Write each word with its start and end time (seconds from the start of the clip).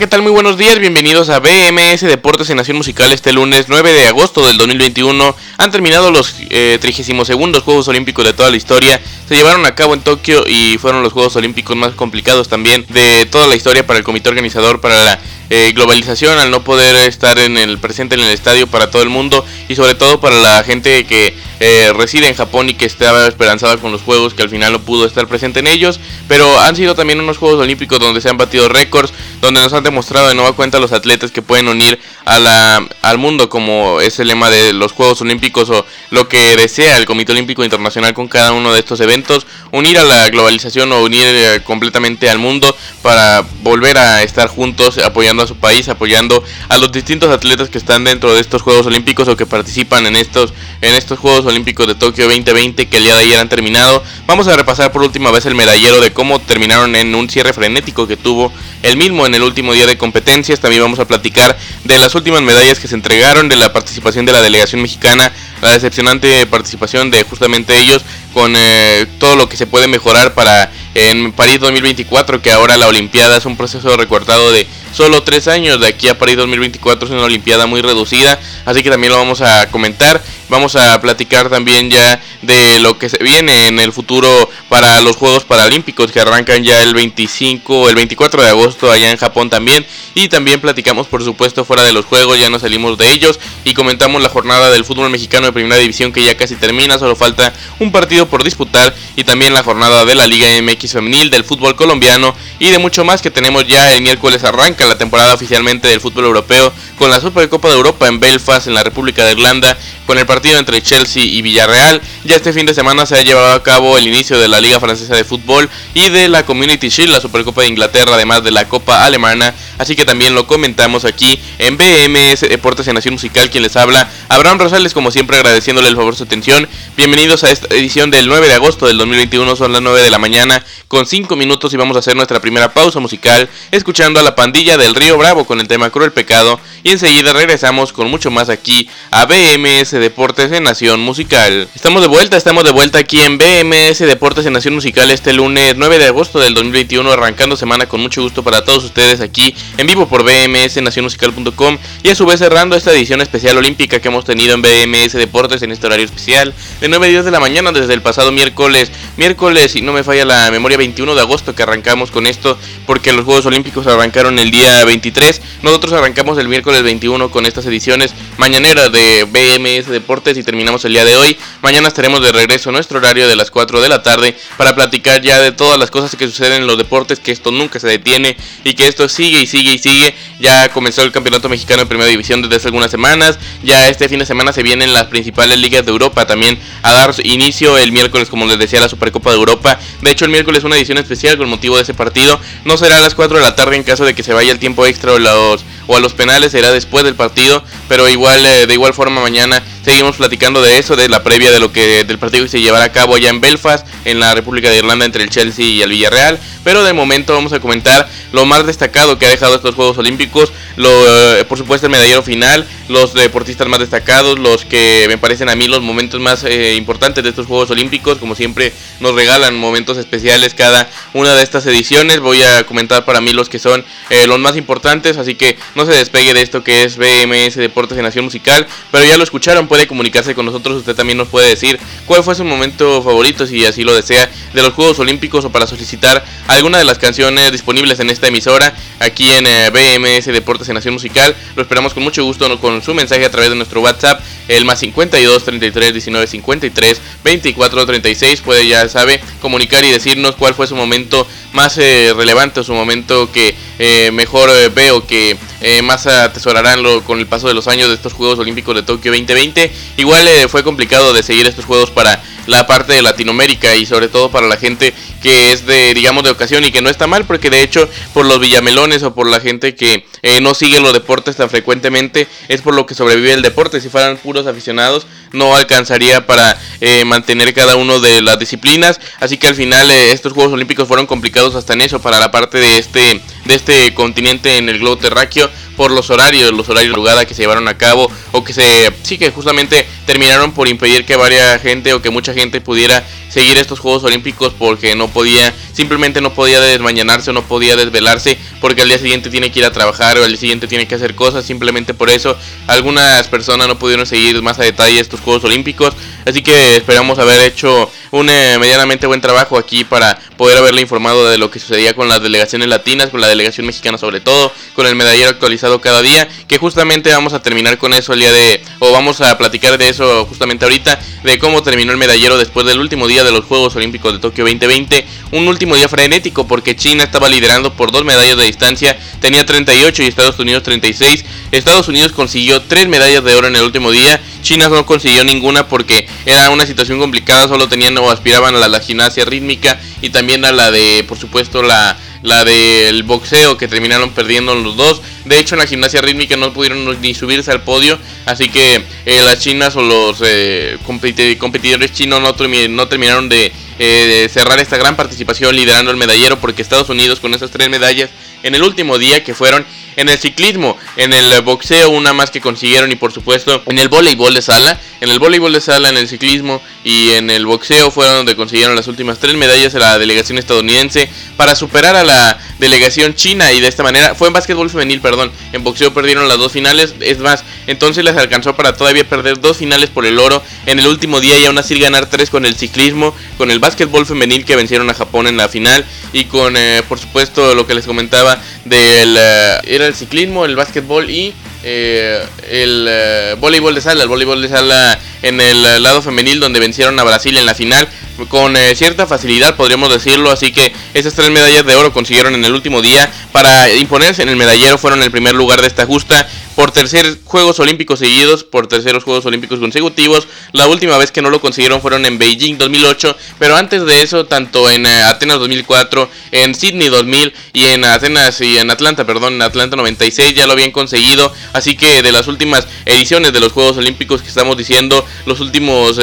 ¿Qué 0.00 0.06
tal? 0.06 0.22
Muy 0.22 0.32
buenos 0.32 0.56
días, 0.56 0.78
bienvenidos 0.78 1.28
a 1.28 1.40
BMS 1.40 2.00
Deportes 2.00 2.48
en 2.48 2.56
Nación 2.56 2.78
Musical 2.78 3.12
este 3.12 3.34
lunes 3.34 3.66
9 3.68 3.92
de 3.92 4.06
agosto 4.06 4.46
del 4.46 4.56
2021. 4.56 5.36
Han 5.58 5.70
terminado 5.70 6.10
los 6.10 6.36
eh, 6.48 6.78
32 6.80 7.62
Juegos 7.62 7.86
Olímpicos 7.86 8.24
de 8.24 8.32
toda 8.32 8.50
la 8.50 8.56
historia. 8.56 8.98
Se 9.28 9.34
llevaron 9.36 9.66
a 9.66 9.74
cabo 9.74 9.92
en 9.92 10.00
Tokio 10.00 10.42
y 10.46 10.78
fueron 10.78 11.02
los 11.02 11.12
Juegos 11.12 11.36
Olímpicos 11.36 11.76
más 11.76 11.92
complicados 11.92 12.48
también 12.48 12.86
de 12.88 13.26
toda 13.26 13.46
la 13.46 13.56
historia 13.56 13.86
para 13.86 13.98
el 13.98 14.04
comité 14.04 14.30
organizador, 14.30 14.80
para 14.80 15.04
la 15.04 15.20
eh, 15.50 15.72
globalización, 15.74 16.38
al 16.38 16.50
no 16.50 16.62
poder 16.62 16.94
estar 17.08 17.38
en 17.38 17.58
el 17.58 17.78
presente 17.78 18.14
en 18.14 18.20
el 18.20 18.30
estadio 18.30 18.68
para 18.68 18.90
todo 18.90 19.02
el 19.02 19.08
mundo 19.08 19.44
y 19.68 19.74
sobre 19.74 19.96
todo 19.96 20.20
para 20.20 20.36
la 20.36 20.62
gente 20.62 21.04
que 21.04 21.34
eh, 21.58 21.92
reside 21.92 22.28
en 22.28 22.34
Japón 22.34 22.70
y 22.70 22.74
que 22.74 22.86
estaba 22.86 23.26
esperanzada 23.26 23.76
con 23.76 23.92
los 23.92 24.00
juegos 24.00 24.32
que 24.32 24.42
al 24.42 24.48
final 24.48 24.72
no 24.72 24.80
pudo 24.80 25.06
estar 25.06 25.26
presente 25.26 25.60
en 25.60 25.66
ellos, 25.66 26.00
pero 26.26 26.58
han 26.60 26.74
sido 26.74 26.94
también 26.94 27.20
unos 27.20 27.36
Juegos 27.36 27.60
Olímpicos 27.60 27.98
donde 27.98 28.20
se 28.20 28.30
han 28.30 28.38
batido 28.38 28.68
récords, 28.68 29.12
donde 29.42 29.60
nos 29.60 29.72
han 29.72 29.82
demostrado 29.82 30.28
de 30.28 30.34
nueva 30.34 30.54
cuenta 30.54 30.78
los 30.78 30.92
atletas 30.92 31.32
que 31.32 31.42
pueden 31.42 31.68
unir 31.68 32.00
a 32.24 32.38
la, 32.38 32.88
al 33.02 33.18
mundo 33.18 33.50
como 33.50 34.00
es 34.00 34.18
el 34.20 34.28
lema 34.28 34.48
de 34.50 34.72
los 34.72 34.92
Juegos 34.92 35.20
Olímpicos 35.20 35.68
o 35.68 35.84
lo 36.10 36.28
que 36.28 36.56
desea 36.56 36.96
el 36.96 37.04
Comité 37.04 37.32
Olímpico 37.32 37.62
Internacional 37.62 38.14
con 38.14 38.28
cada 38.28 38.52
uno 38.52 38.72
de 38.72 38.78
estos 38.78 39.00
eventos, 39.00 39.46
unir 39.72 39.98
a 39.98 40.04
la 40.04 40.30
globalización 40.30 40.90
o 40.92 41.02
unir 41.02 41.26
eh, 41.26 41.60
completamente 41.64 42.30
al 42.30 42.38
mundo 42.38 42.74
para 43.02 43.44
volver 43.62 43.98
a 43.98 44.22
estar 44.22 44.48
juntos 44.48 44.96
apoyando 44.96 45.39
a 45.42 45.46
su 45.46 45.56
país, 45.56 45.88
apoyando 45.88 46.42
a 46.68 46.78
los 46.78 46.92
distintos 46.92 47.30
atletas 47.30 47.68
que 47.68 47.78
están 47.78 48.04
dentro 48.04 48.34
de 48.34 48.40
estos 48.40 48.62
Juegos 48.62 48.86
Olímpicos 48.86 49.28
o 49.28 49.36
que 49.36 49.46
participan 49.46 50.06
en 50.06 50.16
estos, 50.16 50.52
en 50.80 50.94
estos 50.94 51.18
Juegos 51.18 51.46
Olímpicos 51.46 51.86
de 51.86 51.94
Tokio 51.94 52.24
2020 52.26 52.88
que 52.88 52.96
el 52.96 53.04
día 53.04 53.14
de 53.14 53.20
ayer 53.20 53.38
han 53.38 53.48
terminado. 53.48 54.02
Vamos 54.26 54.48
a 54.48 54.56
repasar 54.56 54.92
por 54.92 55.02
última 55.02 55.30
vez 55.30 55.46
el 55.46 55.54
medallero 55.54 56.00
de 56.00 56.12
cómo 56.12 56.38
terminaron 56.40 56.94
en 56.96 57.14
un 57.14 57.28
cierre 57.28 57.52
frenético 57.52 58.06
que 58.06 58.16
tuvo 58.16 58.52
el 58.82 58.96
mismo 58.96 59.26
en 59.26 59.34
el 59.34 59.42
último 59.42 59.72
día 59.72 59.86
de 59.86 59.98
competencias. 59.98 60.60
También 60.60 60.82
vamos 60.82 60.98
a 60.98 61.06
platicar 61.06 61.56
de 61.84 61.98
las 61.98 62.14
últimas 62.14 62.42
medallas 62.42 62.78
que 62.78 62.88
se 62.88 62.94
entregaron, 62.94 63.48
de 63.48 63.56
la 63.56 63.72
participación 63.72 64.26
de 64.26 64.32
la 64.32 64.42
delegación 64.42 64.82
mexicana, 64.82 65.32
la 65.62 65.72
decepcionante 65.72 66.46
participación 66.46 67.10
de 67.10 67.24
justamente 67.24 67.76
ellos 67.78 68.02
con 68.32 68.54
eh, 68.56 69.06
todo 69.18 69.36
lo 69.36 69.48
que 69.48 69.56
se 69.56 69.66
puede 69.66 69.88
mejorar 69.88 70.34
para 70.34 70.70
en 70.94 71.32
París 71.32 71.60
2024, 71.60 72.42
que 72.42 72.52
ahora 72.52 72.76
la 72.76 72.88
Olimpiada 72.88 73.36
es 73.36 73.44
un 73.46 73.56
proceso 73.56 73.96
recortado 73.96 74.52
de 74.52 74.66
solo 74.92 75.22
tres 75.22 75.48
años. 75.48 75.80
De 75.80 75.86
aquí 75.86 76.08
a 76.08 76.18
París 76.18 76.36
2024 76.36 77.06
es 77.06 77.12
una 77.12 77.24
Olimpiada 77.24 77.66
muy 77.66 77.82
reducida, 77.82 78.38
así 78.64 78.82
que 78.82 78.90
también 78.90 79.12
lo 79.12 79.18
vamos 79.18 79.40
a 79.40 79.70
comentar. 79.70 80.22
Vamos 80.48 80.74
a 80.74 81.00
platicar 81.00 81.48
también 81.48 81.90
ya 81.90 82.20
de 82.42 82.78
lo 82.78 82.98
que 82.98 83.08
se 83.08 83.18
viene 83.22 83.66
en 83.66 83.78
el 83.78 83.92
futuro 83.92 84.48
para 84.68 85.00
los 85.02 85.16
Juegos 85.16 85.44
Paralímpicos 85.44 86.10
que 86.12 86.20
arrancan 86.20 86.64
ya 86.64 86.82
el 86.82 86.94
25, 86.94 87.88
el 87.88 87.94
24 87.94 88.42
de 88.42 88.48
agosto 88.48 88.90
allá 88.90 89.10
en 89.10 89.16
Japón 89.16 89.50
también. 89.50 89.86
Y 90.14 90.28
también 90.28 90.60
platicamos, 90.60 91.06
por 91.06 91.22
supuesto, 91.22 91.64
fuera 91.64 91.84
de 91.84 91.92
los 91.92 92.04
Juegos, 92.04 92.38
ya 92.38 92.50
no 92.50 92.58
salimos 92.58 92.98
de 92.98 93.12
ellos 93.12 93.38
y 93.64 93.74
comentamos 93.74 94.22
la 94.22 94.28
jornada 94.28 94.70
del 94.70 94.84
fútbol 94.84 95.10
mexicano 95.10 95.46
de 95.46 95.52
Primera 95.52 95.76
División 95.76 96.12
que 96.12 96.22
ya 96.22 96.36
casi 96.36 96.56
termina, 96.56 96.98
solo 96.98 97.14
falta 97.14 97.52
un 97.78 97.92
partido 97.92 98.26
por 98.26 98.42
disputar 98.42 98.94
y 99.16 99.24
también 99.24 99.54
la 99.54 99.62
jornada 99.62 100.04
de 100.04 100.14
la 100.14 100.26
Liga 100.26 100.48
MX 100.62 100.92
femenil 100.92 101.30
del 101.30 101.44
fútbol 101.44 101.76
colombiano 101.76 102.34
y 102.58 102.70
de 102.70 102.78
mucho 102.78 103.04
más 103.04 103.22
que 103.22 103.30
tenemos 103.30 103.66
ya 103.66 103.94
el 103.94 104.02
miércoles 104.02 104.44
arranca 104.44 104.86
la 104.86 104.98
temporada 104.98 105.34
oficialmente 105.34 105.88
del 105.88 106.00
fútbol 106.00 106.24
europeo 106.24 106.72
con 106.98 107.10
la 107.10 107.20
Supercopa 107.20 107.68
de 107.68 107.74
Europa 107.74 108.08
en 108.08 108.20
Belfast 108.20 108.66
en 108.66 108.74
la 108.74 108.82
República 108.82 109.24
de 109.24 109.32
Irlanda 109.32 109.76
con 110.10 110.18
el 110.18 110.26
partido 110.26 110.58
entre 110.58 110.82
Chelsea 110.82 111.22
y 111.22 111.40
Villarreal. 111.40 112.02
Ya 112.24 112.34
este 112.34 112.52
fin 112.52 112.66
de 112.66 112.74
semana 112.74 113.06
se 113.06 113.14
ha 113.14 113.22
llevado 113.22 113.52
a 113.52 113.62
cabo 113.62 113.96
el 113.96 114.08
inicio 114.08 114.40
de 114.40 114.48
la 114.48 114.60
Liga 114.60 114.80
Francesa 114.80 115.14
de 115.14 115.22
Fútbol 115.22 115.70
y 115.94 116.08
de 116.08 116.28
la 116.28 116.44
Community 116.44 116.88
Shield, 116.88 117.12
la 117.12 117.20
Supercopa 117.20 117.60
de 117.60 117.68
Inglaterra, 117.68 118.14
además 118.14 118.42
de 118.42 118.50
la 118.50 118.66
Copa 118.66 119.04
Alemana. 119.04 119.54
Así 119.78 119.94
que 119.94 120.04
también 120.04 120.34
lo 120.34 120.48
comentamos 120.48 121.04
aquí 121.04 121.38
en 121.60 121.76
BMS 121.76 122.40
Deportes 122.40 122.88
en 122.88 122.96
Nación 122.96 123.14
Musical, 123.14 123.50
quien 123.50 123.62
les 123.62 123.76
habla. 123.76 124.10
Abraham 124.28 124.58
Rosales, 124.58 124.94
como 124.94 125.12
siempre, 125.12 125.36
agradeciéndole 125.36 125.86
el 125.86 125.94
favor 125.94 126.16
su 126.16 126.24
atención. 126.24 126.68
Bienvenidos 126.96 127.44
a 127.44 127.52
esta 127.52 127.72
edición 127.72 128.10
del 128.10 128.26
9 128.26 128.48
de 128.48 128.54
agosto 128.54 128.88
del 128.88 128.98
2021, 128.98 129.54
son 129.54 129.72
las 129.72 129.80
9 129.80 130.02
de 130.02 130.10
la 130.10 130.18
mañana 130.18 130.64
con 130.88 131.06
5 131.06 131.36
minutos 131.36 131.72
y 131.72 131.76
vamos 131.76 131.94
a 131.94 132.00
hacer 132.00 132.16
nuestra 132.16 132.40
primera 132.40 132.74
pausa 132.74 132.98
musical 132.98 133.48
escuchando 133.70 134.18
a 134.18 134.24
la 134.24 134.34
pandilla 134.34 134.76
del 134.76 134.96
Río 134.96 135.16
Bravo 135.16 135.44
con 135.44 135.60
el 135.60 135.68
tema 135.68 135.90
Cruel 135.90 136.10
Pecado 136.10 136.58
y 136.82 136.90
enseguida 136.90 137.32
regresamos 137.32 137.92
con 137.92 138.10
mucho 138.10 138.32
más 138.32 138.48
aquí 138.48 138.88
a 139.12 139.24
BMS 139.24 139.99
Deportes 140.00 140.50
en 140.50 140.64
Nación 140.64 141.00
Musical. 141.00 141.68
Estamos 141.74 142.02
de 142.02 142.08
vuelta, 142.08 142.36
estamos 142.36 142.64
de 142.64 142.72
vuelta 142.72 142.98
aquí 142.98 143.20
en 143.20 143.38
BMS 143.38 143.98
Deportes 143.98 144.46
en 144.46 144.54
Nación 144.54 144.74
Musical 144.74 145.10
este 145.10 145.32
lunes 145.32 145.74
9 145.76 145.98
de 145.98 146.06
agosto 146.06 146.40
del 146.40 146.54
2021 146.54 147.12
arrancando 147.12 147.56
semana 147.56 147.86
con 147.86 148.00
mucho 148.00 148.22
gusto 148.22 148.42
para 148.42 148.64
todos 148.64 148.82
ustedes 148.82 149.20
aquí 149.20 149.54
en 149.76 149.86
vivo 149.86 150.08
por 150.08 150.24
BMS 150.24 150.82
Nacionmusical.com 150.82 151.78
y 152.02 152.08
a 152.08 152.14
su 152.14 152.26
vez 152.26 152.38
cerrando 152.38 152.76
esta 152.76 152.92
edición 152.92 153.20
especial 153.20 153.58
olímpica 153.58 154.00
que 154.00 154.08
hemos 154.08 154.24
tenido 154.24 154.54
en 154.54 154.62
BMS 154.62 155.12
Deportes 155.12 155.62
en 155.62 155.70
este 155.70 155.86
horario 155.86 156.06
especial 156.06 156.54
de 156.80 156.88
9 156.88 157.06
a 157.06 157.10
10 157.10 157.24
de 157.26 157.30
la 157.30 157.40
mañana 157.40 157.70
desde 157.70 157.92
el 157.92 158.02
pasado 158.02 158.32
miércoles, 158.32 158.90
miércoles 159.16 159.72
si 159.72 159.82
no 159.82 159.92
me 159.92 160.02
falla 160.02 160.24
la 160.24 160.50
memoria 160.50 160.78
21 160.78 161.14
de 161.14 161.20
agosto 161.20 161.54
que 161.54 161.62
arrancamos 161.62 162.10
con 162.10 162.26
esto 162.26 162.58
porque 162.86 163.12
los 163.12 163.24
Juegos 163.24 163.46
Olímpicos 163.46 163.86
arrancaron 163.86 164.38
el 164.38 164.50
día 164.50 164.84
23. 164.84 165.42
Nosotros 165.62 165.92
arrancamos 165.92 166.38
el 166.38 166.48
miércoles 166.48 166.82
21 166.82 167.30
con 167.30 167.44
estas 167.44 167.66
ediciones 167.66 168.14
mañaneras 168.38 168.90
de 168.90 169.24
BMS 169.24 169.89
Deportes 169.90 170.38
y 170.38 170.42
terminamos 170.42 170.84
el 170.84 170.92
día 170.92 171.04
de 171.04 171.16
hoy. 171.16 171.36
Mañana 171.62 171.88
estaremos 171.88 172.22
de 172.22 172.32
regreso 172.32 172.70
a 172.70 172.72
nuestro 172.72 172.98
horario 172.98 173.28
de 173.28 173.36
las 173.36 173.50
4 173.50 173.80
de 173.80 173.88
la 173.88 174.02
tarde 174.02 174.36
para 174.56 174.74
platicar 174.74 175.20
ya 175.20 175.40
de 175.40 175.52
todas 175.52 175.78
las 175.78 175.90
cosas 175.90 176.16
que 176.16 176.26
suceden 176.26 176.62
en 176.62 176.66
los 176.66 176.78
deportes, 176.78 177.18
que 177.18 177.32
esto 177.32 177.50
nunca 177.50 177.80
se 177.80 177.88
detiene 177.88 178.36
y 178.64 178.74
que 178.74 178.86
esto 178.86 179.08
sigue 179.08 179.42
y 179.42 179.46
sigue 179.46 179.74
y 179.74 179.78
sigue. 179.78 180.14
Ya 180.38 180.68
comenzó 180.70 181.02
el 181.02 181.12
Campeonato 181.12 181.48
Mexicano 181.48 181.82
de 181.82 181.86
Primera 181.86 182.08
División 182.08 182.40
desde 182.42 182.56
hace 182.56 182.68
algunas 182.68 182.90
semanas. 182.90 183.38
Ya 183.62 183.88
este 183.88 184.08
fin 184.08 184.20
de 184.20 184.26
semana 184.26 184.52
se 184.52 184.62
vienen 184.62 184.92
las 184.92 185.06
principales 185.06 185.58
ligas 185.58 185.84
de 185.84 185.90
Europa 185.90 186.26
también 186.26 186.58
a 186.82 186.92
dar 186.92 187.14
inicio 187.24 187.76
el 187.76 187.92
miércoles, 187.92 188.28
como 188.28 188.46
les 188.46 188.58
decía, 188.58 188.80
la 188.80 188.88
Supercopa 188.88 189.30
de 189.30 189.36
Europa. 189.36 189.78
De 190.00 190.10
hecho, 190.10 190.24
el 190.24 190.30
miércoles 190.30 190.64
una 190.64 190.76
edición 190.76 190.98
especial 190.98 191.36
con 191.36 191.48
motivo 191.48 191.76
de 191.76 191.82
ese 191.82 191.94
partido. 191.94 192.40
No 192.64 192.76
será 192.76 192.98
a 192.98 193.00
las 193.00 193.14
4 193.14 193.38
de 193.38 193.42
la 193.42 193.54
tarde 193.54 193.76
en 193.76 193.82
caso 193.82 194.04
de 194.04 194.14
que 194.14 194.22
se 194.22 194.32
vaya 194.32 194.52
el 194.52 194.58
tiempo 194.58 194.86
extra 194.86 195.12
o, 195.12 195.18
los, 195.18 195.64
o 195.86 195.96
a 195.96 196.00
los 196.00 196.14
penales, 196.14 196.52
será 196.52 196.70
después 196.70 197.04
del 197.04 197.14
partido. 197.14 197.62
Pero 197.88 198.08
igual, 198.08 198.44
eh, 198.44 198.66
de 198.66 198.74
igual 198.74 198.94
forma, 198.94 199.20
mañana 199.20 199.62
seguimos 199.82 200.16
platicando 200.16 200.62
de 200.62 200.78
eso, 200.78 200.96
de 200.96 201.08
la 201.08 201.22
previa 201.22 201.50
de 201.50 201.58
lo 201.58 201.72
que 201.72 202.04
del 202.04 202.18
partido 202.18 202.44
que 202.44 202.50
se 202.50 202.60
llevará 202.60 202.86
a 202.86 202.92
cabo 202.92 203.14
allá 203.14 203.30
en 203.30 203.40
Belfast, 203.40 203.86
en 204.04 204.20
la 204.20 204.34
República 204.34 204.70
de 204.70 204.78
Irlanda, 204.78 205.04
entre 205.04 205.22
el 205.22 205.30
Chelsea 205.30 205.64
y 205.64 205.82
el 205.82 205.90
Villarreal. 205.90 206.38
Pero 206.64 206.84
de 206.84 206.92
momento 206.92 207.32
vamos 207.32 207.52
a 207.52 207.60
comentar 207.60 208.08
lo 208.32 208.44
más 208.44 208.66
destacado 208.66 209.18
que 209.18 209.26
ha 209.26 209.30
dejado 209.30 209.56
estos 209.56 209.74
Juegos 209.74 209.98
Olímpicos, 209.98 210.52
lo, 210.76 210.90
eh, 210.90 211.44
por 211.44 211.58
supuesto 211.58 211.86
el 211.86 211.92
medallero 211.92 212.22
final, 212.22 212.66
los 212.90 213.14
deportistas 213.14 213.68
más 213.68 213.78
destacados, 213.78 214.36
los 214.40 214.64
que 214.64 215.04
me 215.06 215.16
parecen 215.16 215.48
a 215.48 215.54
mí 215.54 215.68
los 215.68 215.80
momentos 215.80 216.20
más 216.20 216.42
eh, 216.42 216.74
importantes 216.74 217.22
de 217.22 217.30
estos 217.30 217.46
Juegos 217.46 217.70
Olímpicos, 217.70 218.18
como 218.18 218.34
siempre 218.34 218.72
nos 218.98 219.14
regalan 219.14 219.56
momentos 219.56 219.96
especiales 219.96 220.54
cada 220.54 220.90
una 221.14 221.36
de 221.36 221.44
estas 221.44 221.64
ediciones. 221.66 222.18
Voy 222.18 222.42
a 222.42 222.64
comentar 222.64 223.04
para 223.04 223.20
mí 223.20 223.32
los 223.32 223.48
que 223.48 223.60
son 223.60 223.84
eh, 224.10 224.26
los 224.26 224.40
más 224.40 224.56
importantes, 224.56 225.18
así 225.18 225.36
que 225.36 225.56
no 225.76 225.86
se 225.86 225.92
despegue 225.92 226.34
de 226.34 226.42
esto 226.42 226.64
que 226.64 226.82
es 226.82 226.96
BMS 226.96 227.54
Deportes 227.54 227.96
de 227.96 228.02
Nación 228.02 228.24
Musical, 228.24 228.66
pero 228.90 229.04
ya 229.04 229.16
lo 229.16 229.22
escucharon, 229.22 229.68
puede 229.68 229.86
comunicarse 229.86 230.34
con 230.34 230.46
nosotros, 230.46 230.78
usted 230.78 230.96
también 230.96 231.16
nos 231.16 231.28
puede 231.28 231.48
decir 231.48 231.78
cuál 232.06 232.24
fue 232.24 232.34
su 232.34 232.42
momento 232.42 233.04
favorito, 233.04 233.46
si 233.46 233.64
así 233.64 233.84
lo 233.84 233.94
desea, 233.94 234.28
de 234.52 234.62
los 234.62 234.74
Juegos 234.74 234.98
Olímpicos 234.98 235.44
o 235.44 235.50
para 235.50 235.68
solicitar 235.68 236.24
alguna 236.48 236.78
de 236.78 236.84
las 236.84 236.98
canciones 236.98 237.52
disponibles 237.52 238.00
en 238.00 238.10
esta 238.10 238.26
emisora, 238.26 238.74
aquí 238.98 239.30
en 239.30 239.46
eh, 239.46 239.70
BMS 239.70 240.26
Deportes 240.26 240.68
en 240.68 240.74
Nación 240.74 240.94
Musical. 240.94 241.36
Lo 241.54 241.62
esperamos 241.62 241.94
con 241.94 242.02
mucho 242.02 242.24
gusto 242.24 242.40
con 242.58 242.79
su 242.82 242.94
mensaje 242.94 243.24
a 243.24 243.30
través 243.30 243.50
de 243.50 243.56
nuestro 243.56 243.80
WhatsApp, 243.80 244.20
el 244.48 244.64
más 244.64 244.80
52 244.80 245.44
33 245.44 245.92
19 245.92 246.26
53 246.26 247.00
24 247.24 247.86
36. 247.86 248.40
Puede, 248.40 248.66
ya 248.66 248.88
sabe, 248.88 249.20
comunicar 249.40 249.84
y 249.84 249.90
decirnos 249.90 250.34
cuál 250.36 250.54
fue 250.54 250.66
su 250.66 250.76
momento 250.76 251.26
más 251.52 251.78
eh, 251.78 252.12
relevante, 252.16 252.62
su 252.64 252.72
momento 252.72 253.30
que 253.32 253.54
eh, 253.82 254.10
mejor 254.12 254.50
eh, 254.50 254.68
veo 254.68 255.06
que 255.06 255.38
eh, 255.62 255.80
más 255.80 256.06
atesorarán 256.06 256.82
con 257.00 257.18
el 257.18 257.26
paso 257.26 257.48
de 257.48 257.54
los 257.54 257.66
años 257.66 257.88
de 257.88 257.94
estos 257.94 258.12
Juegos 258.12 258.38
Olímpicos 258.38 258.74
de 258.74 258.82
Tokio 258.82 259.10
2020. 259.10 259.72
Igual 259.96 260.28
fue 260.50 260.62
complicado 260.62 261.14
de 261.14 261.22
seguir 261.22 261.46
estos 261.46 261.64
Juegos 261.64 261.90
para 261.90 262.22
la 262.46 262.66
parte 262.66 262.92
de 262.92 263.02
Latinoamérica 263.02 263.76
y 263.76 263.86
sobre 263.86 264.08
todo 264.08 264.30
para 264.30 264.46
la 264.46 264.56
gente 264.56 264.94
que 265.22 265.52
es 265.52 265.66
de, 265.66 265.94
digamos, 265.94 266.24
de 266.24 266.30
ocasión 266.30 266.64
y 266.64 266.72
que 266.72 266.80
no 266.80 266.90
está 266.90 267.06
mal, 267.06 267.24
porque 267.26 267.50
de 267.50 267.62
hecho 267.62 267.88
por 268.14 268.26
los 268.26 268.40
villamelones 268.40 269.02
o 269.02 269.14
por 269.14 269.26
la 269.26 269.40
gente 269.40 269.74
que 269.74 270.06
no 270.40 270.54
sigue 270.54 270.80
los 270.80 270.92
deportes 270.92 271.36
tan 271.36 271.50
frecuentemente 271.50 272.26
es 272.48 272.62
por 272.62 272.74
lo 272.74 272.86
que 272.86 272.94
sobrevive 272.94 273.32
el 273.32 273.42
deporte. 273.42 273.80
Si 273.80 273.88
fueran 273.88 274.16
puros 274.16 274.46
aficionados 274.46 275.06
no 275.32 275.54
alcanzaría 275.54 276.26
para 276.26 276.58
mantener 277.06 277.52
cada 277.54 277.76
uno 277.76 278.00
de 278.00 278.22
las 278.22 278.38
disciplinas. 278.38 279.00
Así 279.20 279.36
que 279.36 279.48
al 279.48 279.54
final 279.54 279.90
estos 279.90 280.32
Juegos 280.32 280.52
Olímpicos 280.52 280.88
fueron 280.88 281.06
complicados 281.06 281.54
hasta 281.54 281.74
en 281.74 281.82
eso 281.82 282.00
para 282.00 282.18
la 282.18 282.30
parte 282.30 282.58
de 282.58 282.78
este, 282.78 283.20
de 283.44 283.54
este 283.54 283.94
continente 283.94 284.58
en 284.58 284.68
el 284.68 284.78
globo 284.78 284.98
terráqueo 284.98 285.50
por 285.76 285.90
los 285.90 286.10
horarios, 286.10 286.52
los 286.52 286.68
horarios 286.68 286.92
de 286.94 286.98
jugada 286.98 287.24
que 287.24 287.34
se 287.34 287.42
llevaron 287.42 287.68
a 287.68 287.78
cabo 287.78 288.10
o 288.32 288.44
que 288.44 288.52
se, 288.52 288.92
sí 289.02 289.18
que 289.18 289.30
justamente 289.30 289.86
terminaron 290.06 290.52
por 290.52 290.68
impedir 290.68 291.04
que 291.04 291.16
varias 291.16 291.60
gente 291.62 291.94
o 291.94 292.02
que 292.02 292.10
mucha 292.10 292.34
gente 292.34 292.60
pudiera 292.60 293.04
seguir 293.30 293.56
estos 293.56 293.78
Juegos 293.78 294.04
Olímpicos 294.04 294.52
porque 294.58 294.94
no 294.94 295.08
podía, 295.08 295.54
simplemente 295.72 296.20
no 296.20 296.34
podía 296.34 296.60
desmañanarse 296.60 297.30
o 297.30 297.32
no 297.32 297.46
podía 297.46 297.76
desvelarse 297.76 298.38
porque 298.60 298.82
al 298.82 298.88
día 298.88 298.98
siguiente 298.98 299.30
tiene 299.30 299.50
que 299.50 299.60
ir 299.60 299.64
a 299.64 299.72
trabajar 299.72 300.18
o 300.18 300.24
al 300.24 300.30
día 300.30 300.40
siguiente 300.40 300.66
tiene 300.66 300.86
que 300.86 300.96
hacer 300.96 301.14
cosas, 301.14 301.44
simplemente 301.44 301.94
por 301.94 302.10
eso 302.10 302.36
algunas 302.66 303.28
personas 303.28 303.68
no 303.68 303.78
pudieron 303.78 304.04
seguir 304.04 304.42
más 304.42 304.58
a 304.58 304.64
detalle 304.64 305.00
estos 305.00 305.20
Juegos 305.20 305.44
Olímpicos, 305.44 305.94
así 306.26 306.42
que 306.42 306.76
esperamos 306.76 307.18
haber 307.18 307.40
hecho 307.40 307.90
un 308.10 308.28
eh, 308.28 308.58
medianamente 308.58 309.06
buen 309.06 309.20
trabajo 309.20 309.56
aquí 309.56 309.84
para 309.84 310.18
poder 310.36 310.58
haberle 310.58 310.80
informado 310.80 311.28
de 311.28 311.38
lo 311.38 311.50
que 311.50 311.60
sucedía 311.60 311.94
con 311.94 312.08
las 312.08 312.22
delegaciones 312.22 312.68
latinas, 312.68 313.10
con 313.10 313.20
la 313.20 313.28
delegación 313.28 313.66
mexicana 313.66 313.98
sobre 313.98 314.20
todo, 314.20 314.52
con 314.74 314.86
el 314.86 314.96
medallero 314.96 315.30
actualizado 315.30 315.80
cada 315.80 316.02
día, 316.02 316.28
que 316.48 316.58
justamente 316.58 317.10
vamos 317.10 317.32
a 317.32 317.42
terminar 317.42 317.78
con 317.78 317.94
eso 317.94 318.12
el 318.12 318.20
día 318.20 318.32
de, 318.32 318.62
o 318.80 318.92
vamos 318.92 319.20
a 319.20 319.38
platicar 319.38 319.78
de 319.78 319.88
eso 319.88 320.26
justamente 320.26 320.64
ahorita, 320.64 320.98
de 321.22 321.38
cómo 321.38 321.62
terminó 321.62 321.92
el 321.92 321.98
medallero 321.98 322.38
después 322.38 322.66
del 322.66 322.80
último 322.80 323.06
día 323.06 323.19
de 323.24 323.32
los 323.32 323.44
Juegos 323.44 323.76
Olímpicos 323.76 324.12
de 324.12 324.18
Tokio 324.18 324.44
2020, 324.44 325.06
un 325.32 325.48
último 325.48 325.76
día 325.76 325.88
frenético 325.88 326.46
porque 326.46 326.76
China 326.76 327.04
estaba 327.04 327.28
liderando 327.28 327.74
por 327.74 327.92
dos 327.92 328.04
medallas 328.04 328.36
de 328.36 328.44
distancia, 328.44 328.98
tenía 329.20 329.44
38 329.44 330.02
y 330.02 330.06
Estados 330.06 330.38
Unidos 330.38 330.62
36, 330.62 331.24
Estados 331.52 331.88
Unidos 331.88 332.12
consiguió 332.12 332.62
tres 332.62 332.88
medallas 332.88 333.24
de 333.24 333.34
oro 333.34 333.48
en 333.48 333.56
el 333.56 333.62
último 333.62 333.90
día, 333.90 334.20
China 334.42 334.68
no 334.68 334.86
consiguió 334.86 335.24
ninguna 335.24 335.68
porque 335.68 336.06
era 336.26 336.50
una 336.50 336.66
situación 336.66 336.98
complicada, 336.98 337.48
solo 337.48 337.68
tenían 337.68 337.96
o 337.98 338.10
aspiraban 338.10 338.54
a 338.56 338.68
la 338.68 338.80
gimnasia 338.80 339.24
rítmica 339.24 339.80
y 340.02 340.10
también 340.10 340.44
a 340.44 340.52
la 340.52 340.70
de, 340.70 341.04
por 341.06 341.18
supuesto, 341.18 341.62
la 341.62 341.96
la 342.22 342.44
del 342.44 343.02
boxeo 343.02 343.56
que 343.56 343.68
terminaron 343.68 344.10
perdiendo 344.10 344.54
los 344.54 344.76
dos. 344.76 345.02
De 345.24 345.38
hecho, 345.38 345.54
en 345.54 345.60
la 345.60 345.66
gimnasia 345.66 346.00
rítmica 346.00 346.36
no 346.36 346.52
pudieron 346.52 347.00
ni 347.00 347.14
subirse 347.14 347.50
al 347.50 347.62
podio, 347.62 347.98
así 348.26 348.48
que 348.48 348.82
eh, 349.06 349.22
las 349.24 349.40
chinas 349.40 349.76
o 349.76 349.82
los 349.82 350.18
eh, 350.24 350.78
competidores 350.86 351.92
chinos 351.92 352.20
no, 352.20 352.34
terminaron 352.34 353.30
eh, 353.32 353.52
de, 353.78 354.28
cerrar 354.28 354.58
esta 354.58 354.76
gran 354.76 354.96
participación 354.96 355.54
liderando 355.54 355.90
el 355.90 355.96
medallero 355.96 356.38
porque 356.40 356.62
Estados 356.62 356.88
Unidos 356.88 357.20
con 357.20 357.34
esas 357.34 357.50
tres 357.50 357.68
medallas 357.70 358.10
en 358.42 358.54
el 358.54 358.62
último 358.62 358.98
día 358.98 359.22
que 359.22 359.34
fueron 359.34 359.64
en 360.00 360.08
el 360.08 360.18
ciclismo, 360.18 360.78
en 360.96 361.12
el 361.12 361.42
boxeo 361.42 361.90
una 361.90 362.12
más 362.12 362.30
que 362.30 362.40
consiguieron 362.40 362.90
y 362.90 362.96
por 362.96 363.12
supuesto 363.12 363.62
en 363.66 363.78
el 363.78 363.88
voleibol 363.88 364.32
de 364.32 364.42
sala, 364.42 364.80
en 365.00 365.10
el 365.10 365.18
voleibol 365.18 365.52
de 365.52 365.60
sala, 365.60 365.90
en 365.90 365.96
el 365.96 366.08
ciclismo 366.08 366.60
y 366.84 367.10
en 367.10 367.30
el 367.30 367.44
boxeo 367.44 367.90
fueron 367.90 368.16
donde 368.16 368.36
consiguieron 368.36 368.74
las 368.74 368.88
últimas 368.88 369.18
tres 369.18 369.34
medallas 369.34 369.72
de 369.72 369.78
la 369.78 369.98
delegación 369.98 370.38
estadounidense 370.38 371.08
para 371.36 371.54
superar 371.54 371.96
a 371.96 372.04
la 372.04 372.38
delegación 372.58 373.14
china. 373.14 373.52
Y 373.52 373.60
de 373.60 373.68
esta 373.68 373.82
manera 373.82 374.14
fue 374.14 374.28
en 374.28 374.34
básquetbol 374.34 374.70
femenil, 374.70 375.00
perdón, 375.00 375.30
en 375.52 375.64
boxeo 375.64 375.92
perdieron 375.92 376.28
las 376.28 376.38
dos 376.38 376.52
finales, 376.52 376.94
es 377.00 377.18
más, 377.18 377.44
entonces 377.66 378.04
les 378.04 378.16
alcanzó 378.16 378.56
para 378.56 378.76
todavía 378.76 379.08
perder 379.08 379.40
dos 379.40 379.58
finales 379.58 379.90
por 379.90 380.06
el 380.06 380.18
oro. 380.18 380.42
En 380.66 380.78
el 380.78 380.86
último 380.86 381.20
día 381.20 381.38
y 381.38 381.44
aún 381.46 381.58
así 381.58 381.78
ganar 381.78 382.06
tres 382.06 382.30
con 382.30 382.46
el 382.46 382.56
ciclismo, 382.56 383.14
con 383.36 383.50
el 383.50 383.58
básquetbol 383.58 384.06
femenil 384.06 384.44
que 384.44 384.56
vencieron 384.56 384.88
a 384.90 384.94
Japón 384.94 385.26
en 385.26 385.36
la 385.36 385.48
final. 385.48 385.84
Y 386.12 386.24
con 386.24 386.56
eh, 386.56 386.82
por 386.88 386.98
supuesto 386.98 387.54
lo 387.54 387.66
que 387.66 387.74
les 387.74 387.86
comentaba 387.86 388.40
del 388.64 389.16
eh, 389.18 389.60
era 389.64 389.89
el 389.90 389.96
ciclismo, 389.96 390.44
el 390.44 390.56
básquetbol 390.56 391.10
y 391.10 391.34
eh, 391.62 392.24
el 392.48 393.36
voleibol 393.38 393.74
de 393.74 393.80
sala, 393.80 394.02
el 394.02 394.08
voleibol 394.08 394.40
de 394.40 394.48
sala 394.48 394.98
en 395.22 395.40
el 395.40 395.82
lado 395.82 396.00
femenil 396.00 396.40
donde 396.40 396.58
vencieron 396.60 396.98
a 396.98 397.04
Brasil 397.04 397.36
en 397.36 397.44
la 397.44 397.54
final 397.54 397.86
con 398.28 398.56
cierta 398.74 399.06
facilidad 399.06 399.56
podríamos 399.56 399.90
decirlo, 399.90 400.30
así 400.30 400.52
que 400.52 400.72
esas 400.94 401.14
tres 401.14 401.30
medallas 401.30 401.64
de 401.64 401.74
oro 401.74 401.92
consiguieron 401.92 402.34
en 402.34 402.44
el 402.44 402.52
último 402.52 402.82
día. 402.82 403.10
Para 403.32 403.72
imponerse 403.74 404.22
en 404.22 404.28
el 404.28 404.36
medallero, 404.36 404.78
fueron 404.78 405.02
el 405.02 405.10
primer 405.10 405.34
lugar 405.34 405.60
de 405.60 405.66
esta 405.66 405.86
justa 405.86 406.28
por 406.56 406.70
tercer 406.70 407.18
Juegos 407.24 407.58
Olímpicos 407.60 407.98
seguidos, 407.98 408.44
por 408.44 408.66
terceros 408.66 409.04
Juegos 409.04 409.26
Olímpicos 409.26 409.58
consecutivos. 409.58 410.26
La 410.52 410.66
última 410.66 410.98
vez 410.98 411.10
que 411.10 411.22
no 411.22 411.30
lo 411.30 411.40
consiguieron 411.40 411.80
fueron 411.80 412.06
en 412.06 412.18
Beijing 412.18 412.58
2008, 412.58 413.16
pero 413.38 413.56
antes 413.56 413.84
de 413.84 414.02
eso, 414.02 414.26
tanto 414.26 414.68
en 414.70 414.86
eh, 414.86 415.02
Atenas 415.02 415.38
2004, 415.38 416.08
en 416.32 416.54
Sydney 416.54 416.88
2000 416.88 417.32
y 417.52 417.64
en 417.64 417.84
Atenas 417.84 418.40
y 418.40 418.58
en 418.58 418.70
Atlanta, 418.70 419.06
perdón, 419.06 419.34
en 419.34 419.42
Atlanta 419.42 419.76
96 419.76 420.34
ya 420.34 420.46
lo 420.46 420.52
habían 420.52 420.70
conseguido. 420.70 421.32
Así 421.52 421.76
que 421.76 422.02
de 422.02 422.12
las 422.12 422.28
últimas 422.28 422.66
ediciones 422.86 423.32
de 423.32 423.40
los 423.40 423.52
Juegos 423.52 423.76
Olímpicos 423.76 424.22
que 424.22 424.28
estamos 424.28 424.56
diciendo, 424.56 425.04
los 425.26 425.40
últimos 425.40 425.98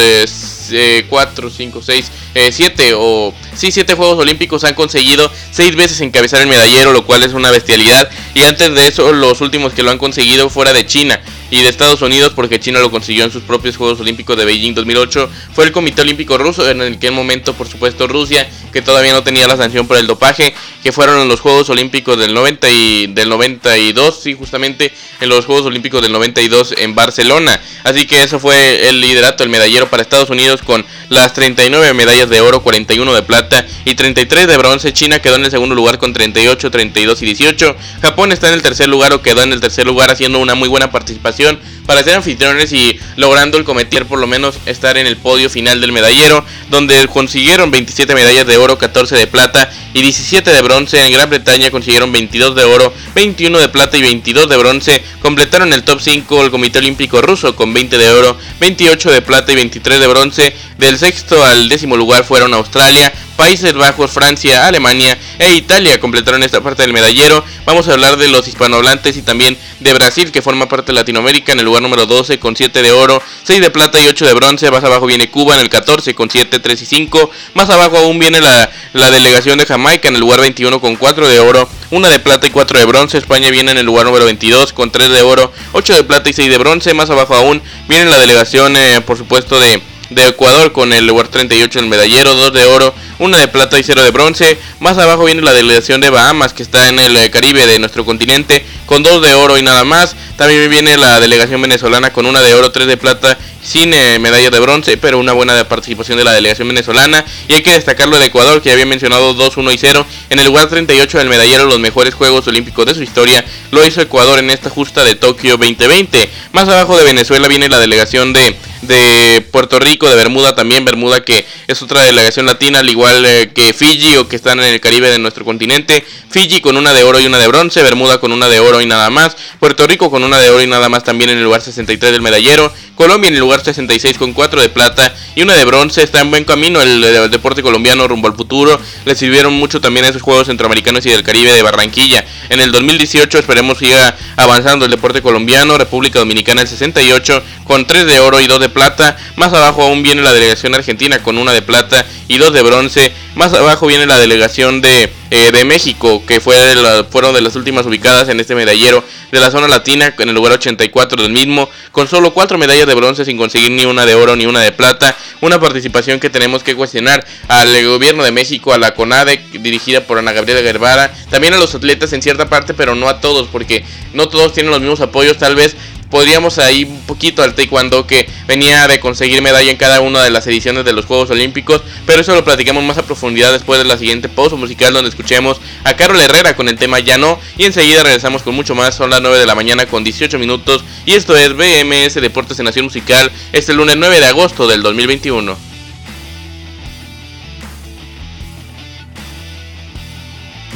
4, 1.09 1.49
5, 1.49 1.81
6, 1.81 2.11
7 2.51 2.91
o 2.95 3.33
sí, 3.55 3.71
7 3.71 3.93
Juegos 3.95 4.19
Olímpicos 4.19 4.63
han 4.63 4.73
conseguido 4.73 5.31
6 5.51 5.75
veces 5.75 6.01
encabezar 6.01 6.41
el 6.41 6.47
medallero, 6.47 6.93
lo 6.93 7.05
cual 7.05 7.23
es 7.23 7.33
una 7.33 7.51
bestialidad. 7.51 8.09
Y 8.33 8.43
antes 8.43 8.73
de 8.73 8.87
eso, 8.87 9.11
los 9.13 9.41
últimos 9.41 9.73
que 9.73 9.83
lo 9.83 9.91
han 9.91 9.97
conseguido 9.97 10.49
fuera 10.49 10.73
de 10.73 10.85
China 10.85 11.19
y 11.49 11.61
de 11.61 11.69
Estados 11.69 12.01
Unidos, 12.01 12.33
porque 12.35 12.59
China 12.59 12.79
lo 12.79 12.91
consiguió 12.91 13.23
en 13.23 13.31
sus 13.31 13.43
propios 13.43 13.77
Juegos 13.77 13.99
Olímpicos 13.99 14.37
de 14.37 14.45
Beijing 14.45 14.73
2008, 14.73 15.29
fue 15.53 15.65
el 15.65 15.71
Comité 15.71 16.01
Olímpico 16.01 16.37
Ruso, 16.37 16.69
en 16.69 16.81
aquel 16.81 17.13
momento, 17.13 17.53
por 17.53 17.67
supuesto, 17.67 18.07
Rusia, 18.07 18.49
que 18.73 18.81
todavía 18.81 19.13
no 19.13 19.23
tenía 19.23 19.47
la 19.47 19.55
sanción 19.55 19.87
por 19.87 19.97
el 19.97 20.07
dopaje, 20.07 20.53
que 20.83 20.91
fueron 20.91 21.21
en 21.21 21.27
los 21.27 21.39
Juegos 21.39 21.69
Olímpicos 21.69 22.17
del 22.17 22.33
90 22.33 22.69
y 22.69 23.07
del 23.07 23.29
92, 23.29 24.19
sí, 24.21 24.33
justamente 24.33 24.91
en 25.21 25.29
los 25.29 25.45
Juegos 25.45 25.65
Olímpicos 25.65 26.01
del 26.01 26.11
92 26.11 26.75
en 26.77 26.95
Barcelona. 26.95 27.59
Así 27.83 28.05
que 28.05 28.23
eso 28.23 28.39
fue 28.39 28.89
el 28.89 28.99
liderato, 28.99 29.43
el 29.43 29.49
medallero 29.49 29.89
para 29.89 30.03
Estados 30.03 30.29
Unidos 30.29 30.61
con 30.61 30.85
las 31.09 31.33
39 31.33 31.93
medallas 31.93 32.29
de 32.29 32.41
oro, 32.41 32.61
41 32.61 33.13
de 33.13 33.23
plata 33.23 33.65
y 33.85 33.95
33 33.95 34.47
de 34.47 34.57
bronce. 34.57 34.93
China 34.93 35.19
quedó 35.19 35.35
en 35.35 35.45
el 35.45 35.51
segundo 35.51 35.75
lugar 35.75 35.97
con 35.97 36.13
38, 36.13 36.69
32 36.69 37.21
y 37.21 37.25
18. 37.25 37.75
Japón 38.01 38.31
está 38.31 38.49
en 38.49 38.55
el 38.55 38.61
tercer 38.61 38.89
lugar 38.89 39.13
o 39.13 39.21
quedó 39.21 39.43
en 39.43 39.53
el 39.53 39.61
tercer 39.61 39.85
lugar 39.85 40.11
haciendo 40.11 40.39
una 40.39 40.55
muy 40.55 40.67
buena 40.67 40.91
participación 40.91 41.36
para 41.85 42.03
ser 42.03 42.15
anfitriones 42.15 42.71
y 42.73 42.99
logrando 43.15 43.57
el 43.57 43.63
cometer 43.63 44.05
por 44.05 44.19
lo 44.19 44.27
menos 44.27 44.57
estar 44.65 44.97
en 44.97 45.07
el 45.07 45.17
podio 45.17 45.49
final 45.49 45.79
del 45.81 45.91
medallero, 45.91 46.43
donde 46.69 47.07
consiguieron 47.07 47.71
27 47.71 48.13
medallas 48.13 48.45
de 48.45 48.57
oro, 48.57 48.77
14 48.77 49.15
de 49.15 49.27
plata 49.27 49.69
y 49.93 50.01
17 50.01 50.51
de 50.51 50.61
bronce. 50.61 51.05
En 51.05 51.13
Gran 51.13 51.29
Bretaña 51.29 51.71
consiguieron 51.71 52.11
22 52.11 52.55
de 52.55 52.63
oro, 52.65 52.93
21 53.15 53.57
de 53.59 53.69
plata 53.69 53.97
y 53.97 54.01
22 54.01 54.49
de 54.49 54.57
bronce. 54.57 55.03
Completaron 55.21 55.73
el 55.73 55.83
top 55.83 56.01
5 56.01 56.43
el 56.43 56.51
Comité 56.51 56.79
Olímpico 56.79 57.21
Ruso 57.21 57.55
con 57.55 57.73
20 57.73 57.97
de 57.97 58.11
oro, 58.11 58.37
28 58.59 59.11
de 59.11 59.21
plata 59.21 59.51
y 59.51 59.55
23 59.55 59.99
de 59.99 60.07
bronce. 60.07 60.53
Del 60.77 60.99
sexto 60.99 61.43
al 61.43 61.69
décimo 61.69 61.97
lugar 61.97 62.23
fueron 62.23 62.53
Australia, 62.53 63.11
Países 63.37 63.73
Bajos, 63.73 64.11
Francia, 64.11 64.67
Alemania 64.67 65.17
e 65.37 65.53
Italia 65.53 65.99
completaron 65.99 66.41
esta 66.41 66.61
parte 66.61 66.81
del 66.81 66.91
medallero. 66.91 67.45
Vamos 67.65 67.87
a 67.87 67.93
hablar 67.93 68.17
de 68.17 68.27
los 68.27 68.47
hispanohablantes 68.47 69.15
y 69.15 69.21
también 69.21 69.55
de 69.79 69.93
Brasil, 69.93 70.31
que 70.31 70.41
forma 70.41 70.67
parte 70.67 70.87
de 70.87 70.95
Latinoamérica 70.95 71.51
en 71.51 71.59
el 71.59 71.65
lugar 71.65 71.83
número 71.83 72.07
12 72.07 72.39
con 72.39 72.55
7 72.55 72.81
de 72.81 72.91
oro, 72.91 73.21
6 73.43 73.61
de 73.61 73.69
plata 73.69 73.99
y 73.99 74.07
8 74.07 74.25
de 74.25 74.33
bronce. 74.33 74.71
Más 74.71 74.83
abajo 74.83 75.05
viene 75.05 75.29
Cuba 75.29 75.53
en 75.53 75.61
el 75.61 75.69
14 75.69 76.15
con 76.15 76.31
7, 76.31 76.59
3 76.59 76.81
y 76.81 76.85
5. 76.85 77.29
Más 77.53 77.69
abajo 77.69 77.97
aún 77.97 78.17
viene 78.17 78.41
la, 78.41 78.71
la 78.93 79.11
delegación 79.11 79.59
de 79.59 79.67
Jamaica 79.67 80.07
en 80.07 80.15
el 80.15 80.21
lugar 80.21 80.41
21 80.41 80.81
con 80.81 80.95
4 80.95 81.27
de 81.27 81.39
oro, 81.39 81.69
1 81.91 82.09
de 82.09 82.19
plata 82.19 82.47
y 82.47 82.49
4 82.49 82.79
de 82.79 82.85
bronce. 82.85 83.19
España 83.19 83.51
viene 83.51 83.71
en 83.71 83.77
el 83.77 83.85
lugar 83.85 84.07
número 84.07 84.25
22 84.25 84.73
con 84.73 84.89
3 84.89 85.09
de 85.09 85.21
oro, 85.21 85.51
8 85.73 85.93
de 85.93 86.03
plata 86.03 86.27
y 86.27 86.33
6 86.33 86.49
de 86.49 86.57
bronce. 86.57 86.93
Más 86.95 87.11
abajo 87.11 87.35
aún 87.35 87.61
viene 87.87 88.09
la 88.09 88.17
delegación, 88.17 88.75
eh, 88.75 89.01
por 89.05 89.15
supuesto, 89.15 89.59
de 89.59 89.79
de 90.09 90.27
Ecuador 90.27 90.71
con 90.71 90.93
el 90.93 91.05
lugar 91.05 91.27
38 91.27 91.79
en 91.79 91.85
el 91.85 91.89
medallero, 91.89 92.35
2 92.35 92.53
de 92.53 92.65
oro, 92.65 92.93
1 93.19 93.37
de 93.37 93.47
plata 93.47 93.79
y 93.79 93.83
0 93.83 94.03
de 94.03 94.11
bronce. 94.11 94.57
Más 94.79 94.97
abajo 94.97 95.25
viene 95.25 95.41
la 95.41 95.53
delegación 95.53 96.01
de 96.01 96.09
Bahamas 96.09 96.53
que 96.53 96.63
está 96.63 96.87
en 96.87 96.99
el 96.99 97.15
eh, 97.17 97.29
Caribe 97.29 97.65
de 97.65 97.79
nuestro 97.79 98.05
continente 98.05 98.65
con 98.85 99.03
2 99.03 99.21
de 99.21 99.33
oro 99.33 99.57
y 99.57 99.61
nada 99.61 99.83
más. 99.83 100.15
También 100.37 100.69
viene 100.69 100.97
la 100.97 101.19
delegación 101.19 101.61
venezolana 101.61 102.13
con 102.13 102.25
1 102.25 102.41
de 102.41 102.53
oro, 102.53 102.71
3 102.71 102.87
de 102.87 102.97
plata 102.97 103.37
sin 103.67 103.93
eh, 103.93 104.17
medalla 104.19 104.49
de 104.49 104.59
bronce, 104.59 104.95
pero 104.97 105.19
una 105.19 105.33
buena 105.33 105.67
participación 105.67 106.17
de 106.17 106.23
la 106.23 106.31
delegación 106.31 106.67
venezolana. 106.69 107.25
Y 107.47 107.55
hay 107.55 107.61
que 107.61 107.71
destacarlo 107.73 108.17
de 108.17 108.27
Ecuador, 108.27 108.61
que 108.61 108.71
había 108.71 108.85
mencionado 108.85 109.33
2, 109.33 109.57
1 109.57 109.71
y 109.71 109.77
0. 109.77 110.05
En 110.29 110.39
el 110.39 110.45
lugar 110.45 110.69
38 110.69 111.17
del 111.17 111.27
medallero, 111.27 111.65
los 111.65 111.79
mejores 111.79 112.13
Juegos 112.13 112.47
Olímpicos 112.47 112.85
de 112.85 112.95
su 112.95 113.03
historia, 113.03 113.43
lo 113.71 113.85
hizo 113.85 113.99
Ecuador 114.01 114.39
en 114.39 114.51
esta 114.51 114.69
justa 114.69 115.03
de 115.03 115.15
Tokio 115.15 115.57
2020. 115.57 116.29
Más 116.53 116.69
abajo 116.69 116.97
de 116.97 117.03
Venezuela 117.03 117.47
viene 117.47 117.67
la 117.67 117.79
delegación 117.79 118.31
de 118.31 118.55
de 118.81 119.45
Puerto 119.51 119.79
Rico, 119.79 120.09
de 120.09 120.15
Bermuda 120.15 120.55
también, 120.55 120.85
Bermuda 120.85 121.23
que 121.23 121.45
es 121.67 121.81
otra 121.81 122.03
delegación 122.03 122.45
latina, 122.45 122.79
al 122.79 122.89
igual 122.89 123.25
eh, 123.25 123.51
que 123.53 123.73
Fiji 123.73 124.17
o 124.17 124.27
que 124.27 124.35
están 124.35 124.59
en 124.59 124.65
el 124.65 124.79
Caribe 124.79 125.09
de 125.09 125.19
nuestro 125.19 125.45
continente, 125.45 126.03
Fiji 126.29 126.61
con 126.61 126.77
una 126.77 126.93
de 126.93 127.03
oro 127.03 127.19
y 127.19 127.25
una 127.25 127.37
de 127.37 127.47
bronce, 127.47 127.81
Bermuda 127.81 128.19
con 128.19 128.31
una 128.31 128.47
de 128.47 128.59
oro 128.59 128.81
y 128.81 128.85
nada 128.85 129.09
más, 129.09 129.35
Puerto 129.59 129.87
Rico 129.87 130.09
con 130.11 130.23
una 130.23 130.39
de 130.39 130.49
oro 130.49 130.61
y 130.61 130.67
nada 130.67 130.89
más 130.89 131.03
también 131.03 131.29
en 131.29 131.37
el 131.37 131.43
lugar 131.43 131.61
63 131.61 132.11
del 132.11 132.21
medallero, 132.21 132.71
Colombia 132.97 133.27
en 133.27 133.35
el 133.35 133.39
lugar 133.39 133.63
66 133.63 134.17
con 134.17 134.33
4 134.33 134.59
de 134.59 134.69
plata 134.69 135.13
y 135.35 135.43
una 135.43 135.53
de 135.53 135.63
bronce, 135.65 136.01
está 136.01 136.19
en 136.19 136.31
buen 136.31 136.43
camino 136.43 136.81
el, 136.81 137.29
deporte 137.29 137.61
colombiano 137.61 138.07
rumbo 138.07 138.27
al 138.27 138.35
futuro, 138.35 138.77
le 139.05 139.15
sirvieron 139.15 139.53
mucho 139.53 139.79
también 139.79 140.05
esos 140.05 140.23
Juegos 140.23 140.47
Centroamericanos 140.47 141.05
y 141.05 141.11
del 141.11 141.21
Caribe 141.21 141.53
de 141.53 141.61
Barranquilla, 141.61 142.25
en 142.49 142.59
el 142.59 142.71
2018 142.71 143.37
esperemos 143.37 143.77
siga 143.77 144.17
avanzando 144.35 144.85
el 144.85 144.91
deporte 144.91 145.21
colombiano, 145.21 145.77
República 145.77 146.19
Dominicana 146.19 146.61
el 146.61 146.67
68 146.67 147.43
con 147.63 147.85
3 147.85 148.05
de 148.05 148.19
oro 148.19 148.39
y 148.39 148.47
2 148.47 148.59
de 148.59 148.69
plata. 148.69 149.17
Más 149.35 149.53
abajo 149.53 149.83
aún 149.83 150.01
viene 150.01 150.21
la 150.21 150.33
delegación 150.33 150.73
argentina 150.73 151.21
con 151.21 151.37
una 151.37 151.53
de 151.53 151.61
plata 151.61 152.05
y 152.27 152.37
2 152.37 152.53
de 152.53 152.61
bronce. 152.63 153.13
Más 153.37 153.53
abajo 153.53 153.85
viene 153.85 154.07
la 154.07 154.17
delegación 154.17 154.81
de, 154.81 155.11
eh, 155.29 155.51
de 155.51 155.63
México, 155.63 156.23
que 156.25 156.39
fue 156.39 156.55
de 156.57 157.03
fueron 157.03 157.35
de 157.35 157.41
las 157.41 157.55
últimas 157.55 157.85
ubicadas 157.85 158.29
en 158.29 158.39
este 158.39 158.55
medallero 158.55 159.03
de 159.31 159.39
la 159.39 159.51
zona 159.51 159.67
latina, 159.67 160.11
en 160.17 160.29
el 160.29 160.33
lugar 160.33 160.53
84 160.53 161.21
del 161.21 161.31
mismo, 161.31 161.69
con 161.91 162.07
solo 162.07 162.33
4 162.33 162.57
medallas 162.57 162.87
de 162.87 162.95
bronce 162.95 163.25
sin 163.25 163.37
conseguir 163.37 163.69
ni 163.69 163.85
una 163.85 164.07
de 164.07 164.15
oro 164.15 164.35
ni 164.35 164.47
una 164.47 164.61
de 164.61 164.71
plata. 164.71 165.15
Una 165.39 165.59
participación 165.59 166.19
que 166.19 166.31
tenemos 166.31 166.63
que 166.63 166.73
cuestionar 166.73 167.23
al 167.47 167.85
gobierno 167.85 168.23
de 168.23 168.31
México, 168.31 168.73
a 168.73 168.79
la 168.79 168.95
CONADE, 168.95 169.39
dirigida 169.59 170.01
por 170.01 170.17
Ana 170.17 170.33
Gabriela 170.33 170.61
Guevara, 170.61 171.13
también 171.29 171.53
a 171.53 171.57
los 171.57 171.75
atletas 171.75 172.13
en 172.13 172.23
cierta 172.23 172.49
parte, 172.49 172.73
pero 172.73 172.95
no 172.95 173.07
a 173.07 173.21
todos, 173.21 173.49
porque 173.49 173.85
no 174.13 174.29
todos 174.29 174.53
tienen 174.53 174.71
los 174.71 174.81
mismos 174.81 174.99
apoyos, 175.01 175.37
tal 175.37 175.55
vez 175.55 175.75
podríamos 176.09 176.57
ahí 176.57 176.83
un 176.85 177.01
poquito 177.01 177.43
al 177.43 177.55
taekwondo 177.55 178.07
que 178.07 178.29
venía 178.47 178.87
de 178.87 178.99
conseguir 178.99 179.41
medalla 179.41 179.69
en 179.69 179.77
cada 179.77 180.01
una 180.01 180.23
de 180.23 180.29
las 180.29 180.47
ediciones 180.47 180.85
de 180.85 180.93
los 180.93 181.05
Juegos 181.05 181.29
Olímpicos, 181.29 181.81
pero 182.05 182.21
eso 182.21 182.33
lo 182.35 182.43
platicamos 182.43 182.83
más 182.83 182.97
a 182.97 183.03
profundidad 183.03 183.51
después 183.51 183.79
de 183.79 183.85
la 183.85 183.97
siguiente 183.97 184.29
pausa 184.29 184.55
musical 184.55 184.93
donde 184.93 185.09
escuchemos 185.09 185.59
a 185.83 185.95
Carol 185.95 186.19
Herrera 186.19 186.55
con 186.55 186.69
el 186.69 186.77
tema 186.77 186.99
Ya 186.99 187.17
no 187.17 187.39
y 187.57 187.65
enseguida 187.65 188.03
regresamos 188.03 188.43
con 188.43 188.55
mucho 188.55 188.75
más, 188.75 188.95
son 188.95 189.09
las 189.09 189.21
9 189.21 189.37
de 189.37 189.45
la 189.45 189.55
mañana 189.55 189.85
con 189.85 190.03
18 190.03 190.39
minutos 190.39 190.83
y 191.05 191.13
esto 191.13 191.35
es 191.35 191.53
BMS 191.53 192.15
Deportes 192.15 192.59
en 192.59 192.65
Nación 192.65 192.85
Musical 192.85 193.31
este 193.51 193.73
lunes 193.73 193.95
9 193.97 194.19
de 194.19 194.25
agosto 194.25 194.67
del 194.67 194.81
2021. 194.81 195.66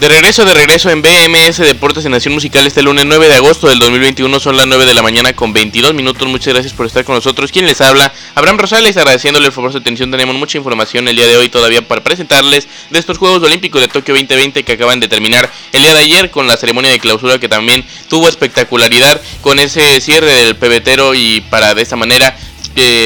De 0.02 0.10
regreso, 0.10 0.46
de 0.46 0.56
regreso 0.56 0.90
en 0.90 1.04
BMS 1.04 1.58
Deportes 1.58 2.04
en 2.06 2.12
Nación 2.12 2.34
Musical 2.34 2.66
este 2.66 2.82
lunes 2.82 3.06
9 3.06 3.28
de 3.28 3.36
agosto 3.36 3.68
del 3.68 3.78
2021 3.78 4.40
son 4.40 4.58
las 4.58 4.66
9 4.66 4.88
de 4.88 4.96
la 4.96 5.04
mañana 5.04 5.34
con 5.34 5.54
22 5.54 5.94
minutos. 5.94 6.28
Muchas 6.28 6.56
gracias 6.56 6.74
por 6.74 6.88
estar 6.88 7.06
con 7.06 7.14
nosotros. 7.14 7.52
¿Quién 7.52 7.68
les 7.68 7.82
habla? 7.82 8.12
Abraham 8.34 8.58
Rosales, 8.58 8.98
agradeciéndole 8.98 9.46
el 9.46 9.52
favor 9.52 9.70
de 9.70 9.74
su 9.74 9.78
atención. 9.78 10.10
Tenemos 10.10 10.36
mucha 10.36 10.58
información 10.58 11.08
el 11.08 11.16
día 11.16 11.28
de 11.28 11.38
hoy 11.38 11.50
todavía 11.50 11.88
para 11.88 12.04
presentarles 12.04 12.68
de 12.90 12.98
estos 12.98 13.20
Juegos 13.20 13.44
Olímpicos 13.44 13.80
de 13.80 13.90
Tokio 13.90 14.16
2020 14.16 14.64
que 14.64 14.72
acaban 14.72 15.00
de 15.00 15.08
terminar 15.08 15.48
el 15.72 15.84
día 15.84 15.94
de 15.94 16.00
ayer 16.00 16.32
con 16.32 16.48
la 16.48 16.58
ceremonia 16.58 16.90
de 16.90 17.00
clausura 17.00 17.38
que 17.38 17.48
también 17.48 17.86
tuvo 18.10 18.28
espectacularidad 18.28 19.22
con 19.42 19.60
ese 19.60 20.02
cierre 20.02 20.34
del 20.34 20.56
pebetero 20.56 21.14
y 21.14 21.42
para 21.42 21.76
de 21.76 21.84
esta 21.84 21.96
manera 21.96 22.36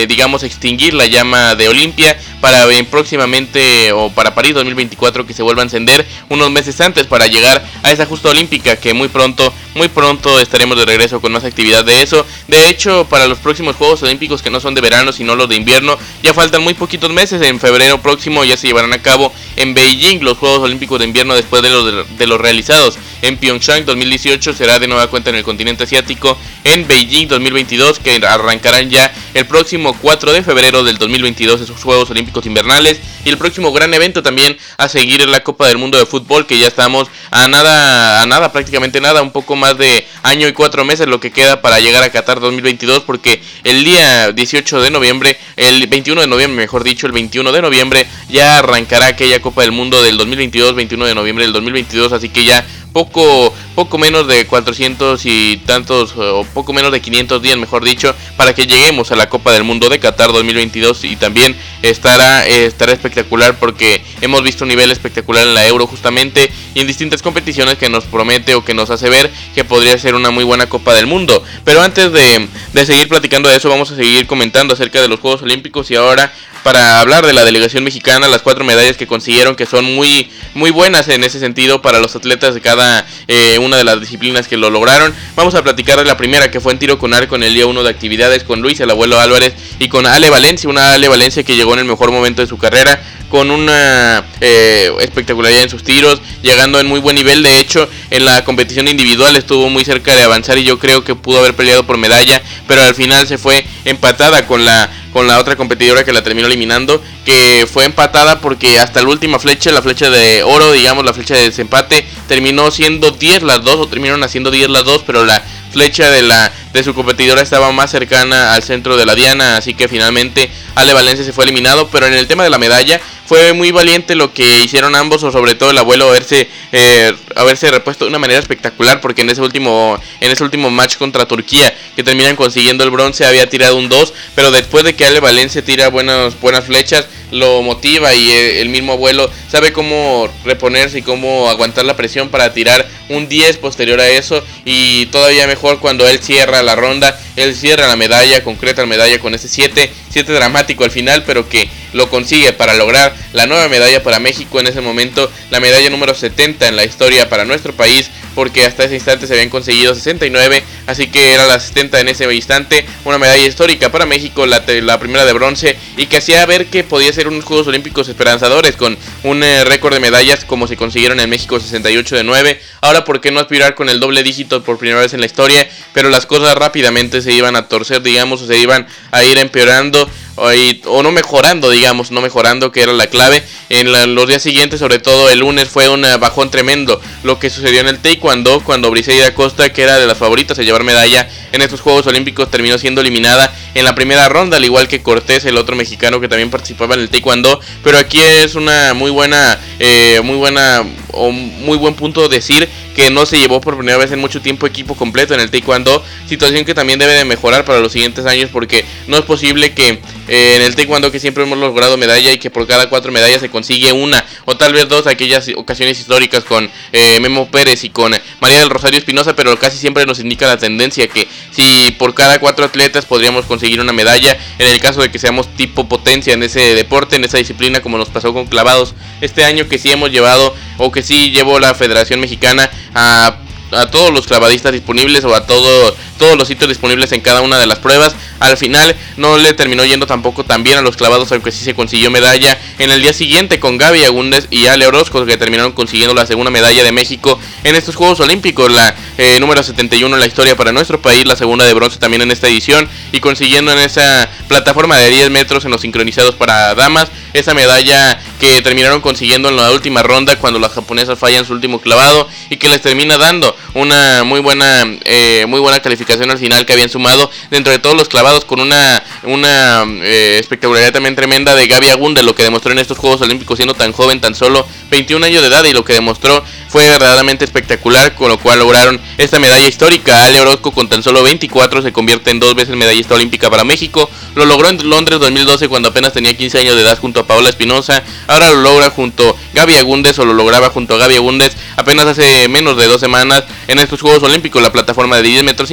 digamos, 0.08 0.44
extinguir 0.44 0.94
la 0.94 1.08
llama 1.08 1.56
de 1.56 1.68
Olimpia 1.68 2.18
para 2.42 2.72
eh, 2.72 2.84
próximamente 2.84 3.92
o 3.92 4.12
para 4.12 4.36
París 4.36 4.54
2024 4.54 5.26
que 5.26 5.34
se 5.34 5.42
vuelva 5.42 5.62
a 5.62 5.66
encender 5.66 6.06
unos 6.30 6.52
meses 6.52 6.80
antes 6.82 7.08
para 7.08 7.28
llegar 7.28 7.66
a 7.84 7.92
esa 7.92 8.06
justa 8.06 8.30
olímpica 8.30 8.76
que 8.76 8.94
muy 8.94 9.08
pronto, 9.08 9.52
muy 9.74 9.88
pronto 9.88 10.40
estaremos 10.40 10.78
de 10.78 10.86
regreso 10.86 11.20
con 11.22 11.32
más 11.32 11.44
actividad 11.44 11.84
de 11.84 12.04
eso. 12.04 12.26
De 12.48 12.70
hecho, 12.70 13.08
para 13.10 13.28
los 13.28 13.40
próximos 13.40 13.76
Juegos 13.76 14.04
Olímpicos 14.04 14.42
que 14.42 14.50
no 14.50 14.60
son 14.60 14.76
de 14.76 14.82
verano 14.82 15.12
sino 15.12 15.36
los 15.36 15.50
de 15.50 15.56
invierno, 15.56 15.98
ya 16.22 16.34
faltan 16.34 16.62
muy 16.62 16.74
poquitos 16.74 17.12
meses. 17.12 17.42
En 17.42 17.60
febrero 17.60 18.02
próximo 18.02 18.44
ya 18.44 18.58
se 18.58 18.68
llevarán 18.68 18.94
a 18.94 19.02
cabo 19.02 19.34
en 19.56 19.74
Beijing 19.74 20.20
los 20.22 20.38
Juegos 20.38 20.60
Olímpicos 20.60 21.00
de 21.00 21.06
invierno 21.06 21.34
después 21.36 21.64
de 21.64 21.70
los, 21.70 22.18
de 22.18 22.28
los 22.28 22.40
realizados 22.40 22.98
en 23.22 23.38
Pyeongchang 23.38 23.86
2018 23.86 24.54
será 24.54 24.78
de 24.78 24.88
nueva 24.88 25.08
cuenta 25.08 25.32
en 25.32 25.38
el 25.38 25.44
continente 25.44 25.86
asiático 25.86 26.38
en 26.64 26.88
Beijing 26.88 27.28
2022 27.28 28.00
que 28.00 28.22
arrancarán 28.26 28.90
ya 28.90 29.12
el 29.34 29.46
próximo 29.46 29.55
4 30.02 30.34
de 30.34 30.44
febrero 30.44 30.84
del 30.84 30.98
2022 30.98 31.62
esos 31.62 31.82
Juegos 31.82 32.10
Olímpicos 32.10 32.46
Invernales 32.46 33.00
y 33.24 33.30
el 33.30 33.38
próximo 33.38 33.72
gran 33.72 33.94
evento 33.94 34.22
también 34.22 34.58
a 34.78 34.90
seguir 34.90 35.22
en 35.22 35.32
la 35.32 35.44
Copa 35.44 35.66
del 35.68 35.78
Mundo 35.78 35.98
de 35.98 36.06
Fútbol 36.06 36.46
que 36.46 36.60
ya 36.60 36.68
estamos 36.68 37.08
a 37.32 37.48
nada, 37.48 38.22
a 38.22 38.26
nada, 38.26 38.52
prácticamente 38.52 39.00
nada, 39.00 39.22
un 39.22 39.32
poco 39.32 39.56
más 39.56 39.78
de 39.78 40.06
año 40.24 40.50
y 40.50 40.54
cuatro 40.54 40.84
meses 40.84 41.08
lo 41.08 41.22
que 41.22 41.32
queda 41.32 41.62
para 41.62 41.80
llegar 41.80 42.04
a 42.04 42.12
Qatar 42.12 42.42
2022 42.42 43.04
porque 43.04 43.42
el 43.64 43.86
día 43.86 44.34
18 44.34 44.82
de 44.82 44.92
noviembre, 44.92 45.38
el 45.56 45.88
21 45.88 46.22
de 46.22 46.28
noviembre 46.28 46.64
mejor 46.64 46.84
dicho, 46.84 47.08
el 47.08 47.14
21 47.14 47.54
de 47.54 47.62
noviembre 47.62 48.08
ya 48.28 48.60
arrancará 48.60 49.08
aquella 49.08 49.42
Copa 49.42 49.62
del 49.62 49.72
Mundo 49.72 50.04
del 50.04 50.18
2022, 50.18 50.76
21 50.76 51.06
de 51.06 51.16
noviembre 51.16 51.46
del 51.46 51.54
2022, 51.54 52.12
así 52.12 52.28
que 52.28 52.44
ya 52.44 52.66
poco, 52.96 53.54
poco 53.76 53.98
menos 53.98 54.26
de 54.26 54.48
400 54.48 55.20
y 55.26 55.58
tantos, 55.66 56.14
o 56.16 56.46
poco 56.54 56.72
menos 56.72 56.94
de 56.94 57.02
500 57.02 57.42
días, 57.42 57.58
mejor 57.58 57.84
dicho, 57.84 58.16
para 58.38 58.56
que 58.56 58.68
lleguemos 58.68 59.12
a 59.12 59.18
la 59.18 59.28
Copa 59.28 59.52
del 59.52 59.66
Mundo 59.66 59.90
de 59.90 60.00
Qatar 60.00 60.32
2022 60.32 61.04
y 61.04 61.18
también 61.18 61.58
estará, 61.82 62.48
estará 62.48 62.94
espectacular 62.94 63.60
porque 63.60 64.02
hemos 64.22 64.44
visto 64.44 64.64
un 64.64 64.70
nivel 64.70 64.92
espectacular 64.92 65.46
en 65.46 65.56
la 65.56 65.68
Euro 65.68 65.88
justamente 65.88 66.50
y 66.74 66.80
en 66.80 66.88
distintas 66.88 67.22
competiciones 67.22 67.78
que 67.78 67.90
nos 67.90 68.06
promete 68.06 68.56
o 68.56 68.64
que 68.64 68.74
nos 68.74 68.90
hace 68.90 69.10
ver 69.10 69.30
que 69.54 69.66
podría 69.66 69.98
ser 69.98 70.16
una 70.16 70.32
muy 70.32 70.46
buena 70.46 70.70
Copa 70.70 70.94
del 70.94 71.06
Mundo. 71.06 71.44
Pero 71.66 71.82
antes 71.82 72.14
de, 72.14 72.48
de 72.72 72.86
seguir 72.86 73.10
platicando 73.10 73.50
de 73.50 73.58
eso, 73.58 73.68
vamos 73.68 73.92
a 73.92 73.98
seguir 73.98 74.26
comentando 74.26 74.74
acerca 74.74 75.02
de 75.02 75.10
los 75.10 75.20
Juegos 75.20 75.42
Olímpicos 75.42 75.92
y 75.92 75.96
ahora 75.96 76.32
para 76.66 77.00
hablar 77.00 77.28
de 77.28 77.34
la 77.34 77.46
delegación 77.46 77.84
mexicana, 77.84 78.28
las 78.28 78.42
cuatro 78.42 78.66
medallas 78.66 78.98
que 78.98 79.06
consiguieron, 79.06 79.56
que 79.56 79.68
son 79.68 79.86
muy, 79.86 80.32
muy 80.56 80.72
buenas 80.72 81.08
en 81.10 81.24
ese 81.24 81.40
sentido 81.40 81.80
para 81.80 82.00
los 82.00 82.16
atletas 82.16 82.56
de 82.56 82.62
cada 82.62 83.06
eh, 83.28 83.60
una 83.60 83.78
de 83.78 83.84
las 83.84 84.00
disciplinas 84.00 84.48
que 84.48 84.58
lo 84.58 84.72
lograron. 84.72 85.14
Vamos 85.36 85.54
a 85.54 85.62
platicar 85.62 86.00
de 86.00 86.06
la 86.06 86.18
primera, 86.18 86.50
que 86.50 86.60
fue 86.60 86.74
en 86.74 86.80
tiro 86.80 86.98
con 86.98 87.14
arco 87.14 87.36
en 87.36 87.44
el 87.44 87.54
día 87.54 87.68
1 87.68 87.84
de 87.84 87.90
actividades 87.92 88.44
con 88.44 88.64
Luis, 88.64 88.80
el 88.80 88.90
abuelo 88.90 89.20
Álvarez, 89.20 89.54
y 89.78 89.90
con 89.90 90.08
Ale 90.08 90.32
Valencia, 90.32 90.68
una 90.68 90.94
Ale 90.94 91.08
Valencia 91.08 91.44
que 91.44 91.56
llegó 91.56 91.74
en 91.74 91.80
el 91.82 91.86
mejor 91.86 92.10
momento 92.10 92.42
de 92.42 92.48
su 92.48 92.58
carrera, 92.58 93.00
con 93.30 93.52
una 93.52 94.25
eh, 94.42 94.92
espectacularidad 95.00 95.64
en 95.64 95.70
sus 95.70 95.84
tiros, 95.84 96.22
llegando 96.42 96.80
en 96.80 96.88
muy 96.88 97.00
buen 97.00 97.16
nivel. 97.16 97.44
De 97.44 97.60
hecho, 97.60 97.90
en 98.12 98.26
la 98.26 98.44
competición 98.44 98.88
individual 98.88 99.36
estuvo 99.36 99.70
muy 99.70 99.86
cerca 99.86 100.16
de 100.16 100.24
avanzar 100.24 100.58
y 100.58 100.64
yo 100.64 100.80
creo 100.80 101.04
que 101.04 101.16
pudo 101.16 101.40
haber 101.40 101.56
peleado 101.56 101.86
por 101.86 101.98
medalla, 101.98 102.42
pero 102.68 102.82
al 102.84 102.96
final 102.96 103.28
se 103.28 103.38
fue 103.38 103.66
empatada 103.86 104.46
con 104.48 104.66
la 104.66 104.90
con 105.16 105.28
la 105.28 105.40
otra 105.40 105.56
competidora 105.56 106.04
que 106.04 106.12
la 106.12 106.24
terminó 106.24 106.48
eliminando, 106.48 107.02
que 107.24 107.66
fue 107.72 107.86
empatada 107.86 108.42
porque 108.42 108.80
hasta 108.80 109.02
la 109.02 109.08
última 109.08 109.40
flecha, 109.40 109.72
la 109.72 109.82
flecha 109.82 110.10
de 110.10 110.44
oro, 110.44 110.74
digamos, 110.74 111.06
la 111.06 111.14
flecha 111.14 111.36
de 111.36 111.44
desempate, 111.44 112.06
terminó 112.28 112.70
siendo 112.70 113.12
10 113.12 113.44
las 113.44 113.64
dos, 113.64 113.78
o 113.78 113.88
terminaron 113.88 114.22
haciendo 114.26 114.52
10 114.52 114.68
las 114.68 114.84
dos, 114.84 115.04
pero 115.08 115.24
la 115.24 115.42
flecha 115.72 116.10
de 116.10 116.22
la 116.22 116.52
de 116.74 116.84
su 116.84 116.94
competidora 116.94 117.42
estaba 117.42 117.72
más 117.72 117.92
cercana 117.92 118.54
al 118.54 118.64
centro 118.64 118.98
de 118.98 119.06
la 119.06 119.16
diana, 119.16 119.56
así 119.56 119.74
que 119.74 119.88
finalmente 119.88 120.52
Ale 120.76 120.94
Valencia 120.94 121.24
se 121.24 121.32
fue 121.32 121.46
eliminado, 121.46 121.88
pero 121.88 122.08
en 122.08 122.14
el 122.14 122.28
tema 122.28 122.44
de 122.44 122.50
la 122.50 122.58
medalla 122.58 123.00
fue 123.26 123.54
muy 123.54 123.72
valiente 123.72 124.16
lo 124.16 124.34
que 124.34 124.64
hicieron 124.64 124.96
ambos, 124.96 125.24
o 125.24 125.32
sobre 125.32 125.56
todo 125.56 125.72
el 125.72 125.78
abuelo 125.78 126.10
haberse, 126.10 126.48
eh, 126.72 127.14
haberse 127.36 127.72
repuesto 127.72 128.06
de 128.06 128.10
una 128.10 128.20
manera 128.20 128.40
espectacular, 128.40 129.02
porque 129.02 129.22
en 129.22 129.30
ese 129.30 129.42
último, 129.42 130.00
en 130.22 130.32
ese 130.32 130.44
último 130.44 130.70
match 130.70 130.98
contra 130.98 131.28
Turquía, 131.28 131.76
que 131.96 132.04
terminan 132.04 132.36
consiguiendo 132.36 132.84
el 132.84 132.92
bronce, 132.92 133.26
había 133.26 133.50
tirado 133.50 133.78
un 133.78 133.90
2, 133.90 134.14
pero 134.36 134.52
después 134.52 134.84
de 134.84 134.96
que 134.96 135.06
Ale 135.06 135.20
Valencia 135.20 135.64
tira 135.64 135.90
buenas, 135.90 136.40
buenas 136.40 136.66
flechas, 136.66 137.08
lo 137.36 137.62
motiva 137.62 138.14
y 138.14 138.32
el 138.32 138.70
mismo 138.70 138.94
abuelo 138.94 139.30
sabe 139.50 139.74
cómo 139.74 140.30
reponerse 140.46 141.00
y 141.00 141.02
cómo 141.02 141.50
aguantar 141.50 141.84
la 141.84 141.98
presión 141.98 142.30
para 142.30 142.54
tirar 142.54 142.88
un 143.10 143.28
10 143.28 143.58
posterior 143.58 144.00
a 144.00 144.08
eso 144.08 144.42
y 144.64 145.08
todavía 145.08 145.46
mejor 145.46 145.80
cuando 145.80 146.08
él 146.08 146.20
cierra 146.20 146.64
la 146.64 146.76
ronda, 146.76 147.20
él 147.36 147.54
cierra 147.54 147.88
la 147.88 147.98
medalla, 147.98 148.42
concreta 148.42 148.84
la 148.84 148.88
medalla 148.88 149.20
con 149.20 149.36
ese 149.36 149.50
7, 149.50 149.92
7 150.10 150.32
dramático 150.32 150.86
al 150.86 150.92
final, 150.92 151.24
pero 151.26 151.50
que 151.50 151.68
lo 151.92 152.10
consigue 152.10 152.54
para 152.54 152.74
lograr 152.74 153.14
la 153.34 153.46
nueva 153.46 153.68
medalla 153.68 154.02
para 154.02 154.20
México 154.20 154.62
en 154.62 154.68
ese 154.68 154.80
momento, 154.80 155.30
la 155.52 155.60
medalla 155.60 155.90
número 155.90 156.16
70 156.16 156.70
en 156.70 156.78
la 156.78 156.86
historia 156.86 157.28
para 157.28 157.44
nuestro 157.44 157.74
país, 157.74 158.10
porque 158.36 158.66
hasta 158.66 158.84
ese 158.84 158.96
instante 158.96 159.26
se 159.26 159.34
habían 159.34 159.50
conseguido 159.50 159.96
69, 159.96 160.64
así 160.86 161.08
que 161.08 161.34
era 161.34 161.48
la 161.48 161.60
70 161.60 162.02
en 162.02 162.10
ese 162.10 162.32
instante, 162.34 162.86
una 163.06 163.18
medalla 163.18 163.46
histórica 163.46 163.92
para 163.92 164.06
México, 164.06 164.46
la, 164.46 164.66
primera 164.66 165.26
de 165.26 165.34
bronce, 165.34 165.78
y 165.98 166.06
que 166.08 166.18
hacía 166.18 166.46
ver 166.46 166.68
que 166.68 166.84
podía 166.84 167.12
ser 167.14 167.28
unos 167.28 167.46
Juegos 167.46 167.68
Olímpicos 167.68 168.10
esperanzadores 168.10 168.76
con 168.76 168.98
un 169.24 169.44
eh, 169.44 169.64
récord 169.64 169.94
de 169.94 170.00
medallas 170.00 170.46
como 170.46 170.68
se 170.68 170.78
consiguieron 170.78 171.20
en 171.20 171.30
México 171.30 171.60
68 171.60 172.18
de 172.18 172.24
9. 172.24 172.62
Ahora, 172.82 173.06
¿por 173.06 173.22
qué 173.22 173.32
no 173.32 173.40
aspirar 173.40 173.76
con 173.76 173.90
el 173.90 174.00
doble 174.00 174.24
dígito 174.24 174.64
por 174.64 174.78
primera 174.78 175.00
vez 175.00 175.14
en 175.14 175.22
la 175.22 175.26
historia? 175.26 175.68
Pero 175.94 176.10
las 176.10 176.26
cosas 176.26 176.56
rápidamente 176.56 177.22
se 177.22 177.32
iban 177.32 177.56
a 177.56 177.68
torcer, 177.68 178.02
digamos, 178.02 178.42
o 178.42 178.48
se 178.48 178.58
iban 178.58 178.88
a 179.12 179.24
ir 179.24 179.38
empeorando 179.38 180.10
o, 180.36 181.04
no 181.04 181.12
mejorando, 181.12 181.70
digamos, 181.70 182.12
no 182.12 182.22
mejorando, 182.22 182.72
que 182.72 182.82
era 182.82 182.94
la 182.94 183.08
clave. 183.08 183.44
En 183.70 183.92
los 184.16 184.28
días 184.28 184.42
siguientes, 184.42 184.80
sobre 184.80 185.00
todo 185.00 185.30
el 185.30 185.40
lunes, 185.40 185.70
fue 185.70 185.90
un 185.90 186.06
bajón 186.20 186.52
tremendo 186.52 187.02
lo 187.24 187.40
que 187.40 187.50
sucedió 187.50 187.82
en 187.82 187.88
el 187.88 188.00
Taekwondo 188.00 188.62
cuando 188.62 188.92
Briseida 188.92 189.34
Costa, 189.34 189.72
que 189.72 189.82
era 189.82 189.98
de 189.98 190.06
las 190.06 190.18
favoritas 190.18 190.60
a 190.60 190.64
llevar 190.64 190.84
medalla 190.84 191.28
en 191.52 191.62
estos 191.62 191.82
Juegos 191.82 192.06
Olímpicos, 192.08 192.52
terminó 192.52 192.78
siendo 192.78 193.02
eliminada 193.02 193.54
en 193.74 193.84
la 193.84 193.96
primera 193.96 194.30
ronda, 194.30 194.58
al 194.58 194.66
igual 194.66 194.88
que 194.88 195.02
Cortés, 195.02 195.46
el 195.46 195.58
otro 195.58 195.76
mexicano 195.76 196.20
que 196.20 196.28
también 196.28 196.50
participaba 196.50 196.96
en 196.96 197.02
el 197.02 197.10
Taekwondo. 197.10 197.60
Pero 197.84 197.98
aquí 197.98 198.20
es 198.20 198.56
una 198.56 198.94
muy 198.94 199.12
buena, 199.12 199.60
eh, 199.80 200.22
muy 200.24 200.38
buena 200.38 200.84
o 201.12 201.32
muy 201.32 201.78
buen 201.78 201.96
punto 201.96 202.28
decir 202.28 202.68
que 202.96 203.10
no 203.10 203.26
se 203.26 203.38
llevó 203.38 203.60
por 203.62 203.76
primera 203.76 203.98
vez 203.98 204.12
en 204.12 204.20
mucho 204.20 204.42
tiempo 204.42 204.66
equipo 204.66 204.96
completo 204.96 205.34
en 205.34 205.40
el 205.40 205.52
Taekwondo, 205.52 206.04
situación 206.28 206.66
que 206.66 206.74
también 206.74 207.00
debe 207.00 207.14
de 207.14 207.26
mejorar 207.26 207.66
para 207.66 207.80
los 207.80 207.92
siguientes 207.92 208.26
años 208.26 208.50
porque 208.52 208.86
no 209.08 209.18
es 209.18 209.24
posible 209.24 209.74
que 209.74 210.00
en 210.28 210.62
el 210.62 210.76
Taekwondo 210.76 211.12
que 211.12 211.20
siempre 211.20 211.44
hemos 211.44 211.58
logrado 211.58 211.98
medalla 211.98 212.32
y 212.32 212.38
que 212.38 212.50
por 212.50 212.68
cada 212.68 212.90
cuatro 212.90 213.12
medallas 213.12 213.42
se 213.42 213.50
consigue 213.50 213.92
una 213.92 214.26
o 214.46 214.58
tal 214.58 214.74
vez 214.74 214.88
dos 214.88 215.08
aquellas 215.08 215.50
ocasiones 215.56 216.00
históricas 216.00 216.44
con 216.44 216.70
eh, 216.92 217.20
Memo 217.20 217.50
Pérez 217.50 217.84
y 217.84 217.90
con 217.90 218.16
María 218.40 218.60
del 218.60 218.70
Rosario 218.70 219.00
Espinosa, 219.00 219.36
pero 219.36 219.58
casi 219.58 219.78
siempre 219.78 220.06
nos 220.06 220.20
indica 220.20 220.48
la 220.48 220.58
tendencia 220.58 221.08
que 221.08 221.28
si 221.52 221.92
por 221.98 222.14
cada 222.14 222.40
cuatro 222.40 222.66
atletas 222.66 223.06
podríamos 223.06 223.46
conseguir 223.46 223.80
una 223.80 223.94
medalla, 223.94 224.38
en 224.60 224.68
el 224.68 224.80
caso 224.80 225.02
de 225.02 225.12
que 225.12 225.20
seamos 225.20 225.48
tipo 225.56 225.88
potencia 225.88 226.34
en 226.34 226.44
ese 226.44 226.76
deporte, 226.76 227.16
en 227.16 227.24
esa 227.24 227.38
disciplina 227.38 227.82
como 227.82 227.98
nos 227.98 228.10
pasó 228.10 228.34
con 228.34 228.46
clavados 228.46 228.96
este 229.22 229.44
año 229.44 229.68
que 229.68 229.78
sí 229.78 229.92
hemos 229.92 230.12
llevado 230.12 230.56
o 230.78 230.92
que 230.92 231.04
sí 231.04 231.32
llevó 231.32 231.60
la 231.60 231.74
Federación 231.76 232.20
Mexicana 232.20 232.70
a 232.94 233.38
a 233.72 233.88
todos 233.88 234.12
los 234.12 234.28
clavadistas 234.28 234.72
disponibles 234.72 235.24
o 235.26 235.36
a 235.36 235.46
todo, 235.46 235.96
todos 236.18 236.38
los 236.38 236.48
sitios 236.48 236.70
disponibles 236.70 237.12
en 237.12 237.22
cada 237.22 237.42
una 237.42 237.58
de 237.58 237.66
las 237.66 237.80
pruebas. 237.80 238.16
Al 238.40 238.58
final 238.58 238.96
no 239.18 239.38
le 239.38 239.54
terminó 239.54 239.86
yendo 239.86 240.08
tampoco 240.08 240.44
tan 240.44 240.64
bien 240.64 240.78
a 240.78 240.82
los 240.82 240.96
clavados, 240.98 241.32
aunque 241.32 241.52
sí 241.52 241.64
se 241.64 241.74
consiguió 241.74 242.12
medalla. 242.12 242.58
En 242.80 242.92
el 242.92 243.02
día 243.02 243.14
siguiente 243.14 243.60
con 243.60 243.78
Gaby 243.78 244.04
Agúndez 244.04 244.48
y 244.52 244.68
Ale 244.68 244.88
Orozco, 244.88 245.26
que 245.26 245.38
terminaron 245.38 245.72
consiguiendo 245.72 246.14
la 246.14 246.26
segunda 246.26 246.52
medalla 246.52 246.84
de 246.84 246.92
México 246.92 247.40
en 247.64 247.76
estos 247.76 247.96
Juegos 247.96 248.20
Olímpicos, 248.20 248.72
la 248.72 248.96
eh, 249.18 249.40
número 249.40 249.64
71 249.64 250.16
en 250.16 250.20
la 250.20 250.28
historia 250.28 250.56
para 250.56 250.72
nuestro 250.72 251.02
país, 251.02 251.26
la 251.26 251.36
segunda 251.36 251.66
de 251.66 251.74
bronce 251.74 251.98
también 251.98 252.22
en 252.22 252.32
esta 252.32 252.48
edición. 252.48 252.90
Y 253.12 253.20
consiguiendo 253.20 253.72
en 253.72 253.80
esa 253.80 254.30
plataforma 254.48 254.98
de 254.98 255.10
10 255.10 255.30
metros 255.30 255.66
en 255.66 255.72
los 255.72 255.82
sincronizados 255.82 256.36
para 256.36 256.76
damas 256.76 257.10
esa 257.34 257.54
medalla 257.54 258.18
que 258.40 258.62
terminaron 258.62 259.02
consiguiendo 259.02 259.50
en 259.50 259.58
la 259.58 259.72
última 259.72 260.04
ronda 260.04 260.38
cuando 260.38 260.58
las 260.58 260.72
japonesas 260.72 261.20
fallan 261.20 261.46
su 261.46 261.52
último 261.52 261.82
clavado 261.82 262.30
y 262.50 262.56
que 262.56 262.70
les 262.70 262.82
termina 262.82 263.18
dando 263.18 263.56
una 263.74 264.24
muy 264.24 264.40
buena 264.40 264.86
eh, 265.04 265.46
muy 265.48 265.60
buena 265.60 265.82
calificación 265.82 266.05
al 266.14 266.38
final 266.38 266.66
que 266.66 266.74
habían 266.74 266.90
sumado 266.90 267.30
dentro 267.52 267.72
de 267.72 267.80
todos 267.80 267.96
los 267.96 268.10
clavados 268.10 268.46
con 268.46 268.60
una 268.60 269.04
una 269.24 269.84
eh, 270.04 270.38
espectacularidad 270.40 270.94
también 270.94 271.16
tremenda 271.16 271.56
de 271.56 271.68
Gaby 271.68 271.90
Agunde 271.90 272.24
lo 272.24 272.36
que 272.36 272.44
demostró 272.44 272.72
en 272.72 272.80
estos 272.80 272.98
Juegos 272.98 273.22
Olímpicos 273.22 273.58
siendo 273.58 273.74
tan 273.74 273.92
joven 273.92 274.22
tan 274.22 274.36
solo 274.36 274.66
21 274.90 275.26
años 275.26 275.42
de 275.42 275.48
edad 275.48 275.64
y 275.66 275.74
lo 275.74 275.84
que 275.84 275.94
demostró 275.94 276.44
fue 276.70 276.90
verdaderamente 276.90 277.46
espectacular 277.46 278.16
con 278.16 278.30
lo 278.30 278.38
cual 278.38 278.60
lograron 278.60 279.00
esta 279.18 279.40
medalla 279.40 279.66
histórica. 279.66 280.26
Ale 280.26 280.42
Orozco 280.42 280.72
con 280.72 280.90
tan 280.90 281.04
solo 281.04 281.24
24 281.24 281.82
se 281.82 281.94
convierte 281.94 282.32
en 282.32 282.40
dos 282.40 282.54
veces 282.54 282.76
medallista 282.76 283.16
olímpica 283.16 283.50
para 283.50 283.64
México. 283.64 284.10
Lo 284.36 284.46
logró 284.46 284.70
en 284.70 284.90
Londres 284.90 285.20
2012 285.20 285.70
cuando 285.70 285.90
apenas 285.90 286.12
tenía 286.12 286.36
15 286.36 286.60
años 286.60 286.76
de 286.76 286.82
edad 286.82 286.98
junto 287.00 287.22
a 287.22 287.28
Paola 287.28 287.50
Espinosa. 287.50 288.04
Ahora 288.28 288.52
lo 288.52 288.62
logra 288.62 288.90
junto 288.90 289.30
a 289.30 289.36
Gaby 289.54 289.76
Agúndez 289.76 290.20
o 290.20 290.26
lo 290.26 290.34
lograba 290.34 290.70
junto 290.70 290.96
a 290.96 290.98
Gaby 290.98 291.16
Agúndez 291.16 291.56
apenas 291.76 292.06
hace 292.06 292.48
menos 292.48 292.78
de 292.78 292.88
dos 292.88 293.00
semanas 293.00 293.44
en 293.68 293.80
estos 293.80 294.02
Juegos 294.02 294.24
Olímpicos, 294.24 294.62
la 294.62 294.72
plataforma 294.72 295.18
de 295.18 295.24
10 295.24 295.44
metros 295.44 295.72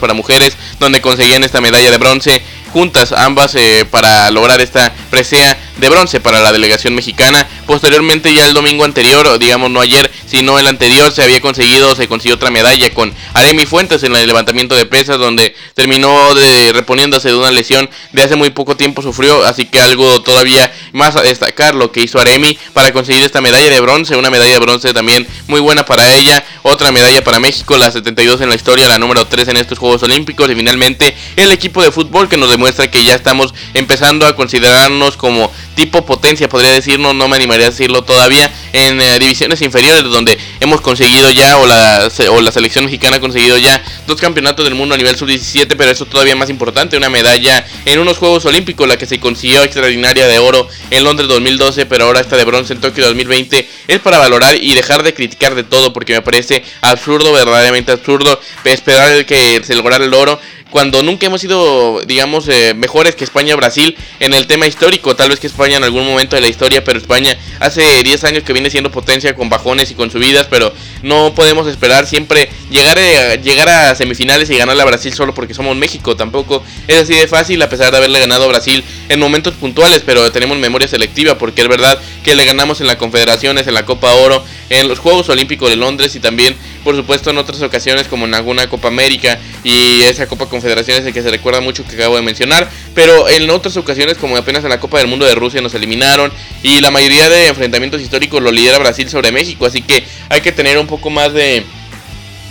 para 0.00 0.14
mujeres, 0.14 0.56
donde 0.80 1.00
conseguían 1.00 1.44
esta 1.44 1.60
medalla 1.60 1.90
de 1.90 1.98
bronce 1.98 2.42
juntas 2.72 3.12
ambas 3.12 3.54
eh, 3.54 3.84
para 3.90 4.30
lograr 4.30 4.60
esta 4.60 4.92
presea 5.10 5.58
de 5.76 5.88
bronce 5.88 6.20
para 6.20 6.40
la 6.40 6.52
delegación 6.52 6.94
mexicana. 6.94 7.46
Posteriormente 7.66 8.32
ya 8.34 8.46
el 8.46 8.54
domingo 8.54 8.84
anterior, 8.84 9.38
digamos 9.38 9.70
no 9.70 9.80
ayer, 9.80 10.10
sino 10.30 10.60
el 10.60 10.68
anterior, 10.68 11.10
se 11.10 11.24
había 11.24 11.40
conseguido, 11.40 11.96
se 11.96 12.06
consiguió 12.06 12.36
otra 12.36 12.50
medalla 12.50 12.88
con 12.94 13.12
Aremi 13.34 13.66
Fuentes 13.66 14.04
en 14.04 14.14
el 14.14 14.28
levantamiento 14.28 14.76
de 14.76 14.86
pesas, 14.86 15.18
donde 15.18 15.56
terminó 15.74 16.34
de, 16.36 16.72
reponiéndose 16.72 17.30
de 17.30 17.34
una 17.34 17.50
lesión 17.50 17.90
de 18.12 18.22
hace 18.22 18.36
muy 18.36 18.50
poco 18.50 18.76
tiempo 18.76 19.02
sufrió, 19.02 19.44
así 19.44 19.64
que 19.64 19.80
algo 19.80 20.22
todavía 20.22 20.72
más 20.92 21.16
a 21.16 21.22
destacar 21.22 21.74
lo 21.74 21.90
que 21.90 22.02
hizo 22.02 22.20
Aremi 22.20 22.56
para 22.72 22.92
conseguir 22.92 23.24
esta 23.24 23.40
medalla 23.40 23.68
de 23.68 23.80
bronce, 23.80 24.14
una 24.14 24.30
medalla 24.30 24.52
de 24.52 24.60
bronce 24.60 24.94
también 24.94 25.26
muy 25.48 25.58
buena 25.58 25.84
para 25.84 26.14
ella, 26.14 26.44
otra 26.62 26.92
medalla 26.92 27.24
para 27.24 27.40
México, 27.40 27.76
la 27.76 27.90
72 27.90 28.40
en 28.40 28.50
la 28.50 28.54
historia, 28.54 28.86
la 28.86 28.98
número 28.98 29.26
3 29.26 29.48
en 29.48 29.56
estos 29.56 29.80
Juegos 29.80 30.04
Olímpicos 30.04 30.48
y 30.48 30.54
finalmente 30.54 31.16
el 31.34 31.50
equipo 31.50 31.82
de 31.82 31.90
fútbol 31.90 32.28
que 32.28 32.36
nos 32.36 32.50
demuestra 32.50 32.88
que 32.88 33.02
ya 33.02 33.16
estamos 33.16 33.52
empezando 33.74 34.26
a 34.26 34.36
considerarnos 34.36 35.16
como 35.16 35.50
tipo 35.74 36.06
potencia, 36.06 36.48
podría 36.48 36.70
decirlo, 36.70 37.14
no 37.14 37.26
me 37.26 37.36
animaría 37.36 37.66
a 37.66 37.70
decirlo 37.70 38.02
todavía, 38.02 38.52
en 38.72 39.00
eh, 39.00 39.18
divisiones 39.18 39.60
inferiores 39.62 40.04
donde 40.20 40.38
hemos 40.60 40.80
conseguido 40.80 41.30
ya, 41.30 41.56
o 41.56 41.66
la, 41.66 42.08
o 42.30 42.40
la 42.40 42.52
selección 42.52 42.84
mexicana 42.84 43.16
ha 43.16 43.20
conseguido 43.20 43.56
ya 43.58 43.82
dos 44.06 44.20
campeonatos 44.20 44.64
del 44.64 44.74
mundo 44.74 44.94
a 44.94 44.98
nivel 44.98 45.16
sub-17, 45.16 45.74
pero 45.76 45.90
eso 45.90 46.04
todavía 46.04 46.36
más 46.36 46.50
importante, 46.50 46.96
una 46.96 47.08
medalla 47.08 47.66
en 47.86 47.98
unos 47.98 48.18
Juegos 48.18 48.44
Olímpicos, 48.44 48.86
la 48.86 48.96
que 48.96 49.06
se 49.06 49.18
consiguió 49.18 49.62
extraordinaria 49.62 50.26
de 50.28 50.38
oro 50.38 50.68
en 50.90 51.04
Londres 51.04 51.28
2012, 51.28 51.86
pero 51.86 52.04
ahora 52.04 52.20
esta 52.20 52.36
de 52.36 52.44
bronce 52.44 52.74
en 52.74 52.80
Tokio 52.80 53.06
2020, 53.06 53.68
es 53.88 54.00
para 54.00 54.18
valorar 54.18 54.56
y 54.60 54.74
dejar 54.74 55.02
de 55.02 55.14
criticar 55.14 55.54
de 55.54 55.64
todo, 55.64 55.92
porque 55.92 56.12
me 56.12 56.22
parece 56.22 56.62
absurdo, 56.82 57.32
verdaderamente 57.32 57.92
absurdo, 57.92 58.38
esperar 58.64 59.24
que 59.24 59.62
se 59.64 59.74
lograra 59.74 60.04
el 60.04 60.14
oro 60.14 60.38
cuando 60.70 61.02
nunca 61.02 61.26
hemos 61.26 61.40
sido, 61.40 62.00
digamos, 62.06 62.48
eh, 62.48 62.74
mejores 62.74 63.16
que 63.16 63.24
España 63.24 63.54
o 63.54 63.56
Brasil 63.56 63.96
en 64.20 64.34
el 64.34 64.46
tema 64.46 64.66
histórico. 64.66 65.16
Tal 65.16 65.28
vez 65.28 65.40
que 65.40 65.46
España 65.46 65.76
en 65.76 65.84
algún 65.84 66.06
momento 66.06 66.36
de 66.36 66.42
la 66.42 66.48
historia, 66.48 66.84
pero 66.84 66.98
España 66.98 67.36
hace 67.58 68.02
10 68.02 68.24
años 68.24 68.44
que 68.44 68.52
viene 68.52 68.70
siendo 68.70 68.90
potencia 68.90 69.34
con 69.34 69.48
bajones 69.48 69.90
y 69.90 69.94
con 69.94 70.10
subidas, 70.10 70.46
pero 70.48 70.72
no 71.02 71.34
podemos 71.34 71.66
esperar 71.66 72.06
siempre 72.06 72.48
llegar 72.70 72.98
a, 72.98 73.34
llegar 73.34 73.68
a 73.68 73.94
semifinales 73.94 74.48
y 74.50 74.56
ganarle 74.56 74.82
a 74.82 74.86
Brasil 74.86 75.12
solo 75.12 75.34
porque 75.34 75.54
somos 75.54 75.76
México. 75.76 76.16
Tampoco 76.16 76.62
es 76.86 77.02
así 77.02 77.14
de 77.14 77.26
fácil, 77.26 77.60
a 77.62 77.68
pesar 77.68 77.90
de 77.90 77.98
haberle 77.98 78.20
ganado 78.20 78.44
a 78.44 78.48
Brasil 78.48 78.84
en 79.08 79.18
momentos 79.18 79.54
puntuales, 79.54 80.02
pero 80.06 80.30
tenemos 80.30 80.56
memoria 80.58 80.86
selectiva 80.86 81.36
porque 81.36 81.62
es 81.62 81.68
verdad 81.68 82.00
que 82.24 82.34
le 82.34 82.44
ganamos 82.44 82.80
en 82.80 82.86
la 82.86 82.96
Confederaciones, 82.96 83.66
en 83.66 83.74
la 83.74 83.86
Copa 83.86 84.12
Oro, 84.12 84.44
en 84.70 84.88
los 84.88 85.00
Juegos 85.00 85.28
Olímpicos 85.28 85.68
de 85.68 85.76
Londres 85.76 86.14
y 86.14 86.20
también, 86.20 86.56
por 86.84 86.96
supuesto, 86.96 87.30
en 87.30 87.38
otras 87.38 87.60
ocasiones 87.60 88.06
como 88.06 88.24
en 88.24 88.34
alguna 88.34 88.68
Copa 88.68 88.88
América 88.88 89.38
y 89.64 90.00
esa 90.02 90.26
Copa 90.26 90.46
Confederaciones 90.46 91.04
en 91.04 91.12
que 91.12 91.22
se 91.22 91.30
recuerda 91.30 91.60
mucho 91.60 91.84
que 91.86 91.96
acabo 91.96 92.16
de 92.16 92.22
mencionar, 92.22 92.70
pero 92.94 93.28
en 93.28 93.50
otras 93.50 93.76
ocasiones 93.76 94.16
como 94.16 94.36
apenas 94.36 94.64
en 94.64 94.70
la 94.70 94.80
Copa 94.80 94.98
del 94.98 95.08
Mundo 95.08 95.26
de 95.26 95.34
Rusia 95.34 95.60
nos 95.60 95.74
eliminaron 95.74 96.32
y 96.62 96.80
la 96.80 96.90
mayoría 96.90 97.28
de 97.28 97.48
enfrentamientos 97.48 98.00
históricos 98.00 98.42
lo 98.42 98.52
lidera 98.52 98.78
Brasil 98.78 99.10
sobre 99.10 99.32
México, 99.32 99.66
así 99.66 99.82
que 99.82 100.04
hay 100.28 100.40
que 100.40 100.52
tener 100.52 100.78
un 100.78 100.86
poco 100.86 101.10
más 101.10 101.32
de 101.32 101.64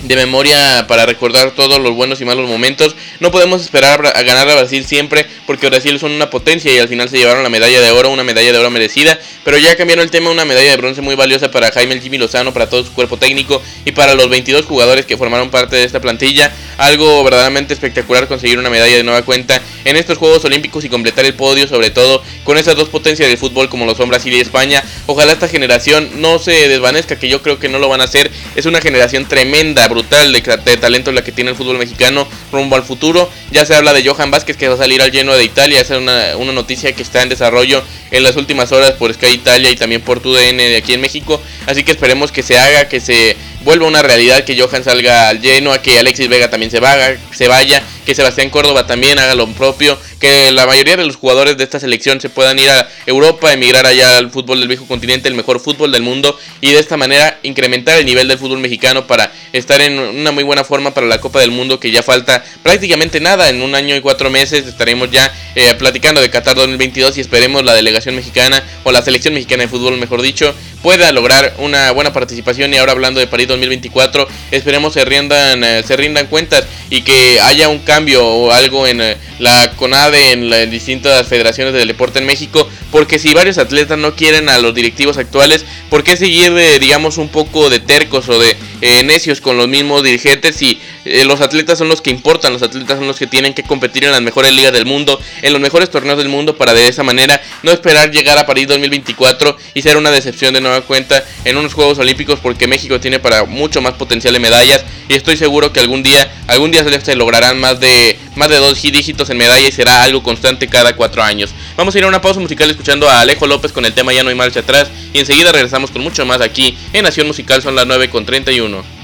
de 0.03 0.15
memoria 0.15 0.85
para 0.87 1.05
recordar 1.05 1.51
todos 1.51 1.79
los 1.79 1.93
buenos 1.93 2.21
y 2.21 2.25
malos 2.25 2.49
momentos. 2.49 2.95
No 3.19 3.31
podemos 3.31 3.61
esperar 3.61 4.05
a 4.05 4.21
ganar 4.23 4.47
a 4.47 4.55
Brasil 4.55 4.85
siempre 4.85 5.25
porque 5.45 5.67
Brasil 5.67 5.99
son 5.99 6.11
una 6.11 6.29
potencia 6.29 6.71
y 6.73 6.77
al 6.77 6.87
final 6.87 7.09
se 7.09 7.17
llevaron 7.17 7.43
la 7.43 7.49
medalla 7.49 7.81
de 7.81 7.91
oro, 7.91 8.09
una 8.09 8.23
medalla 8.23 8.51
de 8.51 8.57
oro 8.57 8.69
merecida. 8.69 9.19
Pero 9.43 9.57
ya 9.57 9.75
cambiaron 9.75 10.03
el 10.03 10.11
tema, 10.11 10.29
una 10.29 10.45
medalla 10.45 10.71
de 10.71 10.77
bronce 10.77 11.01
muy 11.01 11.15
valiosa 11.15 11.51
para 11.51 11.71
Jaime 11.71 11.99
Jimmy 11.99 12.17
Lozano, 12.17 12.53
para 12.53 12.69
todo 12.69 12.83
su 12.83 12.93
cuerpo 12.93 13.17
técnico 13.17 13.61
y 13.85 13.91
para 13.91 14.15
los 14.15 14.29
22 14.29 14.65
jugadores 14.65 15.05
que 15.05 15.17
formaron 15.17 15.49
parte 15.49 15.75
de 15.75 15.83
esta 15.83 15.99
plantilla. 15.99 16.53
Algo 16.77 17.23
verdaderamente 17.23 17.73
espectacular 17.73 18.27
conseguir 18.27 18.57
una 18.57 18.69
medalla 18.69 18.95
de 18.95 19.03
nueva 19.03 19.23
cuenta 19.23 19.61
en 19.83 19.97
estos 19.97 20.17
Juegos 20.17 20.45
Olímpicos 20.45 20.85
y 20.85 20.89
completar 20.89 21.25
el 21.25 21.33
podio, 21.33 21.67
sobre 21.67 21.89
todo 21.89 22.23
con 22.43 22.57
esas 22.57 22.75
dos 22.75 22.89
potencias 22.89 23.27
del 23.27 23.37
fútbol 23.37 23.69
como 23.69 23.85
lo 23.85 23.95
son 23.95 24.07
Brasil 24.07 24.33
y 24.33 24.39
España. 24.39 24.83
Ojalá 25.07 25.33
esta 25.33 25.49
generación 25.49 26.21
no 26.21 26.39
se 26.39 26.69
desvanezca, 26.69 27.19
que 27.19 27.27
yo 27.27 27.41
creo 27.41 27.59
que 27.59 27.67
no 27.67 27.79
lo 27.79 27.89
van 27.89 28.01
a 28.01 28.05
hacer. 28.05 28.31
Es 28.55 28.65
una 28.65 28.79
generación 28.79 29.27
tremenda 29.27 29.88
brutal 29.89 30.31
de, 30.31 30.77
talento 30.77 31.11
la 31.11 31.23
que 31.23 31.31
tiene 31.31 31.51
el 31.51 31.57
fútbol 31.57 31.77
mexicano 31.77 32.27
rumbo 32.51 32.75
al 32.75 32.83
futuro. 32.83 33.29
Ya 33.51 33.65
se 33.65 33.75
habla 33.75 33.93
de 33.93 34.07
Johan 34.07 34.31
Vázquez 34.31 34.55
que 34.55 34.67
va 34.67 34.75
a 34.75 34.77
salir 34.77 35.01
al 35.01 35.11
lleno 35.11 35.35
de 35.35 35.43
Italia. 35.43 35.81
Esa 35.81 35.95
es 35.95 36.01
una, 36.01 36.37
una 36.37 36.53
noticia 36.53 36.93
que 36.93 37.03
está 37.03 37.21
en 37.21 37.29
desarrollo 37.29 37.83
en 38.11 38.23
las 38.23 38.35
últimas 38.35 38.71
horas 38.71 38.93
por 38.93 39.13
Sky 39.13 39.27
Italia 39.27 39.71
y 39.71 39.75
también 39.75 40.01
por 40.01 40.19
TUDN 40.19 40.57
de 40.57 40.77
aquí 40.77 40.93
en 40.93 41.01
México. 41.01 41.41
Así 41.65 41.83
que 41.83 41.91
esperemos 41.91 42.31
que 42.31 42.43
se 42.43 42.57
haga, 42.57 42.87
que 42.87 42.99
se 42.99 43.35
vuelva 43.61 43.87
una 43.87 44.01
realidad, 44.01 44.43
que 44.43 44.59
Johan 44.59 44.83
salga 44.83 45.29
al 45.29 45.41
lleno, 45.41 45.73
a 45.73 45.81
que 45.81 45.99
Alexis 45.99 46.29
Vega 46.29 46.49
también 46.49 46.71
se, 46.71 46.79
vaya, 46.79 47.17
se 47.31 47.47
vaya, 47.47 47.83
que 48.09 48.15
Sebastián 48.15 48.49
Córdoba 48.49 48.87
también 48.87 49.19
haga 49.19 49.35
lo 49.35 49.45
propio, 49.49 49.95
que 50.19 50.49
la 50.49 50.65
mayoría 50.65 50.97
de 50.97 51.05
los 51.05 51.15
jugadores 51.15 51.57
de 51.57 51.63
esta 51.63 51.79
selección 51.79 52.19
se 52.19 52.27
puedan 52.27 52.57
ir 52.57 52.67
a 52.67 52.89
Europa, 53.05 53.53
emigrar 53.53 53.85
allá 53.85 54.17
al 54.17 54.31
fútbol 54.31 54.57
del 54.57 54.67
viejo 54.67 54.87
continente, 54.87 55.29
el 55.29 55.35
mejor 55.35 55.59
fútbol 55.59 55.91
del 55.91 56.01
mundo, 56.01 56.35
y 56.59 56.71
de 56.71 56.79
esta 56.79 56.97
manera 56.97 57.37
incrementar 57.43 57.99
el 57.99 58.07
nivel 58.07 58.27
del 58.27 58.39
fútbol 58.39 58.57
mexicano 58.57 59.05
para 59.05 59.31
estar 59.53 59.79
en 59.79 59.99
una 59.99 60.31
muy 60.31 60.43
buena 60.43 60.63
forma 60.63 60.91
para 60.91 61.05
la 61.05 61.21
Copa 61.21 61.39
del 61.39 61.51
Mundo, 61.51 61.79
que 61.79 61.91
ya 61.91 62.01
falta 62.01 62.43
prácticamente 62.63 63.19
nada, 63.19 63.47
en 63.47 63.61
un 63.61 63.75
año 63.75 63.95
y 63.95 64.01
cuatro 64.01 64.31
meses 64.31 64.65
estaremos 64.65 65.11
ya 65.11 65.31
eh, 65.53 65.75
platicando 65.75 66.19
de 66.19 66.31
Qatar 66.31 66.55
2022 66.55 67.15
y 67.19 67.21
esperemos 67.21 67.63
la 67.63 67.75
delegación 67.75 68.15
mexicana 68.15 68.63
o 68.85 68.91
la 68.91 69.03
selección 69.03 69.35
mexicana 69.35 69.61
de 69.61 69.69
fútbol, 69.69 69.97
mejor 69.97 70.23
dicho, 70.23 70.51
pueda 70.81 71.11
lograr 71.11 71.53
una 71.59 71.91
buena 71.91 72.11
participación 72.11 72.73
y 72.73 72.77
ahora 72.77 72.93
hablando 72.93 73.19
de 73.19 73.27
París 73.27 73.47
2024, 73.49 74.27
esperemos 74.49 74.93
se 74.93 75.05
rindan, 75.05 75.63
eh, 75.63 75.83
se 75.85 75.95
rindan 75.95 76.25
cuentas 76.25 76.65
y 76.89 77.03
que 77.03 77.39
haya 77.41 77.69
un 77.69 77.77
cambio 77.79 77.98
cambio 77.99 78.25
o 78.25 78.51
algo 78.53 78.87
en 78.87 79.01
eh, 79.01 79.17
la 79.39 79.71
CONADE, 79.75 80.31
en 80.31 80.49
las 80.49 80.71
distintas 80.71 81.27
federaciones 81.27 81.73
del 81.73 81.85
deporte 81.85 82.19
en 82.19 82.25
México, 82.25 82.65
porque 82.91 83.19
si 83.19 83.33
varios 83.33 83.57
atletas 83.57 83.97
no 83.97 84.15
quieren 84.15 84.47
a 84.47 84.57
los 84.57 84.73
directivos 84.73 85.17
actuales, 85.17 85.65
¿por 85.89 86.05
qué 86.05 86.15
seguir, 86.15 86.53
digamos, 86.79 87.17
un 87.17 87.27
poco 87.27 87.69
de 87.69 87.81
tercos 87.81 88.29
o 88.29 88.39
de 88.39 88.55
necios 89.03 89.41
con 89.41 89.57
los 89.57 89.67
mismos 89.67 90.03
dirigentes 90.03 90.55
si 90.55 90.79
los 91.25 91.41
atletas 91.41 91.77
son 91.77 91.89
los 91.89 92.01
que 92.01 92.09
importan, 92.09 92.53
los 92.53 92.61
atletas 92.61 92.97
son 92.97 93.07
los 93.07 93.17
que 93.17 93.27
tienen 93.27 93.53
que 93.53 93.63
competir 93.63 94.05
en 94.05 94.11
las 94.11 94.21
mejores 94.21 94.53
ligas 94.53 94.71
del 94.71 94.85
mundo, 94.85 95.19
en 95.41 95.51
los 95.51 95.61
mejores 95.61 95.89
torneos 95.89 96.17
del 96.17 96.29
mundo 96.29 96.55
para 96.55 96.73
de 96.73 96.87
esa 96.87 97.03
manera 97.03 97.41
no 97.63 97.71
esperar 97.71 98.11
llegar 98.11 98.37
a 98.37 98.45
París 98.45 98.67
2024 98.67 99.57
y 99.73 99.81
ser 99.81 99.97
una 99.97 100.11
decepción 100.11 100.53
de 100.53 100.61
nueva 100.61 100.81
cuenta 100.81 101.23
en 101.45 101.57
unos 101.57 101.73
Juegos 101.73 101.99
Olímpicos 101.99 102.39
porque 102.39 102.67
México 102.67 102.99
tiene 102.99 103.19
para 103.19 103.45
mucho 103.45 103.81
más 103.81 103.93
potencial 103.93 104.33
de 104.33 104.39
medallas 104.39 104.85
y 105.07 105.15
estoy 105.15 105.37
seguro 105.37 105.73
que 105.73 105.79
algún 105.79 106.03
día 106.03 106.31
algún 106.47 106.71
día 106.71 106.83
se 107.01 107.15
lograrán 107.15 107.59
más 107.59 107.78
de 107.79 108.17
más 108.35 108.49
de 108.49 108.57
dos 108.57 108.81
dígitos 108.81 109.29
en 109.29 109.37
medalla 109.37 109.67
y 109.67 109.71
será 109.71 110.03
algo 110.03 110.23
constante 110.23 110.67
cada 110.67 110.95
cuatro 110.95 111.23
años. 111.23 111.51
Vamos 111.77 111.95
a 111.95 111.97
ir 111.97 112.03
a 112.03 112.07
una 112.07 112.21
pausa 112.21 112.39
musical 112.39 112.69
escuchando 112.69 113.09
a 113.09 113.21
Alejo 113.21 113.47
López 113.47 113.71
con 113.71 113.85
el 113.85 113.93
tema 113.93 114.13
Ya 114.13 114.23
no 114.23 114.29
hay 114.29 114.35
marcha 114.35 114.61
atrás 114.61 114.89
y 115.13 115.19
enseguida 115.19 115.51
regresamos 115.51 115.91
con 115.91 116.01
mucho 116.01 116.25
más 116.25 116.41
aquí 116.41 116.77
en 116.93 117.03
Nación 117.03 117.27
Musical 117.27 117.61
son 117.61 117.75
las 117.75 117.87
9 117.87 118.09
con 118.09 118.25
31. 118.25 118.98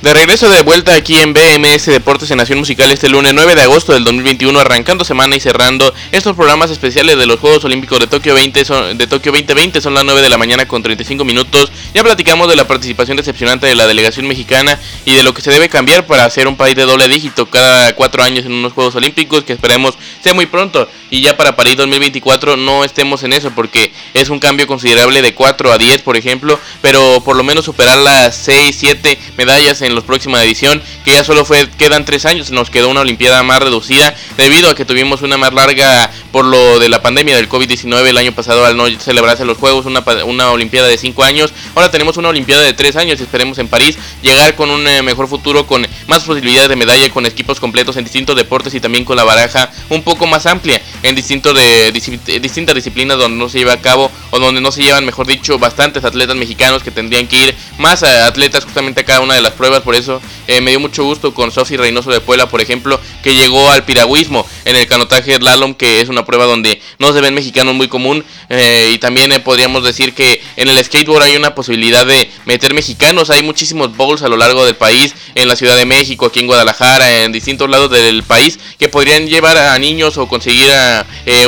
De 0.00 0.14
regreso 0.14 0.48
de 0.48 0.62
vuelta 0.62 0.94
aquí 0.94 1.16
en 1.16 1.34
BMS 1.34 1.86
Deportes 1.86 2.30
en 2.30 2.36
Nación 2.36 2.60
Musical 2.60 2.88
este 2.92 3.08
lunes 3.08 3.34
9 3.34 3.56
de 3.56 3.62
agosto 3.62 3.92
del 3.92 4.04
2021, 4.04 4.60
arrancando 4.60 5.04
semana 5.04 5.34
y 5.34 5.40
cerrando 5.40 5.92
estos 6.12 6.36
programas 6.36 6.70
especiales 6.70 7.18
de 7.18 7.26
los 7.26 7.40
Juegos 7.40 7.64
Olímpicos 7.64 7.98
de 7.98 8.06
Tokio 8.06 8.32
20 8.34 8.64
son, 8.64 8.96
de 8.96 9.08
Tokio 9.08 9.32
2020 9.32 9.80
son 9.80 9.94
las 9.94 10.04
9 10.04 10.22
de 10.22 10.28
la 10.28 10.38
mañana 10.38 10.68
con 10.68 10.84
35 10.84 11.24
minutos. 11.24 11.72
Ya 11.94 12.04
platicamos 12.04 12.48
de 12.48 12.54
la 12.54 12.68
participación 12.68 13.16
decepcionante 13.16 13.66
de 13.66 13.74
la 13.74 13.88
delegación 13.88 14.28
mexicana 14.28 14.78
y 15.04 15.14
de 15.14 15.24
lo 15.24 15.34
que 15.34 15.42
se 15.42 15.50
debe 15.50 15.68
cambiar 15.68 16.06
para 16.06 16.30
ser 16.30 16.46
un 16.46 16.56
país 16.56 16.76
de 16.76 16.84
doble 16.84 17.08
dígito 17.08 17.46
cada 17.46 17.92
cuatro 17.96 18.22
años 18.22 18.46
en 18.46 18.52
unos 18.52 18.74
Juegos 18.74 18.94
Olímpicos 18.94 19.42
que 19.42 19.52
esperemos 19.52 19.98
sea 20.22 20.32
muy 20.32 20.46
pronto 20.46 20.88
y 21.10 21.22
ya 21.22 21.36
para 21.36 21.56
París 21.56 21.76
2024 21.76 22.56
no 22.56 22.84
estemos 22.84 23.24
en 23.24 23.32
eso 23.32 23.50
porque 23.50 23.92
es 24.14 24.28
un 24.28 24.38
cambio 24.38 24.68
considerable 24.68 25.22
de 25.22 25.34
4 25.34 25.72
a 25.72 25.78
10 25.78 26.02
por 26.02 26.16
ejemplo, 26.16 26.60
pero 26.82 27.20
por 27.24 27.36
lo 27.36 27.42
menos 27.42 27.64
superar 27.64 27.98
las 27.98 28.36
6, 28.36 28.76
7 28.78 29.18
medallas 29.36 29.82
en 29.82 29.87
la 29.94 30.00
próxima 30.00 30.42
edición, 30.42 30.82
que 31.04 31.12
ya 31.12 31.24
solo 31.24 31.44
fue, 31.44 31.68
quedan 31.78 32.04
tres 32.04 32.24
años, 32.24 32.50
nos 32.50 32.70
quedó 32.70 32.88
una 32.88 33.00
Olimpiada 33.00 33.42
más 33.42 33.60
reducida, 33.60 34.14
debido 34.36 34.70
a 34.70 34.74
que 34.74 34.84
tuvimos 34.84 35.22
una 35.22 35.36
más 35.36 35.52
larga 35.52 36.10
por 36.32 36.44
lo 36.44 36.78
de 36.78 36.88
la 36.88 37.02
pandemia 37.02 37.36
del 37.36 37.48
COVID-19 37.48 38.06
el 38.06 38.18
año 38.18 38.32
pasado 38.32 38.64
al 38.64 38.76
no 38.76 38.86
celebrarse 38.98 39.44
los 39.44 39.58
Juegos, 39.58 39.86
una, 39.86 40.04
una 40.24 40.50
Olimpiada 40.50 40.88
de 40.88 40.98
cinco 40.98 41.24
años, 41.24 41.52
ahora 41.74 41.90
tenemos 41.90 42.16
una 42.16 42.28
Olimpiada 42.28 42.62
de 42.62 42.72
tres 42.72 42.96
años, 42.96 43.20
esperemos 43.20 43.58
en 43.58 43.68
París 43.68 43.98
llegar 44.22 44.54
con 44.54 44.70
un 44.70 44.86
eh, 44.86 45.02
mejor 45.02 45.28
futuro, 45.28 45.66
con 45.66 45.86
más 46.06 46.24
posibilidades 46.24 46.68
de 46.68 46.76
medalla, 46.76 47.10
con 47.10 47.26
equipos 47.26 47.60
completos 47.60 47.96
en 47.96 48.04
distintos 48.04 48.36
deportes 48.36 48.74
y 48.74 48.80
también 48.80 49.04
con 49.04 49.16
la 49.16 49.24
baraja 49.24 49.70
un 49.88 50.02
poco 50.02 50.26
más 50.26 50.46
amplia 50.46 50.80
en 51.02 51.14
distintos 51.14 51.54
de, 51.54 51.92
distintas 51.92 52.74
disciplinas 52.74 53.18
donde 53.18 53.38
no 53.38 53.48
se 53.48 53.58
lleva 53.58 53.74
a 53.74 53.80
cabo 53.80 54.10
o 54.30 54.38
donde 54.38 54.60
no 54.60 54.72
se 54.72 54.82
llevan, 54.82 55.04
mejor 55.04 55.26
dicho, 55.26 55.58
bastantes 55.58 56.04
atletas 56.04 56.36
mexicanos 56.36 56.82
que 56.82 56.90
tendrían 56.90 57.26
que 57.26 57.36
ir 57.44 57.54
más 57.78 58.02
atletas 58.02 58.64
justamente 58.64 59.00
a 59.00 59.04
cada 59.04 59.20
una 59.20 59.34
de 59.34 59.40
las 59.40 59.52
pruebas 59.52 59.82
por 59.82 59.94
eso 59.94 60.20
eh, 60.46 60.60
me 60.60 60.70
dio 60.70 60.80
mucho 60.80 61.04
gusto 61.04 61.34
con 61.34 61.50
Sofi 61.50 61.76
Reynoso 61.76 62.10
de 62.10 62.20
Puebla, 62.20 62.48
por 62.48 62.60
ejemplo, 62.60 62.98
que 63.22 63.34
llegó 63.34 63.70
al 63.70 63.84
piragüismo 63.84 64.46
en 64.64 64.76
el 64.76 64.86
canotaje 64.86 65.36
slalom, 65.36 65.74
que 65.74 66.00
es 66.00 66.08
una 66.08 66.24
prueba 66.24 66.46
donde 66.46 66.80
no 66.98 67.12
se 67.12 67.20
ven 67.20 67.34
mexicanos 67.34 67.74
muy 67.74 67.88
común. 67.88 68.24
Eh, 68.48 68.92
y 68.94 68.98
también 68.98 69.30
eh, 69.32 69.40
podríamos 69.40 69.84
decir 69.84 70.14
que 70.14 70.40
en 70.56 70.68
el 70.68 70.82
skateboard 70.82 71.22
hay 71.22 71.36
una 71.36 71.54
posibilidad 71.54 72.06
de 72.06 72.30
meter 72.46 72.72
mexicanos. 72.72 73.30
Hay 73.30 73.42
muchísimos 73.42 73.94
bowls 73.96 74.22
a 74.22 74.28
lo 74.28 74.36
largo 74.36 74.64
del 74.64 74.76
país, 74.76 75.14
en 75.34 75.48
la 75.48 75.56
Ciudad 75.56 75.76
de 75.76 75.84
México, 75.84 76.26
aquí 76.26 76.40
en 76.40 76.46
Guadalajara, 76.46 77.24
en 77.24 77.32
distintos 77.32 77.68
lados 77.68 77.90
del 77.90 78.22
país, 78.22 78.58
que 78.78 78.88
podrían 78.88 79.26
llevar 79.26 79.58
a 79.58 79.78
niños 79.78 80.16
o 80.16 80.28
conseguir 80.28 80.70
a 80.70 80.87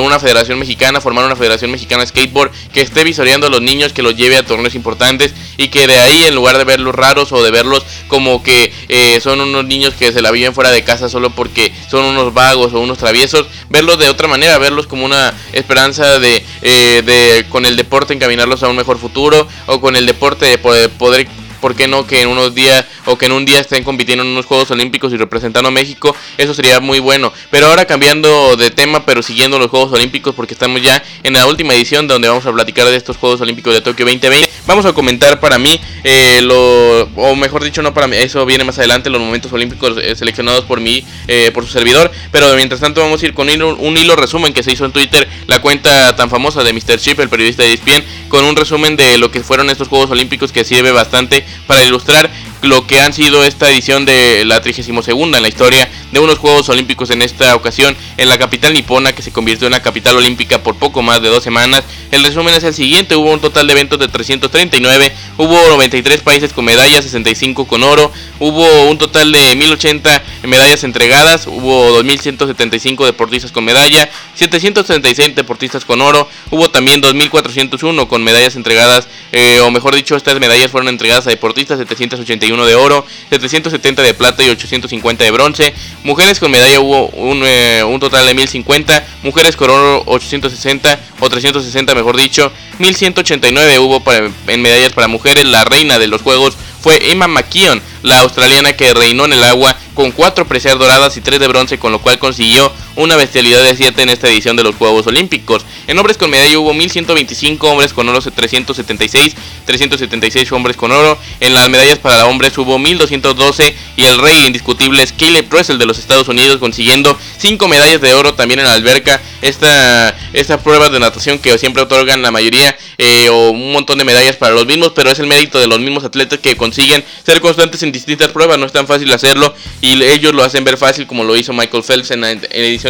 una 0.01 0.19
federación 0.19 0.59
mexicana, 0.59 1.01
formar 1.01 1.25
una 1.25 1.37
federación 1.37 1.71
mexicana 1.71 2.03
de 2.03 2.09
skateboard 2.09 2.51
que 2.73 2.81
esté 2.81 3.05
visoreando 3.05 3.47
a 3.47 3.51
los 3.51 3.63
niños, 3.63 3.93
que 3.93 4.03
los 4.03 4.17
lleve 4.17 4.37
a 4.37 4.45
torneos 4.45 4.75
importantes 4.75 5.35
y 5.57 5.69
que 5.69 5.87
de 5.87 5.99
ahí, 5.99 6.25
en 6.25 6.35
lugar 6.35 6.59
de 6.59 6.65
verlos 6.65 6.95
raros 6.95 7.33
o 7.33 7.43
de 7.43 7.51
verlos 7.51 7.85
como 8.09 8.43
que 8.43 8.73
eh, 8.89 9.21
son 9.21 9.41
unos 9.41 9.65
niños 9.65 9.95
que 9.95 10.13
se 10.13 10.23
la 10.23 10.31
viven 10.31 10.55
fuera 10.55 10.71
de 10.71 10.85
casa 10.85 11.09
solo 11.09 11.31
porque 11.31 11.73
son 11.91 12.05
unos 12.05 12.35
vagos 12.35 12.73
o 12.73 12.81
unos 12.81 12.99
traviesos, 12.99 13.47
verlos 13.69 13.99
de 13.99 14.09
otra 14.09 14.29
manera, 14.29 14.59
verlos 14.59 14.87
como 14.87 15.05
una 15.05 15.35
esperanza 15.53 16.19
de, 16.19 16.45
eh, 16.63 17.03
de 17.05 17.47
con 17.49 17.67
el 17.67 17.77
deporte 17.77 18.15
encaminarlos 18.15 18.63
a 18.63 18.69
un 18.69 18.77
mejor 18.77 18.99
futuro 18.99 19.47
o 19.67 19.81
con 19.81 19.97
el 19.97 20.07
deporte 20.07 20.47
de 20.47 20.59
poder, 20.59 20.91
poder 20.91 21.27
¿por 21.61 21.75
qué 21.75 21.87
no 21.87 22.07
que 22.07 22.23
en 22.23 22.29
unos 22.29 22.55
días 22.55 22.85
o 23.11 23.19
que 23.19 23.27
en 23.27 23.33
un 23.33 23.45
día 23.45 23.59
estén 23.61 23.85
compitiendo 23.85 24.25
en 24.25 24.31
unos 24.31 24.47
Juegos 24.47 24.71
Olímpicos 24.71 25.13
y 25.13 25.17
representando 25.17 25.69
a 25.69 25.73
México? 25.73 26.15
Eso 26.39 26.55
sería 26.55 26.81
muy 26.81 26.99
bueno. 26.99 27.33
Pero 27.51 27.67
ahora 27.67 27.85
cambiando 27.85 28.57
de 28.57 28.71
tema, 28.71 29.05
pero 29.05 29.23
siguiendo 29.23 29.59
los 29.59 29.69
Juegos 29.69 29.93
Olímpicos, 29.93 30.35
porque 30.35 30.55
estamos 30.55 30.81
ya 30.83 31.03
en 31.23 31.33
la 31.35 31.47
última 31.47 31.75
edición 31.75 32.09
donde 32.09 32.29
vamos 32.29 32.47
a 32.47 32.53
platicar 32.53 32.87
de 32.87 32.97
estos 32.97 33.17
Juegos 33.17 33.41
Olímpicos 33.41 33.75
de 33.75 33.81
Tokio 33.81 34.05
2020. 34.07 34.49
Vamos 34.67 34.87
a 34.87 34.93
comentar 34.93 35.41
para 35.41 35.59
mí, 35.59 35.81
eh, 36.05 36.41
lo, 36.43 37.03
o 37.17 37.35
mejor 37.35 37.65
dicho, 37.65 37.83
no 37.83 37.93
para 37.93 38.07
mí, 38.07 38.17
eso 38.17 38.45
viene 38.47 38.65
más 38.65 38.79
adelante, 38.79 39.11
los 39.11 39.21
momentos 39.21 39.53
olímpicos 39.53 39.97
eh, 40.01 40.15
seleccionados 40.17 40.65
por 40.65 40.81
mí, 40.81 41.05
eh, 41.29 41.51
por 41.53 41.65
su 41.67 41.73
servidor. 41.73 42.11
Pero 42.31 42.55
mientras 42.55 42.81
tanto, 42.81 43.01
vamos 43.01 43.23
a 43.23 43.27
ir 43.27 43.35
con 43.35 43.49
un 43.49 43.97
hilo, 43.97 44.17
resumen 44.17 44.53
que 44.53 44.63
se 44.63 44.73
hizo 44.73 44.85
en 44.85 44.93
Twitter, 44.93 45.29
la 45.47 45.61
cuenta 45.61 46.15
tan 46.17 46.31
famosa 46.31 46.63
de 46.63 46.73
Mr. 46.73 46.99
Chip, 46.99 47.19
el 47.21 47.29
periodista 47.29 47.63
de 47.63 47.73
ESPN, 47.73 48.05
con 48.29 48.45
un 48.45 48.57
resumen 48.57 48.97
de 48.97 49.19
lo 49.19 49.31
que 49.31 49.43
fueron 49.43 49.71
estos 49.71 49.89
Juegos 49.89 50.11
Olímpicos 50.11 50.53
que 50.53 50.65
sirve 50.65 50.93
bastante 50.93 51.45
para 51.67 51.85
ilustrar 51.85 52.31
lo 52.63 52.87
que 52.87 53.01
han 53.01 53.13
sido 53.13 53.45
esta 53.45 53.71
edición 53.71 54.05
de 54.05 54.45
la 54.45 54.61
32 54.61 55.09
en 55.09 55.43
la 55.43 55.49
historia 55.49 55.91
de 56.13 56.21
unos 56.21 56.39
Juegos 56.39 56.69
Olímpicos 56.69 57.11
en 57.11 57.23
esta 57.23 57.55
ocasión 57.55 57.97
en 58.17 58.29
la 58.29 58.39
capital 58.39 58.75
nipona 58.75 59.13
que 59.13 59.23
se 59.23 59.33
convirtió 59.33 59.67
en 59.67 59.73
la 59.73 59.83
capital 59.83 60.17
olímpica 60.17 60.63
por 60.63 60.77
poco 60.77 61.03
más 61.03 61.23
de 61.23 61.29
dos 61.29 61.43
semanas. 61.43 61.85
El 62.11 62.25
resumen 62.25 62.55
es 62.55 62.65
el 62.65 62.75
siguiente, 62.75 63.17
hubo 63.17 63.33
un 63.33 63.41
total 63.41 63.67
de 63.67 63.73
eventos 63.73 63.99
de 63.99 64.09
339, 64.09 65.13
hubo 65.39 65.69
93 65.69 66.21
países 66.21 66.53
con 66.53 66.65
medallas, 66.65 67.05
65 67.05 67.67
con 67.67 67.83
oro, 67.83 68.13
hubo 68.39 68.85
un 68.85 68.99
total 68.99 69.33
de 69.33 69.57
1080 69.57 70.23
medallas 70.43 70.85
entregadas, 70.85 71.47
hubo 71.47 71.93
2175 71.93 73.05
deportistas 73.05 73.53
con 73.53 73.65
medalla, 73.65 74.09
736 74.35 75.35
deportistas 75.35 75.85
con 75.85 76.01
oro, 76.01 76.29
hubo 76.51 76.71
también 76.71 77.01
2401 77.01 78.09
con 78.09 78.25
medallas 78.25 78.57
entregadas, 78.57 79.09
eh, 79.33 79.61
o 79.61 79.71
mejor 79.71 79.95
dicho, 79.95 80.17
estas 80.17 80.41
medallas 80.41 80.71
fueron 80.71 80.89
entregadas 80.89 81.27
a 81.27 81.31
deportistas, 81.31 81.79
781 81.79 82.67
de 82.67 82.75
oro, 82.75 83.07
770 83.31 84.03
de 84.03 84.15
plata 84.15 84.43
y 84.43 84.49
850 84.49 85.25
de 85.25 85.31
bronce. 85.31 85.75
Mujeres 86.05 86.41
con 86.41 86.51
medalla 86.51 86.81
hubo 86.81 87.09
un, 87.09 87.43
eh, 87.45 87.85
total 88.01 88.27
de 88.27 88.35
1050, 88.35 89.07
mujeres 89.23 89.57
con 89.57 89.71
oro 89.71 90.03
860 90.07 90.99
o 91.21 91.29
360 91.29 91.95
mejor 91.95 92.17
dicho, 92.17 92.51
1189 92.79 93.79
hubo 93.79 94.03
en 94.47 94.63
medallas 94.63 94.93
para 94.93 95.07
mujeres, 95.07 95.45
la 95.45 95.65
reina 95.65 95.99
de 95.99 96.09
los 96.09 96.23
juegos 96.23 96.57
fue 96.81 97.11
Emma 97.11 97.29
McKeon, 97.29 97.83
la 98.03 98.21
australiana 98.21 98.73
que 98.75 98.95
reinó 98.95 99.25
en 99.25 99.33
el 99.33 99.45
agua 99.45 99.77
con 99.95 100.13
4 100.13 100.47
preseas 100.47 100.79
doradas 100.79 101.17
y 101.17 101.21
3 101.21 101.41
de 101.41 101.49
bronce, 101.49 101.79
con 101.79 101.93
lo 101.93 102.01
cual 102.01 102.19
consiguió 102.19 102.73
una 103.01 103.17
bestialidad 103.17 103.63
de 103.65 103.75
7 103.75 104.03
en 104.03 104.11
esta 104.11 104.29
edición 104.29 104.57
de 104.57 104.63
los 104.63 104.77
Juegos 104.77 105.07
Olímpicos. 105.07 105.65
En 105.87 105.99
hombres 105.99 106.19
con 106.19 106.31
medalla 106.31 106.59
hubo 106.59 106.75
1125, 106.75 107.71
hombres 107.71 107.93
con 107.93 108.09
oro 108.09 108.21
376, 108.21 109.35
376 109.65 110.53
hombres 110.53 110.77
con 110.77 110.93
oro. 110.93 111.19
En 111.41 111.55
las 111.55 111.69
medallas 111.71 111.99
para 111.99 112.27
hombres 112.27 112.57
hubo 112.59 112.79
1212 112.79 113.75
y 113.97 114.05
el 114.05 114.19
rey 114.19 114.45
indiscutible 114.47 115.03
es 115.03 115.13
Caleb 115.13 115.47
Russell 115.51 115.79
de 115.79 115.87
los 115.87 115.99
Estados 115.99 116.29
Unidos 116.29 116.59
consiguiendo 116.59 117.19
5 117.39 117.69
medallas 117.69 118.01
de 118.01 118.13
oro 118.13 118.35
también 118.35 118.61
en 118.61 118.67
la 118.67 118.75
alberca. 118.75 119.21
Esta, 119.41 120.15
esta 120.35 120.59
prueba 120.59 120.91
de 120.91 121.01
natación 121.01 121.39
que 121.39 121.57
siempre 121.57 121.83
otorgan 121.83 122.21
la 122.21 122.31
mayoría 122.31 122.77
eh, 122.99 123.31
o 123.31 123.51
un 123.51 123.73
montón 123.73 123.97
de 123.97 124.05
medallas 124.05 124.37
para 124.37 124.55
los 124.55 124.67
mismos, 124.67 124.93
pero 124.95 125.11
es 125.11 125.19
el 125.19 125.27
mérito 125.27 125.59
de 125.59 125.67
los 125.67 125.81
mismos 125.81 126.05
atletas 126.05 126.39
que 126.41 126.57
consiguen 126.59 127.03
ser 127.25 127.41
constantes 127.41 127.83
en 127.83 127.93
distintas 127.93 128.29
pruebas, 128.29 128.59
no 128.59 128.67
es 128.67 128.73
tan 128.73 128.87
fácil 128.87 129.11
hacerlo 129.11 129.55
y 129.81 130.03
ellos 130.03 130.35
lo 130.35 130.45
hacen 130.45 130.65
ver 130.65 130.77
fácil 130.77 131.07
como 131.07 131.25
lo 131.25 131.37
hizo 131.37 131.55
Michael 131.55 131.83
Phelps 131.83 132.11
en, 132.11 132.25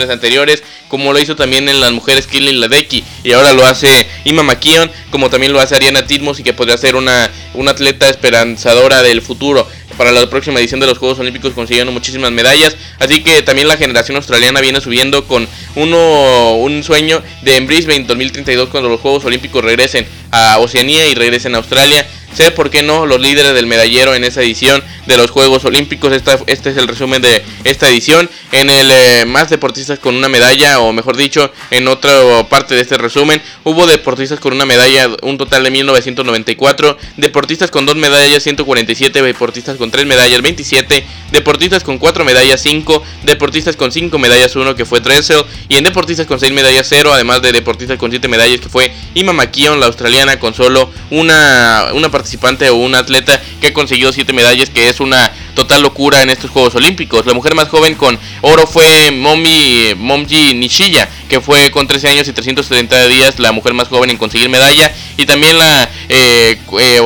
ediciones 0.00 0.10
anteriores, 0.10 0.62
como 0.88 1.12
lo 1.12 1.18
hizo 1.18 1.36
también 1.36 1.68
en 1.68 1.80
las 1.80 1.92
mujeres 1.92 2.26
Killing 2.26 2.60
Ladeki 2.60 3.04
y 3.24 3.32
ahora 3.32 3.52
lo 3.52 3.66
hace 3.66 4.06
Ima 4.24 4.42
McKeon, 4.42 4.90
como 5.10 5.30
también 5.30 5.52
lo 5.52 5.60
hace 5.60 5.74
Ariana 5.74 6.06
Tidmos 6.06 6.40
y 6.40 6.42
que 6.42 6.52
podría 6.52 6.76
ser 6.76 6.96
una, 6.96 7.30
una 7.54 7.72
atleta 7.72 8.08
esperanzadora 8.08 9.02
del 9.02 9.22
futuro 9.22 9.66
para 9.96 10.12
la 10.12 10.30
próxima 10.30 10.58
edición 10.60 10.80
de 10.80 10.86
los 10.86 10.96
Juegos 10.96 11.18
Olímpicos 11.18 11.52
consiguiendo 11.52 11.92
muchísimas 11.92 12.30
medallas. 12.32 12.74
Así 12.98 13.22
que 13.22 13.42
también 13.42 13.68
la 13.68 13.76
generación 13.76 14.16
australiana 14.16 14.60
viene 14.62 14.80
subiendo 14.80 15.26
con 15.26 15.46
uno, 15.74 16.54
un 16.54 16.82
sueño 16.82 17.22
de 17.42 17.56
en 17.56 17.66
Brisbane 17.66 18.04
2032 18.04 18.70
cuando 18.70 18.88
los 18.88 19.00
Juegos 19.00 19.26
Olímpicos 19.26 19.62
regresen 19.62 20.06
a 20.30 20.58
Oceanía 20.58 21.06
y 21.08 21.14
regresen 21.14 21.54
a 21.54 21.58
Australia. 21.58 22.06
Ser, 22.34 22.54
por 22.54 22.70
qué 22.70 22.82
no, 22.82 23.06
los 23.06 23.20
líderes 23.20 23.54
del 23.54 23.66
medallero 23.66 24.14
en 24.14 24.24
esa 24.24 24.42
edición 24.42 24.82
de 25.06 25.16
los 25.16 25.30
Juegos 25.30 25.64
Olímpicos. 25.64 26.12
este 26.12 26.70
es 26.70 26.76
el 26.76 26.88
resumen 26.88 27.22
de 27.22 27.42
esta 27.64 27.88
edición. 27.88 28.28
En 28.52 28.70
el 28.70 28.90
eh, 28.90 29.24
más 29.26 29.50
deportistas 29.50 29.98
con 29.98 30.14
una 30.14 30.28
medalla, 30.28 30.80
o 30.80 30.92
mejor 30.92 31.16
dicho, 31.16 31.52
en 31.70 31.88
otra 31.88 32.10
parte 32.48 32.74
de 32.74 32.80
este 32.80 32.98
resumen, 32.98 33.40
hubo 33.64 33.86
deportistas 33.86 34.40
con 34.40 34.52
una 34.52 34.64
medalla, 34.64 35.08
un 35.22 35.38
total 35.38 35.64
de 35.64 35.70
1994, 35.70 36.98
deportistas 37.16 37.70
con 37.70 37.86
dos 37.86 37.96
medallas, 37.96 38.42
147, 38.42 39.22
deportistas 39.22 39.76
con 39.76 39.90
tres 39.90 40.06
medallas, 40.06 40.42
27, 40.42 41.04
deportistas 41.32 41.82
con 41.82 41.98
cuatro 41.98 42.24
medallas, 42.24 42.60
5, 42.60 43.02
deportistas 43.24 43.76
con 43.76 43.92
cinco 43.92 44.18
medallas, 44.18 44.56
1 44.56 44.74
que 44.74 44.84
fue 44.84 45.00
Dressel, 45.00 45.44
y 45.68 45.76
en 45.76 45.84
deportistas 45.84 46.26
con 46.26 46.40
seis 46.40 46.52
medallas, 46.52 46.86
0, 46.88 47.12
además 47.12 47.42
de 47.42 47.52
deportistas 47.52 47.98
con 47.98 48.10
siete 48.10 48.28
medallas, 48.28 48.60
que 48.60 48.68
fue 48.68 48.92
Ima 49.14 49.32
McKeon, 49.32 49.80
la 49.80 49.86
australiana, 49.86 50.38
con 50.38 50.54
solo 50.54 50.90
una, 51.10 51.90
una 51.94 52.10
participante 52.20 52.68
o 52.68 52.76
un 52.76 52.94
atleta 52.94 53.40
que 53.60 53.68
ha 53.68 53.72
conseguido 53.72 54.12
siete 54.12 54.34
medallas, 54.34 54.68
que 54.68 54.90
es 54.90 55.00
una 55.00 55.32
total 55.54 55.82
locura 55.82 56.22
en 56.22 56.30
estos 56.30 56.50
Juegos 56.50 56.74
Olímpicos. 56.74 57.26
La 57.26 57.34
mujer 57.34 57.54
más 57.54 57.68
joven 57.68 57.94
con 57.94 58.18
oro 58.42 58.66
fue 58.66 59.10
Momi, 59.10 59.94
Momji 59.96 60.54
Nishiya, 60.54 61.08
que 61.28 61.40
fue 61.40 61.70
con 61.70 61.86
13 61.86 62.08
años 62.08 62.28
y 62.28 62.32
330 62.32 63.08
días 63.08 63.38
la 63.38 63.52
mujer 63.52 63.74
más 63.74 63.88
joven 63.88 64.10
en 64.10 64.16
conseguir 64.16 64.48
medalla. 64.48 64.92
Y 65.16 65.26
también 65.26 65.58
la 65.58 65.88
eh, 66.08 66.58
eh, 66.78 67.00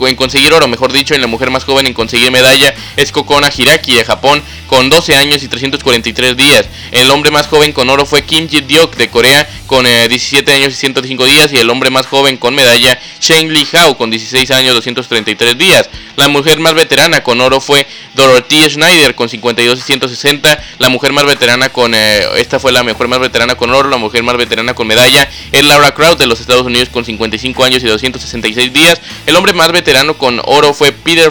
en 0.00 0.16
conseguir 0.16 0.52
oro, 0.52 0.68
mejor 0.68 0.92
dicho, 0.92 1.14
en 1.14 1.20
la 1.20 1.26
mujer 1.26 1.50
más 1.50 1.64
joven 1.64 1.86
en 1.86 1.94
conseguir 1.94 2.30
medalla 2.30 2.74
es 2.96 3.12
Kokona 3.12 3.50
Hiraki 3.54 3.94
de 3.94 4.04
Japón 4.04 4.42
con 4.66 4.88
12 4.88 5.16
años 5.16 5.42
y 5.42 5.48
343 5.48 6.36
días. 6.36 6.66
El 6.92 7.10
hombre 7.10 7.30
más 7.30 7.46
joven 7.46 7.72
con 7.72 7.90
oro 7.90 8.06
fue 8.06 8.24
Kim 8.24 8.48
Ji-deok 8.48 8.96
de 8.96 9.08
Corea 9.08 9.48
con 9.66 9.84
17 9.84 10.50
eh, 10.50 10.54
años 10.54 10.72
y 10.72 10.76
105 10.76 11.24
días. 11.24 11.52
Y 11.52 11.58
el 11.58 11.70
hombre 11.70 11.90
más 11.90 12.06
joven 12.06 12.36
con 12.36 12.54
medalla, 12.54 12.98
Shen 13.20 13.52
Li 13.52 13.66
Hao 13.72 13.96
con 13.96 14.10
16 14.10 14.50
años 14.50 14.72
y 14.72 14.74
233 14.74 15.58
días. 15.58 15.88
La 16.16 16.28
mujer 16.28 16.58
más 16.58 16.74
veterana 16.74 17.22
con 17.22 17.40
oro 17.40 17.60
fue 17.60 17.85
Dorothy 18.14 18.68
Schneider 18.68 19.14
con 19.14 19.28
52 19.28 19.78
y 19.78 19.82
160. 19.82 20.64
La 20.78 20.88
mujer 20.88 21.12
más 21.12 21.24
veterana 21.24 21.68
con. 21.68 21.94
Eh, 21.94 22.24
esta 22.36 22.58
fue 22.58 22.72
la 22.72 22.82
mujer 22.82 23.08
más 23.08 23.18
veterana 23.18 23.54
con 23.54 23.72
oro. 23.74 23.88
La 23.88 23.96
mujer 23.96 24.22
más 24.22 24.36
veterana 24.36 24.74
con 24.74 24.86
medalla 24.86 25.28
es 25.52 25.64
Laura 25.64 25.94
Kraut 25.94 26.18
de 26.18 26.26
los 26.26 26.40
Estados 26.40 26.64
Unidos 26.64 26.88
con 26.88 27.04
55 27.04 27.64
años 27.64 27.82
y 27.82 27.86
266 27.86 28.72
días. 28.72 29.00
El 29.26 29.36
hombre 29.36 29.52
más 29.52 29.72
veterano 29.72 30.16
con 30.16 30.40
oro 30.44 30.74
fue 30.74 30.92
Peter 30.92 31.30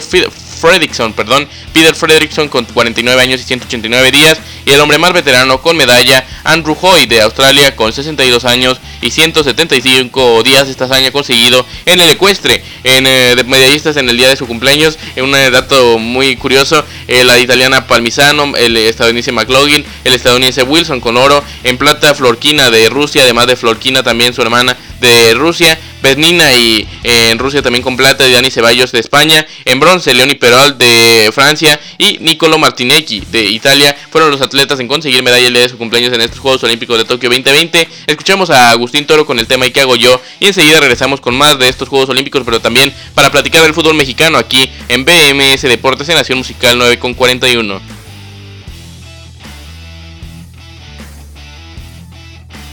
Fredrickson, 0.56 1.12
perdón, 1.12 1.48
Peter 1.72 1.94
Fredrickson 1.94 2.48
con 2.48 2.64
49 2.64 3.20
años 3.20 3.40
y 3.40 3.44
189 3.44 4.10
días 4.10 4.38
y 4.64 4.72
el 4.72 4.80
hombre 4.80 4.98
más 4.98 5.12
veterano 5.12 5.62
con 5.62 5.76
medalla, 5.76 6.26
Andrew 6.44 6.76
Hoy 6.80 7.06
de 7.06 7.20
Australia 7.20 7.76
con 7.76 7.92
62 7.92 8.44
años 8.44 8.80
y 9.00 9.10
175 9.10 10.42
días 10.42 10.68
esta 10.68 10.86
hazaña 10.86 11.10
conseguido 11.10 11.64
en 11.84 12.00
el 12.00 12.10
ecuestre, 12.10 12.62
en 12.82 13.06
eh, 13.06 13.36
medallistas 13.46 13.96
en 13.96 14.08
el 14.08 14.16
día 14.16 14.28
de 14.28 14.36
su 14.36 14.46
cumpleaños, 14.46 14.98
un 15.16 15.34
eh, 15.34 15.50
dato 15.50 15.98
muy 15.98 16.36
curioso, 16.36 16.84
eh, 17.06 17.24
la 17.24 17.38
italiana 17.38 17.86
Palmisano, 17.86 18.56
el 18.56 18.76
estadounidense 18.76 19.32
McLaughlin, 19.32 19.84
el 20.04 20.14
estadounidense 20.14 20.62
Wilson 20.62 21.00
con 21.00 21.16
oro, 21.16 21.44
en 21.62 21.76
plata 21.78 22.14
Florquina 22.14 22.70
de 22.70 22.88
Rusia, 22.88 23.22
además 23.22 23.46
de 23.46 23.56
Florquina 23.56 24.02
también 24.02 24.34
su 24.34 24.42
hermana 24.42 24.76
de 25.00 25.34
Rusia, 25.34 25.78
Bernina 26.02 26.52
y 26.54 26.86
eh, 27.02 27.30
en 27.30 27.38
Rusia 27.38 27.62
también 27.62 27.82
con 27.82 27.96
plata 27.96 28.28
Dani 28.28 28.50
Ceballos 28.50 28.92
de 28.92 29.00
España, 29.00 29.46
en 29.64 29.80
bronce 29.80 30.14
Leoni 30.14 30.34
Perol 30.34 30.78
de 30.78 31.30
Francia 31.32 31.80
y 31.98 32.18
Nicolo 32.20 32.58
Martinecchi 32.58 33.20
de 33.30 33.44
Italia 33.44 33.96
fueron 34.10 34.30
los 34.30 34.40
atletas 34.40 34.78
en 34.80 34.88
conseguir 34.88 35.22
medalla 35.22 35.50
de 35.50 35.68
su 35.68 35.78
cumpleaños 35.78 36.12
en 36.12 36.20
estos 36.20 36.38
Juegos 36.38 36.62
Olímpicos 36.64 36.98
de 36.98 37.04
Tokio 37.04 37.28
2020. 37.28 37.88
Escuchamos 38.06 38.50
a 38.50 38.70
Agustín 38.70 39.06
Toro 39.06 39.26
con 39.26 39.38
el 39.38 39.46
tema 39.46 39.66
¿Y 39.66 39.70
qué 39.70 39.80
hago 39.80 39.96
yo? 39.96 40.20
Y 40.40 40.46
enseguida 40.46 40.80
regresamos 40.80 41.20
con 41.20 41.36
más 41.36 41.58
de 41.58 41.68
estos 41.68 41.88
Juegos 41.88 42.08
Olímpicos, 42.08 42.42
pero 42.44 42.60
también 42.60 42.92
para 43.14 43.30
platicar 43.30 43.62
del 43.62 43.74
fútbol 43.74 43.94
mexicano 43.94 44.38
aquí 44.38 44.70
en 44.88 45.04
BMS 45.04 45.62
Deportes 45.62 46.08
en 46.08 46.16
Nación 46.16 46.38
Musical 46.38 46.78
9 46.78 46.98
con 46.98 47.14
41. 47.14 47.95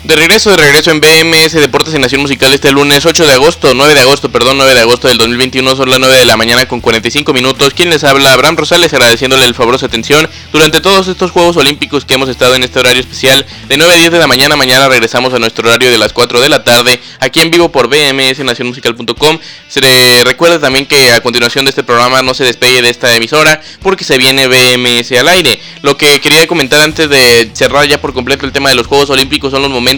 De 0.04 0.18
regreso, 0.18 0.50
de 0.50 0.58
regreso 0.58 0.92
en 0.92 1.00
BMS 1.00 1.54
Deportes 1.54 1.94
en 1.94 2.02
Nación 2.02 2.20
Musical 2.20 2.52
este 2.52 2.74
lunes 2.74 3.06
8 3.06 3.26
de 3.26 3.32
agosto, 3.32 3.74
9 3.74 3.94
de 3.94 4.02
agosto, 4.02 4.30
perdón, 4.30 4.58
9 4.58 4.74
de 4.74 4.82
agosto 4.82 5.08
del 5.08 5.18
2021, 5.18 5.78
son 5.78 5.90
las 5.90 5.98
9 5.98 6.18
de 6.18 6.26
la 6.26 6.36
mañana 6.36 6.66
con 6.66 6.82
45 6.82 7.32
minutos. 7.32 7.74
Quien 7.74 7.90
les 7.90 8.04
habla, 8.04 8.34
Abraham 8.34 8.58
Rosales, 8.58 8.92
agradeciéndole 8.92 9.46
el 9.46 9.56
favorosa 9.56 9.86
atención 9.86 10.30
durante 10.52 10.82
todos 10.82 11.08
estos 11.08 11.32
Juegos 11.32 11.56
Olímpicos 11.56 12.04
que 12.04 12.16
hemos 12.16 12.28
estado 12.28 12.54
en 12.56 12.64
este 12.64 12.80
horario 12.80 13.00
especial 13.00 13.46
de 13.70 13.78
9 13.78 13.94
a 13.94 13.98
10 13.98 14.12
de 14.12 14.20
la 14.20 14.28
mañana. 14.28 14.58
Mañana 14.58 14.90
regresamos 14.90 15.34
a 15.34 15.40
nuestro 15.40 15.70
horario 15.70 15.90
de 15.90 15.98
las 15.98 16.12
4 16.12 16.42
de 16.42 16.50
la 16.50 16.66
tarde, 16.66 17.00
aquí 17.22 17.40
en 17.40 17.50
vivo 17.50 17.72
por 17.72 17.88
BMS 17.88 18.40
Nacionmusical.com. 18.40 19.40
Se 19.70 19.80
recuerda 20.26 20.60
también 20.60 20.86
que 20.86 21.14
a 21.14 21.22
continuación 21.22 21.64
de 21.64 21.70
este 21.70 21.84
programa 21.84 22.22
no 22.22 22.34
se 22.34 22.44
despegue 22.44 22.82
de 22.82 22.90
esta 22.90 23.16
emisora 23.16 23.62
porque 23.82 24.04
se 24.04 24.18
viene 24.18 24.48
BMS 24.48 25.14
al 25.14 25.30
aire. 25.30 25.62
Lo 25.82 25.96
que 25.96 26.20
quería 26.20 26.46
comentar 26.46 26.82
antes 26.82 27.10
de 27.10 27.50
cerrar 27.54 27.88
ya 27.88 28.02
por 28.02 28.14
completo 28.14 28.46
el 28.46 28.52
tema 28.52 28.68
de 28.68 28.76
los 28.76 28.86
Juegos 28.86 29.10
Olímpicos 29.10 29.52
son 29.52 29.62
los 29.62 29.72
momentos 29.72 29.93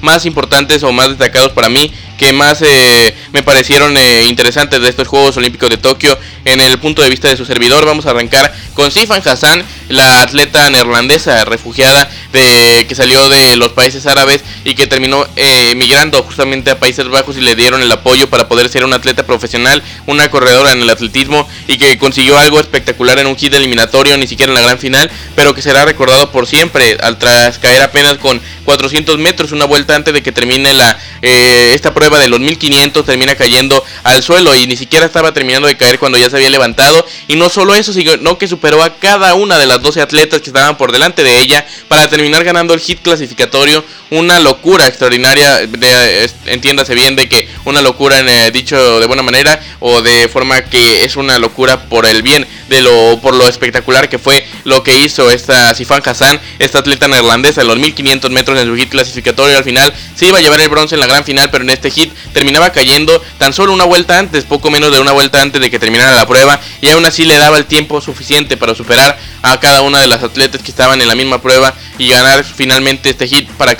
más 0.00 0.26
importantes 0.26 0.82
o 0.82 0.92
más 0.92 1.08
destacados 1.08 1.52
para 1.52 1.68
mí 1.68 1.92
que 2.18 2.32
más 2.32 2.60
eh, 2.62 3.14
me 3.32 3.42
parecieron 3.42 3.96
eh, 3.96 4.26
interesantes 4.28 4.80
de 4.80 4.88
estos 4.88 5.06
Juegos 5.06 5.36
Olímpicos 5.36 5.70
de 5.70 5.78
Tokio 5.78 6.18
en 6.44 6.60
el 6.60 6.78
punto 6.78 7.00
de 7.00 7.08
vista 7.08 7.28
de 7.28 7.36
su 7.36 7.46
servidor. 7.46 7.86
Vamos 7.86 8.06
a 8.06 8.10
arrancar 8.10 8.52
con 8.74 8.90
Sifan 8.90 9.22
Hassan, 9.24 9.64
la 9.88 10.22
atleta 10.22 10.68
neerlandesa 10.68 11.44
refugiada 11.44 12.10
de, 12.32 12.86
que 12.88 12.94
salió 12.94 13.28
de 13.28 13.56
los 13.56 13.70
países 13.70 14.04
árabes 14.06 14.42
y 14.64 14.74
que 14.74 14.86
terminó 14.86 15.26
eh, 15.36 15.70
emigrando 15.72 16.22
justamente 16.24 16.72
a 16.72 16.78
Países 16.78 17.08
Bajos 17.08 17.36
y 17.36 17.40
le 17.40 17.54
dieron 17.54 17.80
el 17.82 17.90
apoyo 17.90 18.28
para 18.28 18.48
poder 18.48 18.68
ser 18.68 18.84
una 18.84 18.96
atleta 18.96 19.24
profesional, 19.24 19.82
una 20.06 20.30
corredora 20.30 20.72
en 20.72 20.82
el 20.82 20.90
atletismo 20.90 21.48
y 21.68 21.78
que 21.78 21.98
consiguió 21.98 22.36
algo 22.36 22.58
espectacular 22.58 23.18
en 23.20 23.28
un 23.28 23.36
hit 23.36 23.54
eliminatorio, 23.54 24.16
ni 24.18 24.26
siquiera 24.26 24.50
en 24.50 24.56
la 24.56 24.62
gran 24.62 24.78
final, 24.78 25.08
pero 25.36 25.54
que 25.54 25.62
será 25.62 25.84
recordado 25.84 26.32
por 26.32 26.46
siempre 26.48 26.98
al 27.00 27.18
tras 27.18 27.58
caer 27.58 27.82
apenas 27.82 28.18
con 28.18 28.40
400 28.64 29.18
metros, 29.18 29.52
una 29.52 29.64
vuelta 29.64 29.94
antes 29.94 30.12
de 30.12 30.22
que 30.22 30.32
termine 30.32 30.74
la, 30.74 30.98
eh, 31.22 31.72
esta 31.74 31.94
prueba 31.94 32.07
de 32.16 32.28
los 32.28 32.40
1500, 32.40 33.04
termina 33.04 33.34
cayendo 33.34 33.84
al 34.04 34.22
suelo 34.22 34.54
y 34.54 34.66
ni 34.66 34.76
siquiera 34.76 35.04
estaba 35.04 35.34
terminando 35.34 35.68
de 35.68 35.76
caer 35.76 35.98
cuando 35.98 36.16
ya 36.16 36.30
se 36.30 36.36
había 36.36 36.48
levantado. 36.48 37.04
Y 37.26 37.36
no 37.36 37.50
solo 37.50 37.74
eso, 37.74 37.92
sino 37.92 38.38
que 38.38 38.48
superó 38.48 38.82
a 38.82 38.94
cada 38.96 39.34
una 39.34 39.58
de 39.58 39.66
las 39.66 39.82
12 39.82 40.00
atletas 40.00 40.40
que 40.40 40.48
estaban 40.48 40.78
por 40.78 40.92
delante 40.92 41.22
de 41.22 41.40
ella 41.40 41.66
para 41.88 42.08
terminar 42.08 42.44
ganando 42.44 42.72
el 42.72 42.80
hit 42.80 43.00
clasificatorio. 43.02 43.84
Una 44.10 44.40
locura 44.40 44.86
extraordinaria, 44.86 45.66
de, 45.66 46.30
entiéndase 46.46 46.94
bien 46.94 47.14
de 47.14 47.28
que 47.28 47.48
una 47.64 47.82
locura 47.82 48.18
en, 48.18 48.28
eh, 48.28 48.50
dicho 48.50 49.00
de 49.00 49.06
buena 49.06 49.22
manera 49.22 49.60
o 49.80 50.00
de 50.00 50.28
forma 50.28 50.62
que 50.62 51.04
es 51.04 51.16
una 51.16 51.38
locura 51.38 51.84
por 51.84 52.06
el 52.06 52.22
bien 52.22 52.46
de 52.68 52.80
lo 52.80 53.18
por 53.20 53.34
lo 53.34 53.48
espectacular 53.48 54.08
que 54.08 54.18
fue 54.18 54.46
lo 54.64 54.82
que 54.82 54.98
hizo 54.98 55.30
esta 55.30 55.74
Sifan 55.74 56.02
Hassan, 56.04 56.40
esta 56.58 56.78
atleta 56.78 57.08
neerlandesa 57.08 57.62
en 57.62 57.68
los 57.68 57.78
1500 57.78 58.30
metros 58.30 58.58
en 58.58 58.66
su 58.66 58.76
hit 58.76 58.88
clasificatorio. 58.88 59.58
Al 59.58 59.64
final 59.64 59.92
se 60.14 60.26
iba 60.26 60.38
a 60.38 60.40
llevar 60.40 60.60
el 60.60 60.68
bronce 60.68 60.94
en 60.94 61.00
la 61.00 61.06
gran 61.06 61.24
final, 61.24 61.50
pero 61.50 61.64
en 61.64 61.70
este 61.70 61.90
hit 61.90 62.12
terminaba 62.32 62.70
cayendo 62.70 63.22
tan 63.38 63.52
solo 63.52 63.72
una 63.72 63.84
vuelta 63.84 64.18
antes, 64.18 64.44
poco 64.44 64.70
menos 64.70 64.92
de 64.92 65.00
una 65.00 65.12
vuelta 65.12 65.40
antes 65.42 65.60
de 65.60 65.70
que 65.70 65.78
terminara 65.78 66.14
la 66.14 66.26
prueba, 66.26 66.60
y 66.80 66.88
aún 66.88 67.04
así 67.04 67.24
le 67.24 67.36
daba 67.36 67.58
el 67.58 67.66
tiempo 67.66 68.00
suficiente 68.00 68.56
para 68.56 68.74
superar 68.74 69.18
a 69.42 69.60
cada 69.60 69.82
una 69.82 70.00
de 70.00 70.06
las 70.06 70.22
atletas 70.22 70.62
que 70.62 70.70
estaban 70.70 71.00
en 71.00 71.08
la 71.08 71.14
misma 71.14 71.40
prueba 71.40 71.74
y 71.96 72.08
ganar 72.08 72.44
finalmente 72.44 73.10
este 73.10 73.26
hit 73.26 73.48
para 73.52 73.74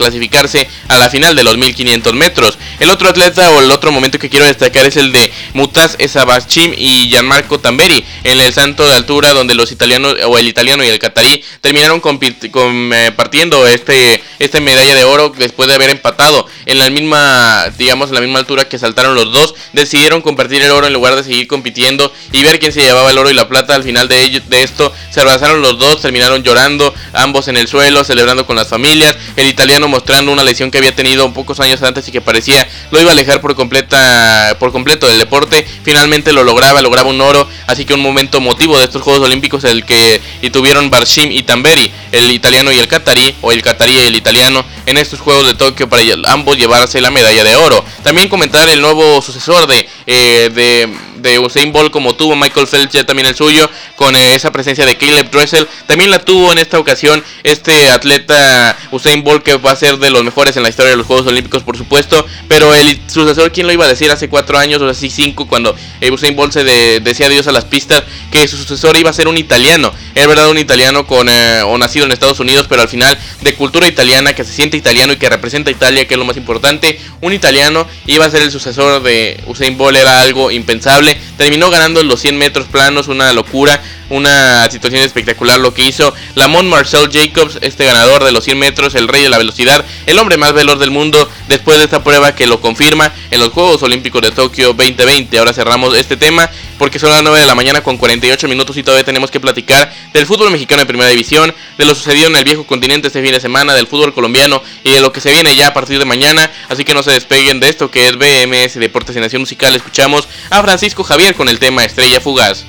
a 0.89 0.99
la 0.99 1.11
final 1.11 1.37
de 1.37 1.45
los 1.45 1.57
1500 1.57 2.15
metros. 2.15 2.59
El 2.79 2.91
otro 2.91 3.09
atleta 3.09 3.51
o 3.51 3.61
el 3.61 3.71
otro 3.71 3.93
momento 3.93 4.19
que 4.19 4.29
quiero 4.29 4.47
destacar 4.47 4.87
es 4.87 4.97
el 4.97 5.13
de 5.13 5.31
Mutaz 5.55 5.97
Esabachim 5.99 6.73
y 6.77 7.09
Gianmarco 7.09 7.59
Tamberi 7.59 8.05
en 8.25 8.41
el 8.41 8.53
salto 8.53 8.87
de 8.87 8.95
altura 8.95 9.33
donde 9.33 9.55
los 9.55 9.73
italianos 9.73 10.17
o 10.27 10.39
el 10.39 10.47
italiano 10.49 10.85
y 10.85 10.89
el 10.89 10.99
catarí 10.99 11.43
terminaron 11.61 12.01
compartiendo 12.01 13.67
eh, 13.67 13.75
este 13.75 14.23
esta 14.39 14.61
medalla 14.61 14.95
de 14.95 15.05
oro 15.05 15.33
después 15.37 15.69
de 15.69 15.75
haber 15.75 15.91
empatado 15.91 16.47
en 16.67 16.79
la 16.79 16.89
misma 16.91 17.67
digamos 17.77 18.09
en 18.11 18.15
la 18.15 18.21
misma 18.21 18.39
altura 18.39 18.69
que 18.69 18.79
saltaron 18.79 19.15
los 19.15 19.33
dos. 19.33 19.55
Decidieron 19.73 20.23
compartir 20.23 20.63
el 20.63 20.71
oro 20.71 20.87
en 20.87 20.93
lugar 20.93 21.17
de 21.17 21.25
seguir 21.25 21.47
compitiendo 21.47 22.13
y 22.33 22.43
ver 22.43 22.59
quién 22.59 22.73
se 22.73 22.81
llevaba 22.81 23.11
el 23.11 23.19
oro 23.19 23.31
y 23.31 23.35
la 23.35 23.49
plata. 23.49 23.75
Al 23.75 23.83
final 23.83 24.09
de, 24.09 24.43
de 24.47 24.63
esto 24.63 24.93
se 25.11 25.21
abrazaron 25.21 25.63
los 25.63 25.79
dos 25.79 26.01
terminaron 26.01 26.43
llorando 26.43 26.95
ambos 27.13 27.49
en 27.49 27.57
el 27.57 27.69
suelo 27.69 28.05
celebrando 28.05 28.47
con 28.47 28.57
las 28.57 28.69
familias. 28.69 29.17
El 29.37 29.49
italiano 29.49 29.89
mostrando 30.09 30.33
una 30.33 30.43
lesión 30.43 30.71
que 30.71 30.79
había 30.79 30.97
tenido 30.97 31.31
pocos 31.35 31.61
años 31.61 31.83
antes 31.83 32.09
y 32.09 32.13
que 32.13 32.23
parecía 32.23 32.67
lo 32.91 32.99
iba 32.99 33.11
a 33.11 33.13
alejar 33.13 33.43
por 33.43 33.55
completa 33.55 34.57
por 34.59 34.73
completo 34.73 35.07
del 35.07 35.19
deporte 35.19 35.67
finalmente 35.83 36.33
lo 36.33 36.45
lograba 36.45 36.81
lograba 36.81 37.11
un 37.11 37.21
oro 37.21 37.47
así 37.67 37.85
que 37.85 37.93
un 37.93 38.01
momento 38.01 38.41
motivo 38.41 38.79
de 38.79 38.85
estos 38.85 39.03
Juegos 39.03 39.27
Olímpicos 39.27 39.65
el 39.65 39.85
que 39.85 40.19
y 40.41 40.49
tuvieron 40.49 40.89
Barshim 40.89 41.31
y 41.31 41.43
Tamberi 41.43 41.93
el 42.13 42.31
italiano 42.31 42.73
y 42.73 42.79
el 42.79 42.89
catarí 42.89 43.35
o 43.43 43.53
el 43.53 43.61
catarí 43.61 43.93
y 43.93 43.99
el 43.99 44.17
italiano 44.17 44.65
en 44.87 44.97
estos 44.97 45.21
Juegos 45.21 45.47
de 45.47 45.55
Tokio 45.55 45.91
para 45.91 46.03
ambos 46.29 46.57
llevarse 46.57 47.01
la 47.03 47.11
medalla 47.11 47.45
de 47.45 47.57
oro. 47.57 47.85
También 48.03 48.29
comentar 48.29 48.69
el 48.69 48.81
nuevo 48.81 49.21
sucesor 49.21 49.67
de, 49.67 49.87
eh, 50.07 50.51
de 50.55 51.09
de 51.19 51.39
Usain 51.39 51.73
Bolt 51.73 51.91
como 51.91 52.15
tuvo 52.15 52.37
Michael 52.37 52.67
Phelps 52.67 52.93
ya 52.93 53.05
también 53.05 53.27
el 53.27 53.35
suyo 53.35 53.69
con 53.97 54.15
eh, 54.15 54.35
esa 54.35 54.53
presencia 54.53 54.87
de 54.87 54.97
Caleb 54.97 55.31
Dressel 55.31 55.69
también 55.87 56.11
la 56.11 56.21
tuvo 56.21 56.53
en 56.53 56.59
esta 56.59 56.79
ocasión 56.79 57.25
este 57.43 57.91
atleta 57.91 58.77
Usain 58.93 59.23
Bolt 59.25 59.43
que 59.43 59.57
va 59.57 59.73
a 59.73 59.77
ser 59.77 59.98
de 60.07 60.11
los 60.11 60.25
mejores 60.25 60.57
en 60.57 60.63
la 60.63 60.69
historia 60.69 60.91
de 60.91 60.97
los 60.97 61.07
Juegos 61.07 61.27
Olímpicos 61.27 61.63
por 61.63 61.77
supuesto 61.77 62.25
pero 62.49 62.75
el 62.75 63.01
sucesor 63.09 63.53
quién 63.53 63.67
lo 63.67 63.73
iba 63.73 63.85
a 63.85 63.89
decir 63.89 64.11
hace 64.11 64.29
cuatro 64.29 64.59
años 64.59 64.81
o 64.83 64.89
así 64.89 65.11
cinco 65.11 65.47
cuando 65.47 65.75
Usain 66.13 66.37
Bolt 66.37 66.53
se 66.53 66.65
decía 66.65 67.27
adiós 67.27 67.47
a 67.47 67.53
las 67.53 67.65
pistas 67.65 68.03
que 68.31 68.47
su 68.49 68.57
sucesor 68.57 68.97
iba 68.97 69.11
a 69.11 69.13
ser 69.13 69.29
un 69.29 69.39
italiano 69.39 69.93
es 70.15 70.27
verdad 70.27 70.49
un 70.49 70.59
italiano 70.59 71.07
con 71.07 71.29
eh, 71.29 71.63
o 71.63 71.77
nacido 71.79 72.07
en 72.07 72.13
Estados 72.13 72.41
Unidos 72.41 72.67
pero 72.69 72.83
al 72.83 72.89
final 72.89 73.19
de 73.41 73.55
cultura 73.55 73.87
italiana 73.89 74.35
que 74.35 74.45
se 74.45 74.53
siente 74.53 74.77
italiano 74.77 75.13
y 75.13 75.17
que 75.17 75.29
representa 75.29 75.71
a 75.71 75.73
Italia 75.73 76.07
que 76.07 76.15
es 76.15 76.19
lo 76.19 76.25
más 76.25 76.37
importante 76.37 77.01
un 77.21 77.33
italiano 77.33 77.87
iba 78.07 78.25
a 78.25 78.31
ser 78.31 78.43
el 78.43 78.51
sucesor 78.51 79.03
de 79.03 79.41
Usain 79.47 79.77
Bolt 79.77 79.97
era 79.97 80.23
algo 80.23 80.51
impensable. 80.51 81.17
Terminó 81.37 81.71
ganando 81.71 82.03
los 82.03 82.21
100 82.21 82.39
metros 82.39 82.67
planos, 82.67 83.09
una 83.09 83.33
locura, 83.33 83.83
una 84.11 84.71
situación 84.71 85.03
espectacular 85.03 85.59
lo 85.59 85.75
que 85.75 85.87
hizo 85.87 86.15
Lamont 86.35 86.69
Marcel 86.69 87.09
Jacobs, 87.13 87.59
este 87.61 87.85
ganador 87.85 88.25
de 88.25 88.33
los 88.33 88.45
100 88.45 88.59
metros, 88.59 88.95
el 88.95 89.09
rey 89.09 89.23
de 89.23 89.29
la 89.29 89.39
velocidad, 89.39 89.85
el 90.07 90.19
hombre 90.19 90.37
más 90.37 90.53
veloz 90.53 90.79
del 90.79 90.91
mundo, 90.91 91.29
después 91.49 91.79
de 91.79 91.85
esta 91.85 92.03
prueba 92.03 92.35
que 92.35 92.47
lo 92.47 92.61
confirma 92.61 93.13
en 93.31 93.41
los 93.41 93.51
Juegos 93.51 93.83
Olímpicos 93.83 94.23
de 94.23 94.31
Tokio 94.31 94.69
2020. 94.69 95.39
Ahora 95.39 95.53
cerramos 95.53 95.97
este 95.97 96.17
tema 96.17 96.51
porque 96.79 96.99
son 96.99 97.11
las 97.11 97.23
9 97.23 97.41
de 97.41 97.47
la 97.47 97.55
mañana 97.55 97.83
con 97.83 97.97
48 97.97 98.49
minutos 98.49 98.77
y 98.77 98.83
todavía 98.83 99.05
tenemos 99.05 99.31
que 99.31 99.41
platicar 99.41 99.93
del 100.13 100.27
fútbol 100.27 100.51
mexicano 100.51 100.81
de 100.81 100.87
primera 100.87 101.11
división, 101.11 101.55
de 101.77 101.85
lo 101.85 101.95
sucedido 101.95 102.29
en 102.29 102.37
el 102.37 102.45
viejo 102.45 102.65
continente 102.67 103.09
este 103.09 103.23
fin 103.23 103.33
de 103.33 103.41
semana, 103.41 103.75
del 103.75 103.87
fútbol 103.87 104.15
colombiano 104.15 104.63
y 104.85 104.93
de 104.93 105.01
lo 105.01 105.13
que 105.13 105.21
se 105.21 105.31
viene 105.31 105.57
ya 105.57 105.69
a 105.69 105.75
partir 105.75 105.99
de 105.99 106.05
mañana. 106.05 106.51
Así 106.69 106.85
que 106.85 106.95
no 106.95 107.03
se 107.03 107.11
despeguen 107.11 107.61
de 107.61 107.69
esto 107.69 107.91
que 107.91 108.09
es 108.09 108.17
BMS 108.17 108.75
Deportes 108.75 109.17
y 109.17 109.21
Nación 109.21 109.43
Musical. 109.43 109.75
Escuchamos 109.75 110.29
a 110.51 110.63
Francisco 110.63 111.03
Javier 111.03 111.35
con 111.35 111.49
el 111.49 111.59
tema 111.59 111.85
Estrella 111.85 112.21
Fugaz. 112.21 112.65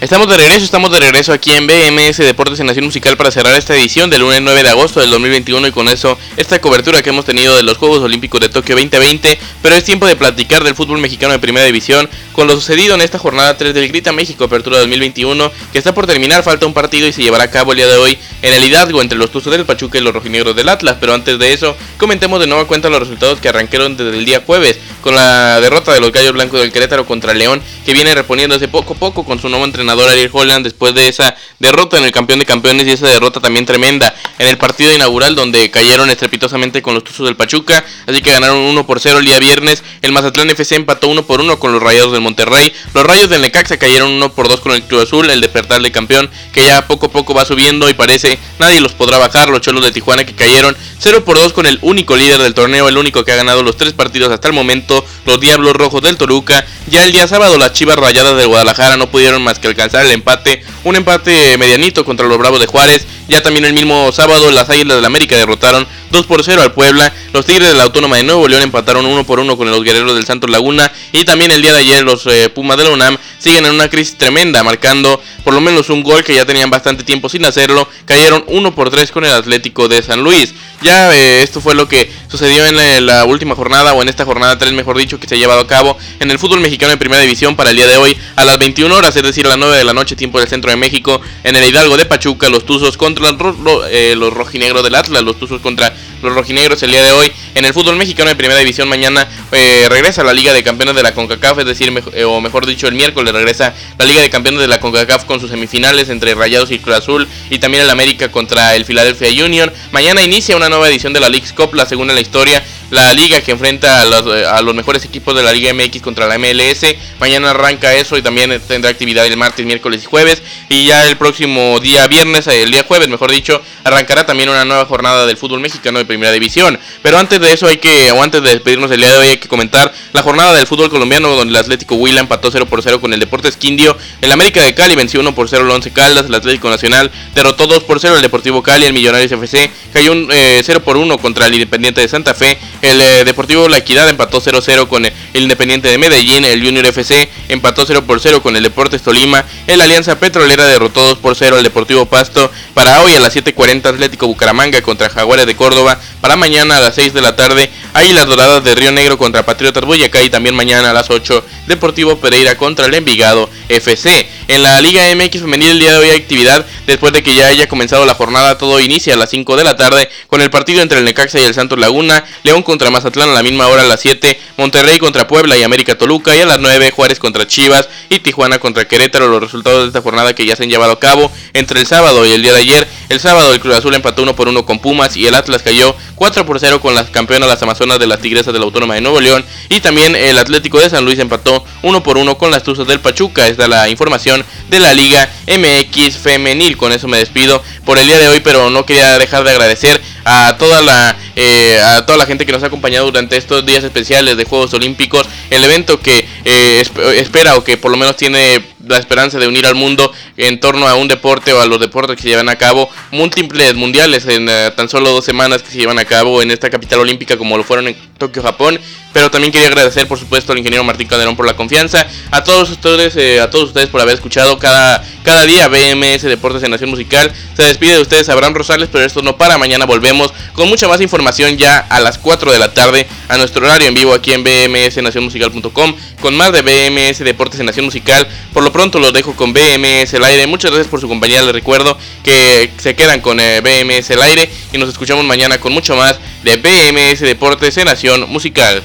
Estamos 0.00 0.28
de 0.28 0.36
regreso, 0.36 0.64
estamos 0.64 0.92
de 0.92 1.00
regreso 1.00 1.32
aquí 1.32 1.50
en 1.50 1.66
BMS 1.66 2.18
Deportes 2.18 2.60
en 2.60 2.66
Nación 2.66 2.84
Musical 2.84 3.16
para 3.16 3.32
cerrar 3.32 3.56
esta 3.56 3.74
edición 3.74 4.08
del 4.10 4.20
lunes 4.20 4.40
9 4.40 4.62
de 4.62 4.68
agosto 4.68 5.00
del 5.00 5.10
2021 5.10 5.66
y 5.66 5.72
con 5.72 5.88
eso 5.88 6.16
esta 6.36 6.60
cobertura 6.60 7.02
que 7.02 7.10
hemos 7.10 7.24
tenido 7.24 7.56
de 7.56 7.64
los 7.64 7.78
Juegos 7.78 7.98
Olímpicos 7.98 8.40
de 8.40 8.48
Tokio 8.48 8.76
2020, 8.76 9.36
pero 9.60 9.74
es 9.74 9.82
tiempo 9.82 10.06
de 10.06 10.14
platicar 10.14 10.62
del 10.62 10.76
fútbol 10.76 10.98
mexicano 10.98 11.32
de 11.32 11.40
primera 11.40 11.66
división 11.66 12.08
con 12.30 12.46
lo 12.46 12.52
sucedido 12.54 12.94
en 12.94 13.00
esta 13.00 13.18
jornada 13.18 13.56
3 13.56 13.74
del 13.74 13.88
Grita 13.88 14.12
México 14.12 14.44
Apertura 14.44 14.78
2021 14.78 15.50
que 15.72 15.78
está 15.78 15.92
por 15.92 16.06
terminar, 16.06 16.44
falta 16.44 16.64
un 16.64 16.74
partido 16.74 17.08
y 17.08 17.12
se 17.12 17.24
llevará 17.24 17.44
a 17.44 17.50
cabo 17.50 17.72
el 17.72 17.78
día 17.78 17.88
de 17.88 17.96
hoy 17.96 18.16
en 18.42 18.54
el 18.54 18.64
Hidalgo 18.64 19.02
entre 19.02 19.18
los 19.18 19.32
Tuzos 19.32 19.50
del 19.50 19.66
Pachuca 19.66 19.98
y 19.98 20.00
los 20.00 20.14
Rojinegros 20.14 20.54
del 20.54 20.68
Atlas, 20.68 20.98
pero 21.00 21.12
antes 21.12 21.40
de 21.40 21.52
eso 21.52 21.76
comentemos 21.96 22.38
de 22.38 22.46
nueva 22.46 22.68
cuenta 22.68 22.88
los 22.88 23.00
resultados 23.00 23.40
que 23.40 23.48
arrancaron 23.48 23.96
desde 23.96 24.16
el 24.16 24.24
día 24.24 24.44
jueves 24.46 24.78
con 25.00 25.16
la 25.16 25.60
derrota 25.60 25.92
de 25.92 26.00
los 26.00 26.12
Gallos 26.12 26.34
Blancos 26.34 26.60
del 26.60 26.70
Querétaro 26.70 27.04
contra 27.04 27.34
León 27.34 27.60
que 27.84 27.92
viene 27.92 28.14
reponiéndose 28.14 28.68
poco 28.68 28.92
a 28.92 28.96
poco 28.96 29.24
con 29.24 29.40
su 29.40 29.48
nuevo 29.48 29.64
entrenador 29.64 29.87
Ariel 29.90 30.30
Holland 30.32 30.64
después 30.64 30.94
de 30.94 31.08
esa 31.08 31.34
derrota 31.58 31.98
en 31.98 32.04
el 32.04 32.12
campeón 32.12 32.38
de 32.38 32.44
campeones 32.44 32.86
y 32.86 32.92
esa 32.92 33.06
derrota 33.06 33.40
también 33.40 33.66
tremenda 33.66 34.14
en 34.38 34.48
el 34.48 34.58
partido 34.58 34.94
inaugural 34.94 35.34
donde 35.34 35.70
cayeron 35.70 36.10
estrepitosamente 36.10 36.82
con 36.82 36.94
los 36.94 37.04
Tuzos 37.04 37.26
del 37.26 37.36
Pachuca, 37.36 37.84
así 38.06 38.22
que 38.22 38.30
ganaron 38.30 38.58
1 38.58 38.86
por 38.86 39.00
0 39.00 39.18
el 39.18 39.24
día 39.24 39.38
viernes, 39.38 39.82
el 40.02 40.12
Mazatlán 40.12 40.50
FC 40.50 40.76
empató 40.76 41.08
1 41.08 41.26
por 41.26 41.40
1 41.40 41.58
con 41.58 41.72
los 41.72 41.82
Rayados 41.82 42.12
del 42.12 42.20
Monterrey, 42.20 42.72
los 42.94 43.04
Rayos 43.04 43.30
del 43.30 43.42
Necaxa 43.42 43.78
cayeron 43.78 44.10
1 44.12 44.32
por 44.34 44.48
2 44.48 44.60
con 44.60 44.72
el 44.72 44.82
Club 44.82 45.02
Azul, 45.02 45.30
el 45.30 45.40
despertar 45.40 45.82
de 45.82 45.90
campeón 45.90 46.30
que 46.52 46.64
ya 46.64 46.86
poco 46.86 47.06
a 47.06 47.10
poco 47.10 47.34
va 47.34 47.44
subiendo 47.44 47.88
y 47.88 47.94
parece 47.94 48.38
nadie 48.58 48.80
los 48.80 48.92
podrá 48.92 49.18
bajar, 49.18 49.48
los 49.48 49.60
Cholos 49.60 49.84
de 49.84 49.90
Tijuana 49.90 50.24
que 50.24 50.34
cayeron 50.34 50.76
0 51.00 51.24
por 51.24 51.38
2 51.38 51.52
con 51.52 51.66
el 51.66 51.78
único 51.82 52.16
líder 52.16 52.40
del 52.40 52.54
torneo, 52.54 52.88
el 52.88 52.98
único 52.98 53.24
que 53.24 53.32
ha 53.32 53.36
ganado 53.36 53.62
los 53.62 53.76
tres 53.76 53.92
partidos 53.92 54.30
hasta 54.30 54.48
el 54.48 54.54
momento, 54.54 55.04
los 55.26 55.40
Diablos 55.40 55.74
Rojos 55.74 56.02
del 56.02 56.16
Toruca, 56.16 56.64
ya 56.88 57.04
el 57.04 57.12
día 57.12 57.26
sábado 57.26 57.58
las 57.58 57.72
Chivas 57.72 57.96
Rayadas 57.96 58.36
de 58.36 58.46
Guadalajara 58.46 58.96
no 58.96 59.10
pudieron 59.10 59.42
más 59.42 59.58
que 59.58 59.68
alcanzar 59.68 59.77
el 59.84 60.10
empate, 60.10 60.62
un 60.84 60.96
empate 60.96 61.56
medianito 61.56 62.04
contra 62.04 62.26
los 62.26 62.38
Bravos 62.38 62.60
de 62.60 62.66
Juárez. 62.66 63.06
Ya 63.28 63.42
también 63.42 63.64
el 63.64 63.74
mismo 63.74 64.10
sábado 64.10 64.50
las 64.50 64.70
Águilas 64.70 64.96
del 64.96 65.04
América 65.04 65.36
derrotaron 65.36 65.86
2 66.10 66.26
por 66.26 66.42
0 66.42 66.62
al 66.62 66.72
Puebla. 66.72 67.12
Los 67.32 67.46
Tigres 67.46 67.68
de 67.68 67.74
la 67.74 67.84
Autónoma 67.84 68.16
de 68.16 68.24
Nuevo 68.24 68.48
León 68.48 68.62
empataron 68.62 69.04
1 69.06 69.24
por 69.24 69.38
1 69.38 69.56
con 69.56 69.70
los 69.70 69.84
Guerreros 69.84 70.14
del 70.14 70.24
Santos 70.24 70.50
Laguna. 70.50 70.90
Y 71.12 71.24
también 71.24 71.50
el 71.50 71.62
día 71.62 71.72
de 71.72 71.80
ayer 71.80 72.04
los 72.04 72.26
eh, 72.26 72.48
Pumas 72.48 72.78
de 72.78 72.84
la 72.84 72.90
UNAM 72.90 73.18
siguen 73.38 73.66
en 73.66 73.74
una 73.74 73.88
crisis 73.88 74.16
tremenda, 74.16 74.62
marcando 74.62 75.22
por 75.44 75.54
lo 75.54 75.60
menos 75.60 75.90
un 75.90 76.02
gol 76.02 76.24
que 76.24 76.34
ya 76.34 76.44
tenían 76.44 76.70
bastante 76.70 77.04
tiempo 77.04 77.28
sin 77.28 77.44
hacerlo. 77.44 77.88
Cayeron 78.06 78.44
1 78.46 78.74
por 78.74 78.90
3 78.90 79.12
con 79.12 79.24
el 79.24 79.32
Atlético 79.32 79.88
de 79.88 80.02
San 80.02 80.22
Luis. 80.22 80.54
Ya 80.82 81.14
eh, 81.14 81.42
esto 81.42 81.60
fue 81.60 81.74
lo 81.74 81.88
que 81.88 82.10
sucedió 82.28 82.66
en 82.66 83.06
la, 83.06 83.24
última 83.24 83.54
jornada, 83.54 83.94
o 83.94 84.02
en 84.02 84.08
esta 84.08 84.24
jornada 84.24 84.58
3 84.58 84.72
mejor 84.72 84.96
dicho, 84.98 85.18
que 85.18 85.26
se 85.26 85.34
ha 85.34 85.38
llevado 85.38 85.60
a 85.60 85.66
cabo 85.66 85.96
en 86.20 86.30
el 86.30 86.38
fútbol 86.38 86.60
mexicano 86.60 86.92
de 86.92 86.98
primera 86.98 87.22
división 87.22 87.56
para 87.56 87.70
el 87.70 87.76
día 87.76 87.86
de 87.86 87.96
hoy 87.96 88.16
a 88.36 88.44
las 88.44 88.58
21 88.58 88.94
horas, 88.94 89.16
es 89.16 89.22
decir, 89.22 89.46
a 89.46 89.50
las 89.50 89.58
9 89.58 89.76
de 89.76 89.84
la 89.84 89.92
noche, 89.92 90.16
tiempo 90.16 90.38
del 90.38 90.48
centro 90.48 90.70
de 90.70 90.76
México, 90.76 91.20
en 91.44 91.56
el 91.56 91.64
Hidalgo 91.64 91.96
de 91.96 92.06
Pachuca, 92.06 92.48
los 92.48 92.64
Tuzos 92.64 92.96
contra 92.96 93.32
los, 93.32 93.56
eh, 93.90 94.14
los 94.16 94.32
rojinegros 94.32 94.82
del 94.82 94.94
Atlas, 94.94 95.22
los 95.22 95.38
Tuzos 95.38 95.60
contra 95.60 95.94
los 96.22 96.34
rojinegros 96.34 96.82
el 96.82 96.90
día 96.90 97.02
de 97.02 97.12
hoy. 97.12 97.32
En 97.54 97.64
el 97.64 97.72
fútbol 97.72 97.96
mexicano 97.96 98.28
de 98.28 98.36
primera 98.36 98.58
división 98.58 98.88
mañana 98.88 99.26
eh, 99.52 99.86
regresa 99.88 100.22
la 100.24 100.32
Liga 100.32 100.52
de 100.52 100.62
Campeones 100.62 100.94
de 100.94 101.02
la 101.02 101.14
CONCACAF, 101.14 101.58
es 101.58 101.66
decir, 101.66 101.92
eh, 102.12 102.24
o 102.24 102.40
mejor 102.40 102.66
dicho, 102.66 102.86
el 102.86 102.94
miércoles 102.94 103.32
regresa 103.32 103.74
la 103.98 104.04
Liga 104.04 104.20
de 104.20 104.30
Campeones 104.30 104.60
de 104.60 104.68
la 104.68 104.80
CONCACAF 104.80 105.24
con 105.24 105.40
sus 105.40 105.50
semifinales 105.50 106.08
entre 106.08 106.34
Rayados 106.34 106.70
y 106.70 106.78
Cruz 106.78 106.96
Azul 106.96 107.28
y 107.50 107.58
también 107.58 107.84
el 107.84 107.90
América 107.90 108.30
contra 108.30 108.74
el 108.76 108.84
Philadelphia 108.84 109.44
Union. 109.44 109.72
Mañana 109.92 110.22
inicia 110.22 110.56
una 110.56 110.68
nueva 110.68 110.88
edición 110.88 111.12
de 111.12 111.20
la 111.20 111.28
League's 111.28 111.52
Cup, 111.52 111.74
la 111.74 111.86
segunda 111.86 112.12
en 112.12 112.16
la 112.16 112.22
historia 112.22 112.62
la 112.90 113.12
liga 113.12 113.40
que 113.40 113.52
enfrenta 113.52 114.00
a 114.00 114.04
los, 114.04 114.26
eh, 114.34 114.46
a 114.46 114.62
los, 114.62 114.74
mejores 114.74 115.04
equipos 115.04 115.34
de 115.34 115.42
la 115.42 115.52
Liga 115.52 115.72
MX 115.74 116.00
contra 116.00 116.26
la 116.26 116.38
MLS. 116.38 116.96
Mañana 117.20 117.50
arranca 117.50 117.94
eso 117.94 118.16
y 118.16 118.22
también 118.22 118.60
tendrá 118.66 118.90
actividad 118.90 119.26
el 119.26 119.36
martes, 119.36 119.66
miércoles 119.66 120.02
y 120.04 120.06
jueves. 120.06 120.42
Y 120.68 120.86
ya 120.86 121.06
el 121.06 121.16
próximo 121.16 121.78
día 121.80 122.06
viernes, 122.06 122.46
eh, 122.46 122.62
el 122.62 122.70
día 122.70 122.84
jueves, 122.84 123.08
mejor 123.08 123.30
dicho, 123.30 123.60
arrancará 123.84 124.24
también 124.24 124.48
una 124.48 124.64
nueva 124.64 124.86
jornada 124.86 125.26
del 125.26 125.36
fútbol 125.36 125.60
mexicano 125.60 125.98
de 125.98 126.04
primera 126.04 126.32
división. 126.32 126.78
Pero 127.02 127.18
antes 127.18 127.40
de 127.40 127.52
eso 127.52 127.66
hay 127.66 127.78
que, 127.78 128.10
o 128.12 128.22
antes 128.22 128.42
de 128.42 128.50
despedirnos 128.50 128.90
el 128.90 129.00
día 129.00 129.12
de 129.12 129.18
hoy, 129.18 129.26
hay 129.28 129.36
que 129.36 129.48
comentar 129.48 129.92
la 130.12 130.22
jornada 130.22 130.54
del 130.54 130.66
fútbol 130.66 130.90
colombiano 130.90 131.28
donde 131.28 131.50
el 131.50 131.56
Atlético 131.56 131.96
Huila 131.96 132.20
empató 132.20 132.50
0 132.50 132.66
por 132.66 132.82
0 132.82 133.00
con 133.00 133.12
el 133.12 133.20
Deportes 133.20 133.56
Quindio. 133.56 133.96
El 134.22 134.32
América 134.32 134.62
de 134.62 134.74
Cali 134.74 134.94
venció 134.94 135.20
1 135.20 135.34
por 135.34 135.48
0 135.48 135.64
el 135.64 135.70
11 135.70 135.90
Caldas. 135.92 136.26
El 136.26 136.34
Atlético 136.34 136.70
Nacional 136.70 137.10
derrotó 137.34 137.66
2 137.66 137.84
por 137.84 138.00
0 138.00 138.16
el 138.16 138.22
Deportivo 138.22 138.62
Cali. 138.62 138.86
El 138.86 138.92
Millonarios 138.92 139.30
FC 139.30 139.70
cayó 139.92 140.12
un, 140.12 140.28
0 140.30 140.32
eh, 140.32 140.80
por 140.80 140.96
1 140.96 141.18
contra 141.18 141.46
el 141.46 141.54
Independiente 141.54 142.00
de 142.00 142.08
Santa 142.08 142.34
Fe. 142.34 142.58
El 142.82 143.00
eh, 143.00 143.24
Deportivo 143.24 143.68
La 143.68 143.78
Equidad 143.78 144.08
empató 144.08 144.40
0-0 144.40 144.86
con 144.88 145.04
el 145.04 145.12
Independiente 145.34 145.88
de 145.88 145.98
Medellín. 145.98 146.44
El 146.44 146.62
Junior 146.64 146.86
FC 146.86 147.28
empató 147.48 147.84
0 147.86 148.04
por 148.06 148.20
0 148.20 148.42
con 148.42 148.56
el 148.56 148.62
Deportes 148.62 149.02
Tolima. 149.02 149.44
El 149.66 149.80
Alianza 149.80 150.18
Petrolera 150.18 150.64
derrotó 150.66 151.06
2 151.08 151.18
por 151.18 151.34
0 151.34 151.56
al 151.56 151.62
Deportivo 151.62 152.06
Pasto. 152.06 152.50
Para 152.74 153.02
hoy 153.02 153.14
a 153.14 153.20
las 153.20 153.34
7.40 153.34 153.86
Atlético 153.86 154.26
Bucaramanga 154.26 154.80
contra 154.82 155.10
Jaguares 155.10 155.46
de 155.46 155.56
Córdoba. 155.56 155.98
Para 156.20 156.36
mañana 156.36 156.76
a 156.76 156.80
las 156.80 156.94
6 156.94 157.14
de 157.14 157.20
la 157.20 157.34
tarde 157.34 157.70
las 158.12 158.26
Doradas 158.26 158.64
de 158.64 158.74
Río 158.74 158.92
Negro 158.92 159.18
contra 159.18 159.44
Patriotas 159.44 159.84
Boyacá. 159.84 160.22
Y 160.22 160.30
también 160.30 160.54
mañana 160.54 160.90
a 160.90 160.92
las 160.92 161.10
8 161.10 161.44
Deportivo 161.66 162.16
Pereira 162.16 162.56
contra 162.56 162.86
el 162.86 162.94
Envigado 162.94 163.50
FC. 163.68 164.28
En 164.48 164.62
la 164.62 164.80
Liga 164.80 165.02
MX 165.14 165.40
Femenil 165.40 165.72
el 165.72 165.78
día 165.78 165.92
de 165.92 165.98
hoy 165.98 166.10
actividad 166.10 166.64
después 166.86 167.12
de 167.12 167.22
que 167.22 167.34
ya 167.34 167.48
haya 167.48 167.68
comenzado 167.68 168.06
la 168.06 168.14
jornada. 168.14 168.56
Todo 168.56 168.80
inicia 168.80 169.14
a 169.14 169.16
las 169.16 169.30
5 169.30 169.56
de 169.56 169.64
la 169.64 169.76
tarde 169.76 170.08
con 170.28 170.40
el 170.40 170.50
partido 170.50 170.80
entre 170.80 170.98
el 170.98 171.04
Necaxa 171.04 171.38
y 171.38 171.44
el 171.44 171.54
Santos 171.54 171.78
Laguna. 171.78 172.24
León 172.44 172.62
contra 172.68 172.90
Mazatlán 172.90 173.30
a 173.30 173.32
la 173.32 173.42
misma 173.42 173.66
hora 173.66 173.80
a 173.80 173.86
las 173.86 174.00
7. 174.00 174.38
Monterrey 174.58 174.98
contra 174.98 175.26
Puebla 175.26 175.56
y 175.56 175.62
América 175.62 175.96
Toluca. 175.96 176.36
Y 176.36 176.42
a 176.42 176.44
las 176.46 176.60
9 176.60 176.90
Juárez 176.90 177.18
contra 177.18 177.46
Chivas 177.46 177.88
y 178.10 178.18
Tijuana 178.18 178.58
contra 178.58 178.86
Querétaro. 178.86 179.26
Los 179.26 179.40
resultados 179.40 179.84
de 179.84 179.86
esta 179.86 180.02
jornada 180.02 180.34
que 180.34 180.44
ya 180.44 180.54
se 180.54 180.64
han 180.64 180.68
llevado 180.68 180.92
a 180.92 181.00
cabo 181.00 181.32
entre 181.54 181.80
el 181.80 181.86
sábado 181.86 182.26
y 182.26 182.32
el 182.32 182.42
día 182.42 182.52
de 182.52 182.60
ayer. 182.60 182.86
El 183.08 183.20
sábado 183.20 183.54
el 183.54 183.60
Cruz 183.60 183.74
Azul 183.74 183.94
empató 183.94 184.20
1 184.22 184.36
por 184.36 184.48
1 184.48 184.66
con 184.66 184.80
Pumas 184.80 185.16
y 185.16 185.26
el 185.26 185.34
Atlas 185.34 185.62
cayó 185.62 185.96
4 186.16 186.44
por 186.44 186.60
0 186.60 186.82
con 186.82 186.94
las 186.94 187.08
campeonas 187.08 187.48
las 187.48 187.62
Amazonas 187.62 187.98
de 187.98 188.06
las 188.06 188.20
Tigresas 188.20 188.52
de 188.52 188.58
la 188.58 188.66
Autónoma 188.66 188.96
de 188.96 189.00
Nuevo 189.00 189.22
León. 189.22 189.46
Y 189.70 189.80
también 189.80 190.14
el 190.14 190.36
Atlético 190.36 190.78
de 190.78 190.90
San 190.90 191.06
Luis 191.06 191.18
empató 191.18 191.64
1 191.80 192.02
por 192.02 192.18
1 192.18 192.36
con 192.36 192.50
las 192.50 192.64
Tuzas 192.64 192.86
del 192.86 193.00
Pachuca. 193.00 193.48
Esta 193.48 193.62
es 193.62 193.70
la 193.70 193.88
información 193.88 194.44
de 194.68 194.78
la 194.78 194.92
Liga 194.92 195.32
MX 195.46 196.18
Femenil. 196.18 196.76
Con 196.76 196.92
eso 196.92 197.08
me 197.08 197.16
despido 197.16 197.62
por 197.86 197.98
el 197.98 198.06
día 198.06 198.18
de 198.18 198.28
hoy, 198.28 198.40
pero 198.40 198.68
no 198.68 198.84
quería 198.84 199.18
dejar 199.18 199.44
de 199.44 199.52
agradecer 199.52 200.02
a 200.26 200.56
toda 200.58 200.82
la 200.82 201.16
eh, 201.40 201.80
a 201.80 202.04
toda 202.04 202.18
la 202.18 202.26
gente 202.26 202.44
que 202.44 202.50
nos 202.50 202.64
ha 202.64 202.66
acompañado 202.66 203.06
durante 203.06 203.36
estos 203.36 203.64
días 203.64 203.84
especiales 203.84 204.36
de 204.36 204.44
Juegos 204.44 204.74
Olímpicos. 204.74 205.28
El 205.50 205.62
evento 205.62 206.00
que 206.00 206.26
eh, 206.44 206.82
espera 207.14 207.54
o 207.54 207.62
que 207.62 207.76
por 207.76 207.92
lo 207.92 207.96
menos 207.96 208.16
tiene 208.16 208.60
la 208.88 208.98
esperanza 208.98 209.38
de 209.38 209.46
unir 209.46 209.66
al 209.66 209.74
mundo 209.74 210.12
en 210.36 210.60
torno 210.60 210.88
a 210.88 210.94
un 210.94 211.08
deporte 211.08 211.52
o 211.52 211.60
a 211.60 211.66
los 211.66 211.80
deportes 211.80 212.16
que 212.16 212.22
se 212.22 212.28
llevan 212.28 212.48
a 212.48 212.56
cabo, 212.56 212.88
múltiples 213.10 213.74
mundiales 213.74 214.26
en 214.26 214.48
eh, 214.48 214.72
tan 214.76 214.88
solo 214.88 215.10
dos 215.10 215.24
semanas 215.24 215.62
que 215.62 215.70
se 215.70 215.78
llevan 215.78 215.98
a 215.98 216.04
cabo 216.04 216.42
en 216.42 216.50
esta 216.50 216.70
capital 216.70 217.00
olímpica 217.00 217.36
como 217.36 217.56
lo 217.56 217.64
fueron 217.64 217.88
en 217.88 217.96
Tokio, 218.18 218.42
Japón. 218.42 218.80
Pero 219.12 219.30
también 219.30 219.52
quería 219.52 219.68
agradecer, 219.68 220.06
por 220.06 220.18
supuesto, 220.18 220.52
al 220.52 220.58
ingeniero 220.58 220.84
Martín 220.84 221.08
Calderón 221.08 221.34
por 221.34 221.46
la 221.46 221.56
confianza, 221.56 222.06
a 222.30 222.44
todos 222.44 222.70
ustedes, 222.70 223.16
eh, 223.16 223.40
a 223.40 223.48
todos 223.48 223.68
ustedes 223.68 223.88
por 223.88 224.00
haber 224.00 224.14
escuchado 224.14 224.58
cada, 224.58 225.02
cada 225.22 225.46
día 225.46 225.66
BMS 225.68 226.22
Deportes 226.22 226.62
en 226.62 226.70
Nación 226.70 226.90
Musical. 226.90 227.32
Se 227.56 227.62
despide 227.62 227.94
de 227.94 228.02
ustedes 228.02 228.28
Abraham 228.28 228.54
Rosales, 228.54 228.88
pero 228.92 229.04
esto 229.04 229.22
no 229.22 229.36
para. 229.36 229.56
Mañana 229.56 229.86
volvemos 229.86 230.32
con 230.52 230.68
mucha 230.68 230.88
más 230.88 231.00
información 231.00 231.56
ya 231.56 231.78
a 231.78 232.00
las 232.00 232.18
4 232.18 232.52
de 232.52 232.58
la 232.58 232.74
tarde 232.74 233.06
a 233.28 233.38
nuestro 233.38 233.64
horario 233.64 233.88
en 233.88 233.94
vivo 233.94 234.12
aquí 234.12 234.32
en 234.32 234.44
bmsnacionmusical.com 234.44 235.96
con 236.20 236.36
más 236.36 236.52
de 236.52 236.62
BMS 236.62 237.20
Deportes 237.20 237.60
en 237.60 237.66
Nación 237.66 237.86
Musical. 237.86 238.28
Por 238.52 238.62
lo 238.62 238.72
pronto 238.78 239.00
los 239.00 239.12
dejo 239.12 239.34
con 239.34 239.52
BMS 239.52 240.14
el 240.14 240.22
aire. 240.22 240.46
Muchas 240.46 240.70
gracias 240.70 240.86
por 240.86 241.00
su 241.00 241.08
compañía. 241.08 241.42
Les 241.42 241.52
recuerdo 241.52 241.98
que 242.22 242.70
se 242.78 242.94
quedan 242.94 243.20
con 243.20 243.40
eh, 243.40 243.60
BMS 243.60 244.10
el 244.10 244.22
aire 244.22 244.48
y 244.72 244.78
nos 244.78 244.88
escuchamos 244.88 245.24
mañana 245.24 245.58
con 245.58 245.72
mucho 245.72 245.96
más 245.96 246.20
de 246.44 246.58
BMS 246.58 247.18
Deportes 247.18 247.76
en 247.76 247.86
Nación 247.86 248.30
Musical. 248.30 248.84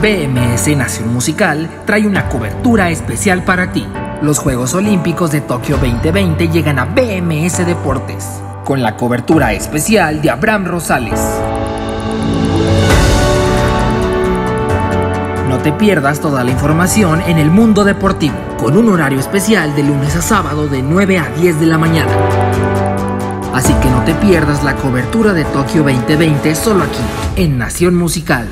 BMS 0.00 0.68
Nación 0.76 1.12
Musical 1.12 1.82
trae 1.84 2.06
una 2.06 2.28
cobertura 2.28 2.90
especial 2.90 3.44
para 3.44 3.72
ti. 3.72 3.84
Los 4.22 4.38
Juegos 4.38 4.74
Olímpicos 4.74 5.32
de 5.32 5.40
Tokio 5.40 5.78
2020 5.78 6.46
llegan 6.46 6.78
a 6.78 6.84
BMS 6.84 7.66
Deportes, 7.66 8.24
con 8.64 8.82
la 8.82 8.96
cobertura 8.96 9.52
especial 9.52 10.22
de 10.22 10.30
Abraham 10.30 10.66
Rosales. 10.66 11.18
No 15.54 15.60
te 15.60 15.70
pierdas 15.70 16.20
toda 16.20 16.42
la 16.42 16.50
información 16.50 17.20
en 17.20 17.38
el 17.38 17.48
mundo 17.48 17.84
deportivo, 17.84 18.34
con 18.58 18.76
un 18.76 18.88
horario 18.88 19.20
especial 19.20 19.76
de 19.76 19.84
lunes 19.84 20.16
a 20.16 20.20
sábado 20.20 20.66
de 20.66 20.82
9 20.82 21.16
a 21.16 21.28
10 21.28 21.60
de 21.60 21.66
la 21.66 21.78
mañana. 21.78 22.10
Así 23.52 23.72
que 23.74 23.88
no 23.88 24.02
te 24.02 24.14
pierdas 24.14 24.64
la 24.64 24.74
cobertura 24.74 25.32
de 25.32 25.44
Tokio 25.44 25.84
2020 25.84 26.56
solo 26.56 26.82
aquí, 26.82 26.98
en 27.36 27.56
Nación 27.56 27.94
Musical. 27.94 28.48